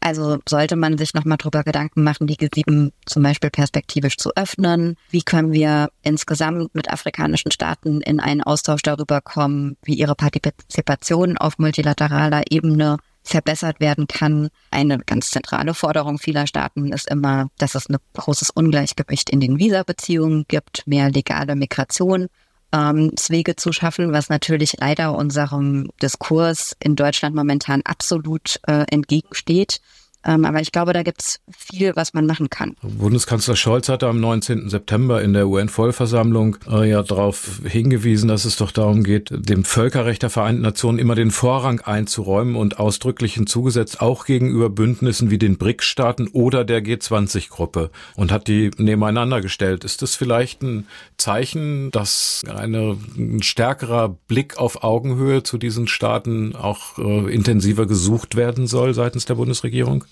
Also 0.00 0.38
sollte 0.48 0.76
man 0.76 0.96
sich 0.96 1.12
nochmal 1.12 1.36
drüber 1.36 1.62
Gedanken 1.64 2.02
machen, 2.02 2.26
die 2.26 2.36
G7 2.36 2.92
zum 3.04 3.22
Beispiel 3.22 3.50
perspektivisch 3.50 4.16
zu 4.16 4.30
öffnen. 4.36 4.96
Wie 5.10 5.22
können 5.22 5.52
wir 5.52 5.90
insgesamt 6.02 6.74
mit 6.74 6.90
afrikanischen 6.90 7.50
Staaten 7.50 8.00
in 8.00 8.20
einen 8.20 8.42
Austausch 8.42 8.82
darüber 8.82 9.20
kommen, 9.20 9.76
wie 9.82 9.94
ihre 9.94 10.14
Partizipation 10.14 11.36
auf 11.36 11.58
multilateraler 11.58 12.44
Ebene 12.50 12.96
verbessert 13.24 13.80
werden 13.80 14.06
kann. 14.06 14.48
Eine 14.70 14.98
ganz 14.98 15.30
zentrale 15.30 15.74
Forderung 15.74 16.18
vieler 16.18 16.46
Staaten 16.46 16.92
ist 16.92 17.10
immer, 17.10 17.48
dass 17.58 17.74
es 17.74 17.88
ein 17.88 17.96
großes 18.12 18.50
Ungleichgewicht 18.50 19.30
in 19.30 19.40
den 19.40 19.58
Visabeziehungen 19.58 20.44
gibt, 20.46 20.86
mehr 20.86 21.10
legale 21.10 21.56
Migration 21.56 22.28
ähm, 22.72 23.12
Wege 23.28 23.56
zu 23.56 23.72
schaffen, 23.72 24.12
was 24.12 24.28
natürlich 24.28 24.76
leider 24.80 25.16
unserem 25.16 25.88
Diskurs 26.02 26.76
in 26.80 26.96
Deutschland 26.96 27.34
momentan 27.34 27.82
absolut 27.84 28.60
äh, 28.66 28.84
entgegensteht. 28.90 29.80
Ähm, 30.24 30.44
aber 30.44 30.60
ich 30.60 30.72
glaube, 30.72 30.92
da 30.92 31.02
gibt's 31.02 31.40
viel, 31.56 31.94
was 31.96 32.14
man 32.14 32.26
machen 32.26 32.48
kann. 32.48 32.76
Bundeskanzler 32.82 33.56
Scholz 33.56 33.88
hatte 33.88 34.06
am 34.06 34.20
19. 34.20 34.70
September 34.70 35.22
in 35.22 35.32
der 35.34 35.48
UN-Vollversammlung 35.48 36.56
äh, 36.70 36.88
ja 36.88 37.02
darauf 37.02 37.60
hingewiesen, 37.64 38.28
dass 38.28 38.44
es 38.44 38.56
doch 38.56 38.70
darum 38.70 39.04
geht, 39.04 39.28
dem 39.30 39.64
Völkerrecht 39.64 40.22
der 40.22 40.30
Vereinten 40.30 40.62
Nationen 40.62 40.98
immer 40.98 41.14
den 41.14 41.30
Vorrang 41.30 41.80
einzuräumen 41.80 42.56
und 42.56 42.78
ausdrücklich 42.78 43.34
hinzugesetzt, 43.34 44.00
auch 44.00 44.24
gegenüber 44.24 44.70
Bündnissen 44.70 45.30
wie 45.30 45.38
den 45.38 45.58
BRICS-Staaten 45.58 46.28
oder 46.28 46.64
der 46.64 46.82
G20-Gruppe 46.82 47.90
und 48.16 48.32
hat 48.32 48.48
die 48.48 48.70
nebeneinander 48.78 49.40
gestellt. 49.40 49.84
Ist 49.84 50.02
das 50.02 50.14
vielleicht 50.14 50.62
ein 50.62 50.86
Zeichen, 51.18 51.90
dass 51.90 52.42
eine, 52.48 52.96
ein 53.16 53.42
stärkerer 53.42 54.16
Blick 54.28 54.56
auf 54.56 54.82
Augenhöhe 54.82 55.42
zu 55.42 55.58
diesen 55.58 55.86
Staaten 55.86 56.56
auch 56.56 56.98
äh, 56.98 57.32
intensiver 57.34 57.86
gesucht 57.86 58.36
werden 58.36 58.66
soll 58.66 58.94
seitens 58.94 59.26
der 59.26 59.34
Bundesregierung? 59.34 60.04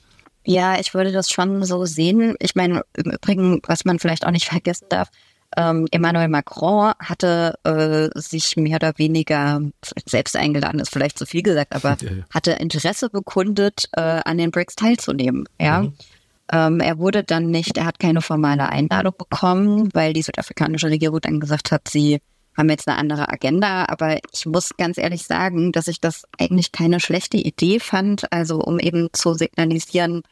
Ja, 0.45 0.78
ich 0.78 0.95
würde 0.95 1.12
das 1.12 1.30
schon 1.30 1.64
so 1.64 1.84
sehen. 1.84 2.34
Ich 2.40 2.55
meine, 2.55 2.82
im 2.97 3.12
Übrigen, 3.12 3.61
was 3.66 3.84
man 3.84 3.99
vielleicht 3.99 4.26
auch 4.26 4.30
nicht 4.30 4.47
vergessen 4.49 4.86
darf, 4.88 5.09
ähm, 5.57 5.86
Emmanuel 5.90 6.28
Macron 6.28 6.95
hatte 6.99 7.59
äh, 7.64 8.18
sich 8.18 8.57
mehr 8.57 8.76
oder 8.76 8.95
weniger 8.97 9.61
selbst 10.07 10.34
eingeladen, 10.34 10.80
ist 10.80 10.90
vielleicht 10.90 11.18
zu 11.18 11.26
viel 11.26 11.43
gesagt, 11.43 11.74
aber 11.74 11.90
ja, 12.01 12.11
ja. 12.11 12.24
hatte 12.30 12.53
Interesse 12.53 13.11
bekundet, 13.11 13.88
äh, 13.93 14.01
an 14.24 14.38
den 14.38 14.51
BRICS 14.51 14.76
teilzunehmen. 14.76 15.47
Ja. 15.61 15.82
Mhm. 15.82 15.95
Ähm, 16.51 16.80
er 16.80 16.99
wurde 16.99 17.22
dann 17.22 17.51
nicht, 17.51 17.78
er 17.78 17.86
hat 17.86 17.99
keine 17.99 18.20
formale 18.20 18.68
Einladung 18.68 19.14
bekommen, 19.16 19.90
weil 19.95 20.12
die 20.12 20.22
südafrikanische 20.22 20.88
Regierung 20.88 21.20
dann 21.20 21.40
gesagt 21.40 21.70
hat, 21.70 21.88
sie 21.88 22.20
haben 22.57 22.68
jetzt 22.68 22.88
eine 22.88 22.98
andere 22.98 23.28
Agenda, 23.28 23.86
aber 23.88 24.18
ich 24.32 24.46
muss 24.46 24.70
ganz 24.76 24.98
ehrlich 24.98 25.24
sagen, 25.24 25.72
dass 25.72 25.88
ich 25.88 26.00
das 26.00 26.24
eigentlich 26.38 26.72
keine 26.72 27.00
schlechte 27.00 27.38
Idee 27.38 27.80
fand, 27.80 28.30
also 28.32 28.61
um 28.61 28.78
eben 28.78 29.09
zu 29.12 29.34
signalisieren, 29.34 30.22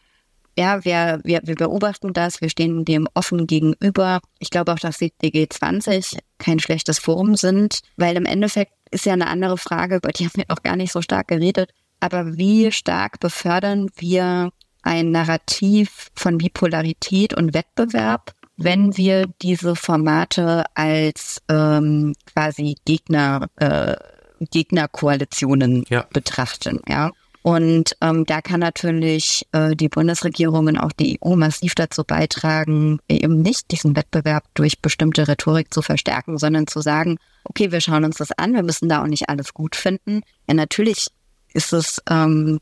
ja, 0.58 0.84
wir, 0.84 1.20
wir, 1.24 1.40
wir 1.44 1.54
beobachten 1.54 2.12
das, 2.12 2.40
wir 2.40 2.50
stehen 2.50 2.84
dem 2.84 3.08
offen 3.14 3.46
gegenüber. 3.46 4.20
Ich 4.40 4.50
glaube 4.50 4.72
auch, 4.72 4.78
dass 4.78 4.98
die 4.98 5.12
G20 5.22 6.18
kein 6.38 6.58
schlechtes 6.58 6.98
Forum 6.98 7.36
sind, 7.36 7.80
weil 7.96 8.16
im 8.16 8.26
Endeffekt 8.26 8.72
ist 8.90 9.06
ja 9.06 9.12
eine 9.12 9.28
andere 9.28 9.56
Frage, 9.56 9.96
über 9.96 10.10
die 10.10 10.24
haben 10.24 10.36
wir 10.36 10.44
noch 10.48 10.62
gar 10.62 10.76
nicht 10.76 10.92
so 10.92 11.00
stark 11.00 11.28
geredet. 11.28 11.70
Aber 12.00 12.36
wie 12.36 12.72
stark 12.72 13.20
befördern 13.20 13.88
wir 13.96 14.50
ein 14.82 15.10
Narrativ 15.10 16.10
von 16.14 16.38
Bipolarität 16.38 17.34
und 17.34 17.54
Wettbewerb 17.54 18.34
wenn 18.62 18.96
wir 18.96 19.26
diese 19.40 19.74
Formate 19.74 20.64
als 20.74 21.40
ähm, 21.48 22.14
quasi 22.32 22.76
Gegner, 22.84 23.48
äh, 23.56 23.96
Gegnerkoalitionen 24.50 25.84
ja. 25.88 26.06
betrachten, 26.12 26.80
ja. 26.88 27.10
Und 27.42 27.96
ähm, 28.02 28.26
da 28.26 28.42
kann 28.42 28.60
natürlich 28.60 29.46
äh, 29.52 29.74
die 29.74 29.88
Bundesregierung 29.88 30.66
und 30.66 30.76
auch 30.76 30.92
die 30.92 31.18
EU 31.24 31.36
massiv 31.36 31.74
dazu 31.74 32.04
beitragen, 32.04 32.98
eben 33.08 33.40
nicht 33.40 33.70
diesen 33.70 33.96
Wettbewerb 33.96 34.44
durch 34.52 34.82
bestimmte 34.82 35.26
Rhetorik 35.26 35.72
zu 35.72 35.80
verstärken, 35.80 36.36
sondern 36.36 36.66
zu 36.66 36.82
sagen, 36.82 37.16
okay, 37.44 37.72
wir 37.72 37.80
schauen 37.80 38.04
uns 38.04 38.18
das 38.18 38.32
an, 38.32 38.52
wir 38.52 38.62
müssen 38.62 38.90
da 38.90 39.02
auch 39.02 39.06
nicht 39.06 39.30
alles 39.30 39.54
gut 39.54 39.74
finden. 39.74 40.20
Ja, 40.46 40.54
natürlich 40.54 41.06
ist 41.54 41.72
es 41.72 42.02
ähm, 42.10 42.60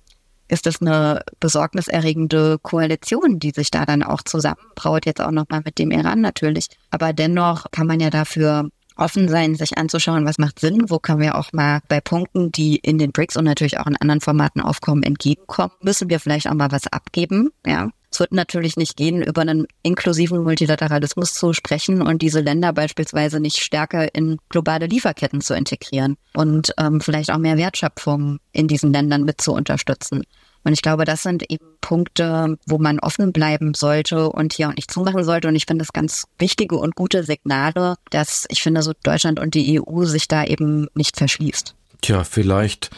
ist 0.48 0.66
das 0.66 0.80
eine 0.80 1.22
besorgniserregende 1.40 2.58
Koalition, 2.62 3.38
die 3.38 3.50
sich 3.50 3.70
da 3.70 3.84
dann 3.84 4.02
auch 4.02 4.22
zusammenbraut, 4.22 5.06
jetzt 5.06 5.20
auch 5.20 5.30
nochmal 5.30 5.62
mit 5.64 5.78
dem 5.78 5.90
Iran 5.90 6.20
natürlich. 6.20 6.68
Aber 6.90 7.12
dennoch 7.12 7.66
kann 7.70 7.86
man 7.86 8.00
ja 8.00 8.10
dafür 8.10 8.70
offen 8.96 9.28
sein, 9.28 9.54
sich 9.54 9.78
anzuschauen, 9.78 10.26
was 10.26 10.38
macht 10.38 10.58
Sinn, 10.58 10.90
wo 10.90 10.98
können 10.98 11.20
wir 11.20 11.36
auch 11.36 11.52
mal 11.52 11.80
bei 11.88 12.00
Punkten, 12.00 12.50
die 12.50 12.76
in 12.76 12.98
den 12.98 13.12
BRICS 13.12 13.36
und 13.36 13.44
natürlich 13.44 13.78
auch 13.78 13.86
in 13.86 13.96
anderen 13.96 14.20
Formaten 14.20 14.60
aufkommen, 14.60 15.02
entgegenkommen, 15.02 15.72
müssen 15.80 16.10
wir 16.10 16.18
vielleicht 16.18 16.48
auch 16.48 16.54
mal 16.54 16.72
was 16.72 16.86
abgeben, 16.88 17.50
ja. 17.64 17.90
Es 18.10 18.20
wird 18.20 18.32
natürlich 18.32 18.76
nicht 18.76 18.96
gehen, 18.96 19.22
über 19.22 19.42
einen 19.42 19.66
inklusiven 19.82 20.42
Multilateralismus 20.42 21.34
zu 21.34 21.52
sprechen 21.52 22.00
und 22.02 22.22
diese 22.22 22.40
Länder 22.40 22.72
beispielsweise 22.72 23.38
nicht 23.38 23.58
stärker 23.58 24.14
in 24.14 24.38
globale 24.48 24.86
Lieferketten 24.86 25.40
zu 25.40 25.54
integrieren 25.54 26.16
und 26.34 26.72
ähm, 26.78 27.00
vielleicht 27.00 27.30
auch 27.30 27.38
mehr 27.38 27.58
Wertschöpfung 27.58 28.38
in 28.52 28.66
diesen 28.66 28.92
Ländern 28.92 29.24
mit 29.24 29.40
zu 29.40 29.52
unterstützen. 29.52 30.22
Und 30.64 30.72
ich 30.72 30.82
glaube, 30.82 31.04
das 31.04 31.22
sind 31.22 31.50
eben 31.50 31.64
Punkte, 31.80 32.58
wo 32.66 32.78
man 32.78 32.98
offen 32.98 33.32
bleiben 33.32 33.74
sollte 33.74 34.28
und 34.28 34.52
hier 34.52 34.68
auch 34.68 34.74
nicht 34.74 34.90
zumachen 34.90 35.24
sollte. 35.24 35.48
Und 35.48 35.56
ich 35.56 35.66
finde 35.66 35.84
das 35.84 35.92
ganz 35.92 36.26
wichtige 36.38 36.76
und 36.76 36.94
gute 36.94 37.22
Signale, 37.24 37.94
dass 38.10 38.44
ich 38.50 38.62
finde, 38.62 38.82
so 38.82 38.92
Deutschland 39.02 39.38
und 39.38 39.54
die 39.54 39.80
EU 39.80 40.04
sich 40.04 40.28
da 40.28 40.44
eben 40.44 40.88
nicht 40.94 41.16
verschließt. 41.16 41.77
Tja, 42.00 42.24
vielleicht 42.24 42.90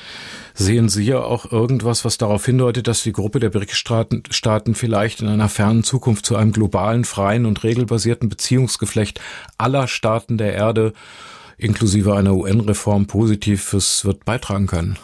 sehen 0.55 0.89
Sie 0.89 1.05
ja 1.05 1.21
auch 1.21 1.51
irgendwas, 1.51 2.05
was 2.05 2.19
darauf 2.19 2.45
hindeutet, 2.45 2.87
dass 2.87 3.03
die 3.03 3.13
Gruppe 3.13 3.41
der 3.41 3.51
BRICS-Staaten 3.51 4.75
vielleicht 4.75 5.23
in 5.23 5.29
einer 5.29 5.49
fernen 5.49 5.85
Zukunft 5.85 6.27
zu 6.27 6.37
einem 6.37 6.53
globalen, 6.53 7.05
freien 7.05 7.47
und 7.47 7.65
regelbasierten 7.65 8.29
Beziehungsgeflecht 8.29 9.21
aller 9.57 9.89
Staaten 9.89 10.37
der 10.37 10.55
Erde 10.55 10.93
inklusive 11.57 12.15
einer 12.15 12.35
UN-Reform 12.35 13.07
Positives 13.07 14.05
wird 14.05 14.25
beitragen 14.25 14.67
können. 14.67 14.99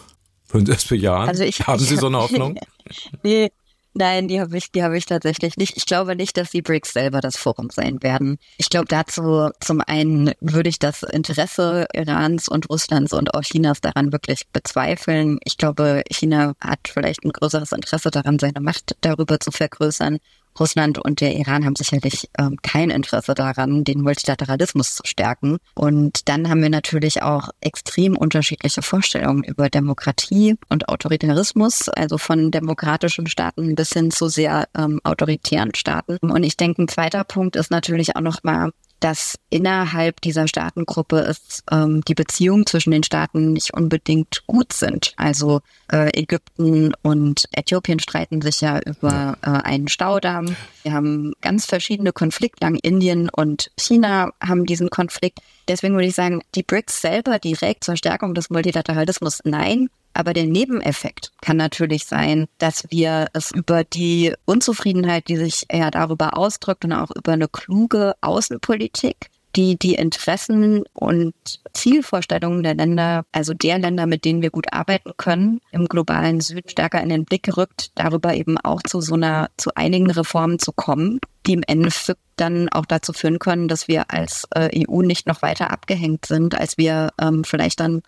Würden 0.48 0.66
Sie 0.66 0.72
das 0.72 0.84
bejahen? 0.88 1.28
Also 1.28 1.44
ich, 1.44 1.66
Haben 1.66 1.82
Sie 1.82 1.96
so 1.96 2.06
eine 2.06 2.18
Hoffnung? 2.18 2.58
nee, 3.22 3.50
Nein, 3.98 4.28
die 4.28 4.42
habe 4.42 4.58
ich, 4.58 4.70
die 4.70 4.82
habe 4.82 4.98
ich 4.98 5.06
tatsächlich 5.06 5.56
nicht. 5.56 5.78
Ich 5.78 5.86
glaube 5.86 6.16
nicht, 6.16 6.36
dass 6.36 6.50
die 6.50 6.60
BRICS 6.60 6.92
selber 6.92 7.22
das 7.22 7.38
Forum 7.38 7.70
sein 7.70 8.02
werden. 8.02 8.38
Ich 8.58 8.68
glaube 8.68 8.88
dazu 8.88 9.48
zum 9.60 9.80
einen 9.80 10.32
würde 10.40 10.68
ich 10.68 10.78
das 10.78 11.02
Interesse 11.02 11.86
Irans 11.94 12.46
und 12.46 12.68
Russlands 12.68 13.14
und 13.14 13.32
auch 13.32 13.40
Chinas 13.40 13.80
daran 13.80 14.12
wirklich 14.12 14.48
bezweifeln. 14.52 15.38
Ich 15.44 15.56
glaube, 15.56 16.02
China 16.10 16.52
hat 16.60 16.80
vielleicht 16.92 17.24
ein 17.24 17.32
größeres 17.32 17.72
Interesse 17.72 18.10
daran, 18.10 18.38
seine 18.38 18.60
Macht 18.60 18.96
darüber 19.00 19.40
zu 19.40 19.50
vergrößern. 19.50 20.18
Russland 20.58 20.98
und 20.98 21.20
der 21.20 21.34
Iran 21.36 21.64
haben 21.64 21.76
sicherlich 21.76 22.28
ähm, 22.38 22.56
kein 22.62 22.90
Interesse 22.90 23.34
daran, 23.34 23.84
den 23.84 24.00
Multilateralismus 24.00 24.94
zu 24.96 25.02
stärken. 25.04 25.58
Und 25.74 26.28
dann 26.28 26.48
haben 26.48 26.62
wir 26.62 26.70
natürlich 26.70 27.22
auch 27.22 27.50
extrem 27.60 28.16
unterschiedliche 28.16 28.82
Vorstellungen 28.82 29.44
über 29.44 29.68
Demokratie 29.68 30.56
und 30.68 30.88
Autoritarismus, 30.88 31.88
also 31.88 32.18
von 32.18 32.50
demokratischen 32.50 33.26
Staaten 33.26 33.74
bis 33.74 33.92
hin 33.92 34.10
zu 34.10 34.28
sehr 34.28 34.68
ähm, 34.76 35.00
autoritären 35.04 35.74
Staaten. 35.74 36.18
Und 36.18 36.42
ich 36.42 36.56
denke, 36.56 36.82
ein 36.82 36.88
zweiter 36.88 37.24
Punkt 37.24 37.56
ist 37.56 37.70
natürlich 37.70 38.16
auch 38.16 38.20
nochmal 38.20 38.70
dass 39.00 39.38
innerhalb 39.50 40.20
dieser 40.20 40.48
Staatengruppe 40.48 41.18
es 41.18 41.62
ähm, 41.70 42.02
die 42.02 42.14
Beziehungen 42.14 42.66
zwischen 42.66 42.90
den 42.90 43.02
Staaten 43.02 43.52
nicht 43.52 43.74
unbedingt 43.74 44.46
gut 44.46 44.72
sind. 44.72 45.12
Also 45.16 45.60
äh, 45.92 46.18
Ägypten 46.18 46.92
und 47.02 47.44
Äthiopien 47.52 48.00
streiten 48.00 48.40
sich 48.40 48.60
ja 48.60 48.80
über 48.80 49.36
äh, 49.42 49.48
einen 49.48 49.88
Staudamm. 49.88 50.56
Wir 50.82 50.92
haben 50.92 51.32
ganz 51.40 51.66
verschiedene 51.66 52.12
Konfliktlagen. 52.12 52.78
Indien 52.78 53.28
und 53.28 53.70
China 53.78 54.30
haben 54.42 54.64
diesen 54.64 54.90
Konflikt. 54.90 55.40
Deswegen 55.68 55.94
würde 55.94 56.08
ich 56.08 56.14
sagen, 56.14 56.42
die 56.54 56.62
BRICS 56.62 57.00
selber 57.00 57.38
direkt 57.38 57.84
zur 57.84 57.96
Stärkung 57.96 58.34
des 58.34 58.50
Multilateralismus 58.50 59.40
nein. 59.44 59.88
Aber 60.16 60.32
der 60.32 60.46
Nebeneffekt 60.46 61.32
kann 61.42 61.58
natürlich 61.58 62.06
sein, 62.06 62.46
dass 62.56 62.90
wir 62.90 63.26
es 63.34 63.50
über 63.50 63.84
die 63.84 64.32
Unzufriedenheit, 64.46 65.28
die 65.28 65.36
sich 65.36 65.66
eher 65.68 65.90
darüber 65.90 66.38
ausdrückt 66.38 66.86
und 66.86 66.94
auch 66.94 67.10
über 67.14 67.32
eine 67.32 67.48
kluge 67.48 68.14
Außenpolitik, 68.22 69.28
die 69.56 69.78
die 69.78 69.94
Interessen 69.94 70.84
und 70.94 71.34
Zielvorstellungen 71.74 72.62
der 72.62 72.74
Länder, 72.74 73.26
also 73.30 73.52
der 73.52 73.78
Länder, 73.78 74.06
mit 74.06 74.24
denen 74.24 74.40
wir 74.40 74.48
gut 74.48 74.72
arbeiten 74.72 75.12
können, 75.18 75.60
im 75.70 75.86
globalen 75.86 76.40
Süden 76.40 76.68
stärker 76.68 77.02
in 77.02 77.10
den 77.10 77.26
Blick 77.26 77.42
gerückt, 77.42 77.90
darüber 77.94 78.32
eben 78.32 78.56
auch 78.56 78.80
zu 78.82 79.02
so 79.02 79.16
einer, 79.16 79.50
zu 79.58 79.74
einigen 79.74 80.10
Reformen 80.10 80.58
zu 80.58 80.72
kommen, 80.72 81.20
die 81.46 81.52
im 81.52 81.62
Endeffekt 81.66 82.20
dann 82.36 82.70
auch 82.70 82.86
dazu 82.86 83.12
führen 83.12 83.38
können, 83.38 83.68
dass 83.68 83.86
wir 83.86 84.10
als 84.10 84.46
äh, 84.54 84.84
EU 84.88 85.02
nicht 85.02 85.26
noch 85.26 85.42
weiter 85.42 85.70
abgehängt 85.70 86.24
sind, 86.24 86.54
als 86.54 86.78
wir 86.78 87.10
ähm, 87.20 87.44
vielleicht 87.44 87.80
dann 87.80 88.02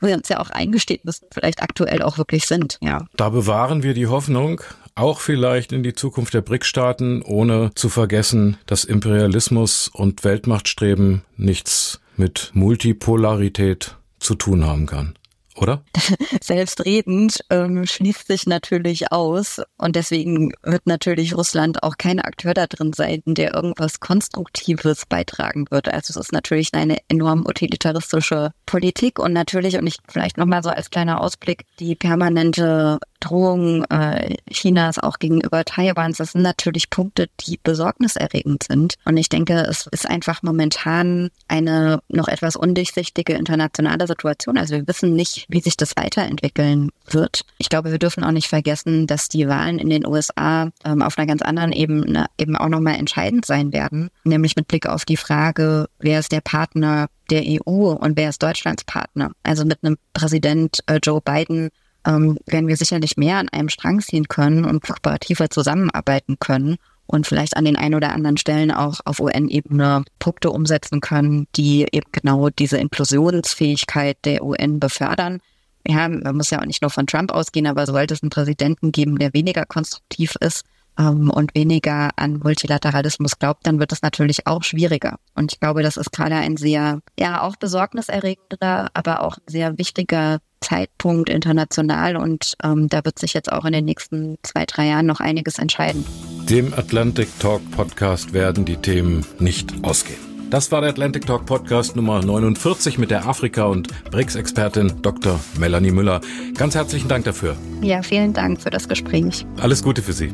wir 0.00 0.14
uns 0.14 0.28
ja 0.28 0.40
auch 0.40 0.50
eingestehen 0.50 1.00
müssen, 1.04 1.26
vielleicht 1.32 1.62
aktuell 1.62 2.02
auch 2.02 2.18
wirklich 2.18 2.46
sind. 2.46 2.78
Ja. 2.80 3.06
Da 3.16 3.28
bewahren 3.30 3.82
wir 3.82 3.94
die 3.94 4.06
Hoffnung, 4.06 4.60
auch 4.94 5.20
vielleicht 5.20 5.72
in 5.72 5.82
die 5.82 5.94
Zukunft 5.94 6.34
der 6.34 6.42
BRIC-Staaten, 6.42 7.22
ohne 7.22 7.70
zu 7.74 7.88
vergessen, 7.88 8.56
dass 8.66 8.84
Imperialismus 8.84 9.88
und 9.88 10.24
Weltmachtstreben 10.24 11.22
nichts 11.36 12.00
mit 12.16 12.50
Multipolarität 12.54 13.96
zu 14.18 14.34
tun 14.34 14.66
haben 14.66 14.86
kann 14.86 15.17
oder? 15.60 15.84
Selbstredend 16.42 17.44
ähm, 17.50 17.86
schließt 17.86 18.26
sich 18.26 18.46
natürlich 18.46 19.12
aus 19.12 19.60
und 19.76 19.96
deswegen 19.96 20.52
wird 20.62 20.86
natürlich 20.86 21.36
Russland 21.36 21.82
auch 21.82 21.96
kein 21.98 22.20
Akteur 22.20 22.54
da 22.54 22.66
drin 22.66 22.92
sein, 22.92 23.22
der 23.26 23.54
irgendwas 23.54 24.00
Konstruktives 24.00 25.06
beitragen 25.06 25.66
wird. 25.70 25.88
Also 25.88 26.12
es 26.12 26.16
ist 26.16 26.32
natürlich 26.32 26.74
eine 26.74 26.98
enorm 27.08 27.44
utilitaristische 27.46 28.52
Politik 28.66 29.18
und 29.18 29.32
natürlich, 29.32 29.76
und 29.76 29.86
ich 29.86 29.98
vielleicht 30.08 30.38
nochmal 30.38 30.62
so 30.62 30.70
als 30.70 30.90
kleiner 30.90 31.20
Ausblick, 31.20 31.64
die 31.78 31.94
permanente 31.94 32.98
Drohungen 33.20 33.84
äh, 33.90 34.36
Chinas 34.50 34.98
auch 34.98 35.18
gegenüber 35.18 35.64
Taiwans, 35.64 36.18
das 36.18 36.32
sind 36.32 36.42
natürlich 36.42 36.90
Punkte, 36.90 37.28
die 37.40 37.58
besorgniserregend 37.62 38.64
sind. 38.64 38.94
Und 39.04 39.16
ich 39.16 39.28
denke, 39.28 39.54
es 39.54 39.86
ist 39.86 40.08
einfach 40.08 40.42
momentan 40.42 41.30
eine 41.48 42.00
noch 42.08 42.28
etwas 42.28 42.56
undurchsichtige 42.56 43.34
internationale 43.34 44.06
Situation. 44.06 44.56
Also 44.56 44.74
wir 44.76 44.86
wissen 44.86 45.14
nicht, 45.14 45.46
wie 45.48 45.60
sich 45.60 45.76
das 45.76 45.96
weiterentwickeln 45.96 46.90
wird. 47.10 47.44
Ich 47.58 47.68
glaube, 47.68 47.90
wir 47.90 47.98
dürfen 47.98 48.24
auch 48.24 48.32
nicht 48.32 48.48
vergessen, 48.48 49.06
dass 49.06 49.28
die 49.28 49.48
Wahlen 49.48 49.78
in 49.78 49.90
den 49.90 50.06
USA 50.06 50.70
ähm, 50.84 51.02
auf 51.02 51.18
einer 51.18 51.26
ganz 51.26 51.42
anderen 51.42 51.72
Ebene 51.72 52.26
eben 52.38 52.56
auch 52.56 52.68
nochmal 52.68 52.96
entscheidend 52.96 53.44
sein 53.44 53.72
werden, 53.72 54.10
nämlich 54.24 54.56
mit 54.56 54.68
Blick 54.68 54.86
auf 54.86 55.04
die 55.04 55.16
Frage, 55.16 55.88
wer 55.98 56.20
ist 56.20 56.32
der 56.32 56.40
Partner 56.40 57.08
der 57.30 57.42
EU 57.42 57.92
und 57.92 58.16
wer 58.16 58.30
ist 58.30 58.42
Deutschlands 58.42 58.84
Partner? 58.84 59.32
Also 59.42 59.64
mit 59.64 59.82
einem 59.82 59.98
Präsident 60.14 60.80
äh, 60.86 60.98
Joe 61.02 61.20
Biden 61.20 61.70
ähm, 62.08 62.38
werden 62.46 62.68
wir 62.68 62.76
sicherlich 62.76 63.16
mehr 63.16 63.36
an 63.36 63.48
einem 63.50 63.68
Strang 63.68 64.00
ziehen 64.00 64.28
können 64.28 64.64
und 64.64 64.82
kooperativer 64.82 65.50
zusammenarbeiten 65.50 66.38
können 66.40 66.76
und 67.06 67.26
vielleicht 67.26 67.56
an 67.56 67.64
den 67.64 67.76
ein 67.76 67.94
oder 67.94 68.12
anderen 68.12 68.36
Stellen 68.36 68.70
auch 68.70 69.00
auf 69.04 69.20
UN-Ebene 69.20 70.04
Punkte 70.18 70.50
umsetzen 70.50 71.00
können, 71.00 71.46
die 71.54 71.86
eben 71.92 72.10
genau 72.12 72.48
diese 72.48 72.78
Inklusionsfähigkeit 72.78 74.16
der 74.24 74.42
UN 74.42 74.80
befördern. 74.80 75.40
Ja, 75.86 76.08
man 76.08 76.36
muss 76.36 76.50
ja 76.50 76.60
auch 76.60 76.66
nicht 76.66 76.82
nur 76.82 76.90
von 76.90 77.06
Trump 77.06 77.32
ausgehen, 77.32 77.66
aber 77.66 77.86
sollte 77.86 78.14
es 78.14 78.22
einen 78.22 78.30
Präsidenten 78.30 78.92
geben, 78.92 79.18
der 79.18 79.32
weniger 79.32 79.64
konstruktiv 79.64 80.34
ist, 80.40 80.64
ähm, 80.98 81.30
und 81.30 81.54
weniger 81.54 82.10
an 82.16 82.40
Multilateralismus 82.42 83.38
glaubt, 83.38 83.66
dann 83.66 83.78
wird 83.78 83.92
es 83.92 84.02
natürlich 84.02 84.46
auch 84.46 84.64
schwieriger. 84.64 85.18
Und 85.34 85.52
ich 85.52 85.60
glaube, 85.60 85.82
das 85.82 85.96
ist 85.96 86.12
gerade 86.12 86.34
ein 86.34 86.56
sehr, 86.56 87.00
ja, 87.18 87.42
auch 87.42 87.56
besorgniserregender, 87.56 88.88
aber 88.92 89.22
auch 89.22 89.38
sehr 89.46 89.78
wichtiger 89.78 90.40
Zeitpunkt 90.60 91.28
international 91.28 92.16
und 92.16 92.54
ähm, 92.62 92.88
da 92.88 93.04
wird 93.04 93.18
sich 93.18 93.34
jetzt 93.34 93.52
auch 93.52 93.64
in 93.64 93.72
den 93.72 93.84
nächsten 93.84 94.38
zwei, 94.42 94.64
drei 94.66 94.88
Jahren 94.88 95.06
noch 95.06 95.20
einiges 95.20 95.58
entscheiden. 95.58 96.04
Dem 96.48 96.72
Atlantic 96.74 97.28
Talk 97.38 97.60
Podcast 97.72 98.32
werden 98.32 98.64
die 98.64 98.76
Themen 98.76 99.24
nicht 99.38 99.72
ausgehen. 99.82 100.28
Das 100.50 100.72
war 100.72 100.80
der 100.80 100.90
Atlantic 100.90 101.26
Talk 101.26 101.44
Podcast 101.44 101.94
Nummer 101.94 102.24
49 102.24 102.96
mit 102.96 103.10
der 103.10 103.28
Afrika- 103.28 103.66
und 103.66 103.88
BRICS-Expertin 104.10 105.02
Dr. 105.02 105.38
Melanie 105.58 105.90
Müller. 105.90 106.22
Ganz 106.56 106.74
herzlichen 106.74 107.06
Dank 107.06 107.26
dafür. 107.26 107.54
Ja, 107.82 108.00
vielen 108.00 108.32
Dank 108.32 108.62
für 108.62 108.70
das 108.70 108.88
Gespräch. 108.88 109.44
Alles 109.60 109.82
Gute 109.82 110.00
für 110.00 110.14
Sie. 110.14 110.32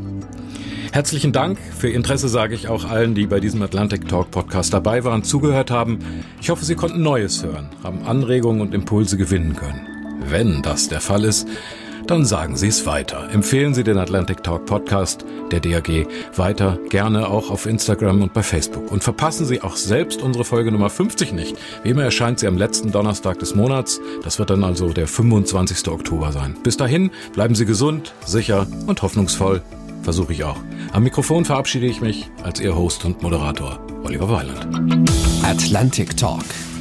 Herzlichen 0.93 1.33
Dank. 1.33 1.59
Für 1.59 1.89
Ihr 1.89 1.97
Interesse 1.97 2.29
sage 2.29 2.55
ich 2.55 2.68
auch 2.68 2.85
allen, 2.85 3.16
die 3.16 3.27
bei 3.27 3.41
diesem 3.41 3.61
Atlantic 3.62 4.07
Talk 4.07 4.31
Podcast 4.31 4.72
dabei 4.72 5.03
waren, 5.03 5.25
zugehört 5.25 5.72
haben. 5.72 5.99
Ich 6.41 6.49
hoffe, 6.49 6.64
Sie 6.64 6.77
konnten 6.77 7.03
Neues 7.03 7.43
hören, 7.43 7.68
haben 7.83 8.05
Anregungen 8.05 8.61
und 8.61 8.72
Impulse 8.72 9.16
gewinnen 9.16 9.57
können. 9.57 9.93
Wenn 10.29 10.62
das 10.62 10.89
der 10.89 11.01
Fall 11.01 11.25
ist, 11.25 11.47
dann 12.07 12.25
sagen 12.25 12.57
Sie 12.57 12.68
es 12.68 12.87
weiter. 12.87 13.31
Empfehlen 13.33 13.75
Sie 13.75 13.85
den 13.85 13.99
Atlantic 13.99 14.43
Talk 14.43 14.66
Podcast 14.66 15.25
der 15.51 15.61
DAG 15.61 16.07
weiter, 16.37 16.79
gerne 16.89 17.29
auch 17.29 17.51
auf 17.51 17.66
Instagram 17.66 18.22
und 18.22 18.33
bei 18.33 18.43
Facebook. 18.43 18.91
Und 18.91 19.05
verpassen 19.05 19.47
Sie 19.47 19.62
auch 19.62 19.77
selbst 19.77 20.20
unsere 20.20 20.45
Folge 20.45 20.72
Nummer 20.72 20.91
50 20.91 21.33
nicht. 21.33 21.57
Wie 21.83 21.91
immer 21.91 22.05
erscheint 22.05 22.41
sie 22.41 22.47
am 22.47 22.59
letzten 22.59 22.93
Donnerstag 22.93 23.39
des 23.39 23.55
Monats. 23.55 24.01
Das 24.22 24.39
wird 24.39 24.51
dann 24.51 24.64
also 24.64 24.93
der 24.93 25.07
25. 25.07 25.89
Oktober 25.89 26.33
sein. 26.33 26.57
Bis 26.62 26.77
dahin 26.77 27.11
bleiben 27.33 27.55
Sie 27.55 27.66
gesund, 27.66 28.12
sicher 28.25 28.66
und 28.87 29.03
hoffnungsvoll. 29.03 29.62
Versuche 30.03 30.33
ich 30.35 30.45
auch. 30.45 30.59
Am 30.93 31.03
Mikrofon 31.03 31.45
verabschiede 31.45 31.87
ich 31.87 32.01
mich 32.01 32.31
als 32.43 32.61
Ihr 32.61 32.77
Host 32.77 33.05
und 33.05 33.22
Moderator, 33.22 33.79
Oliver 34.05 34.31
Weiland. 34.31 34.66
Atlantic 35.43 36.16
Talk. 36.16 36.45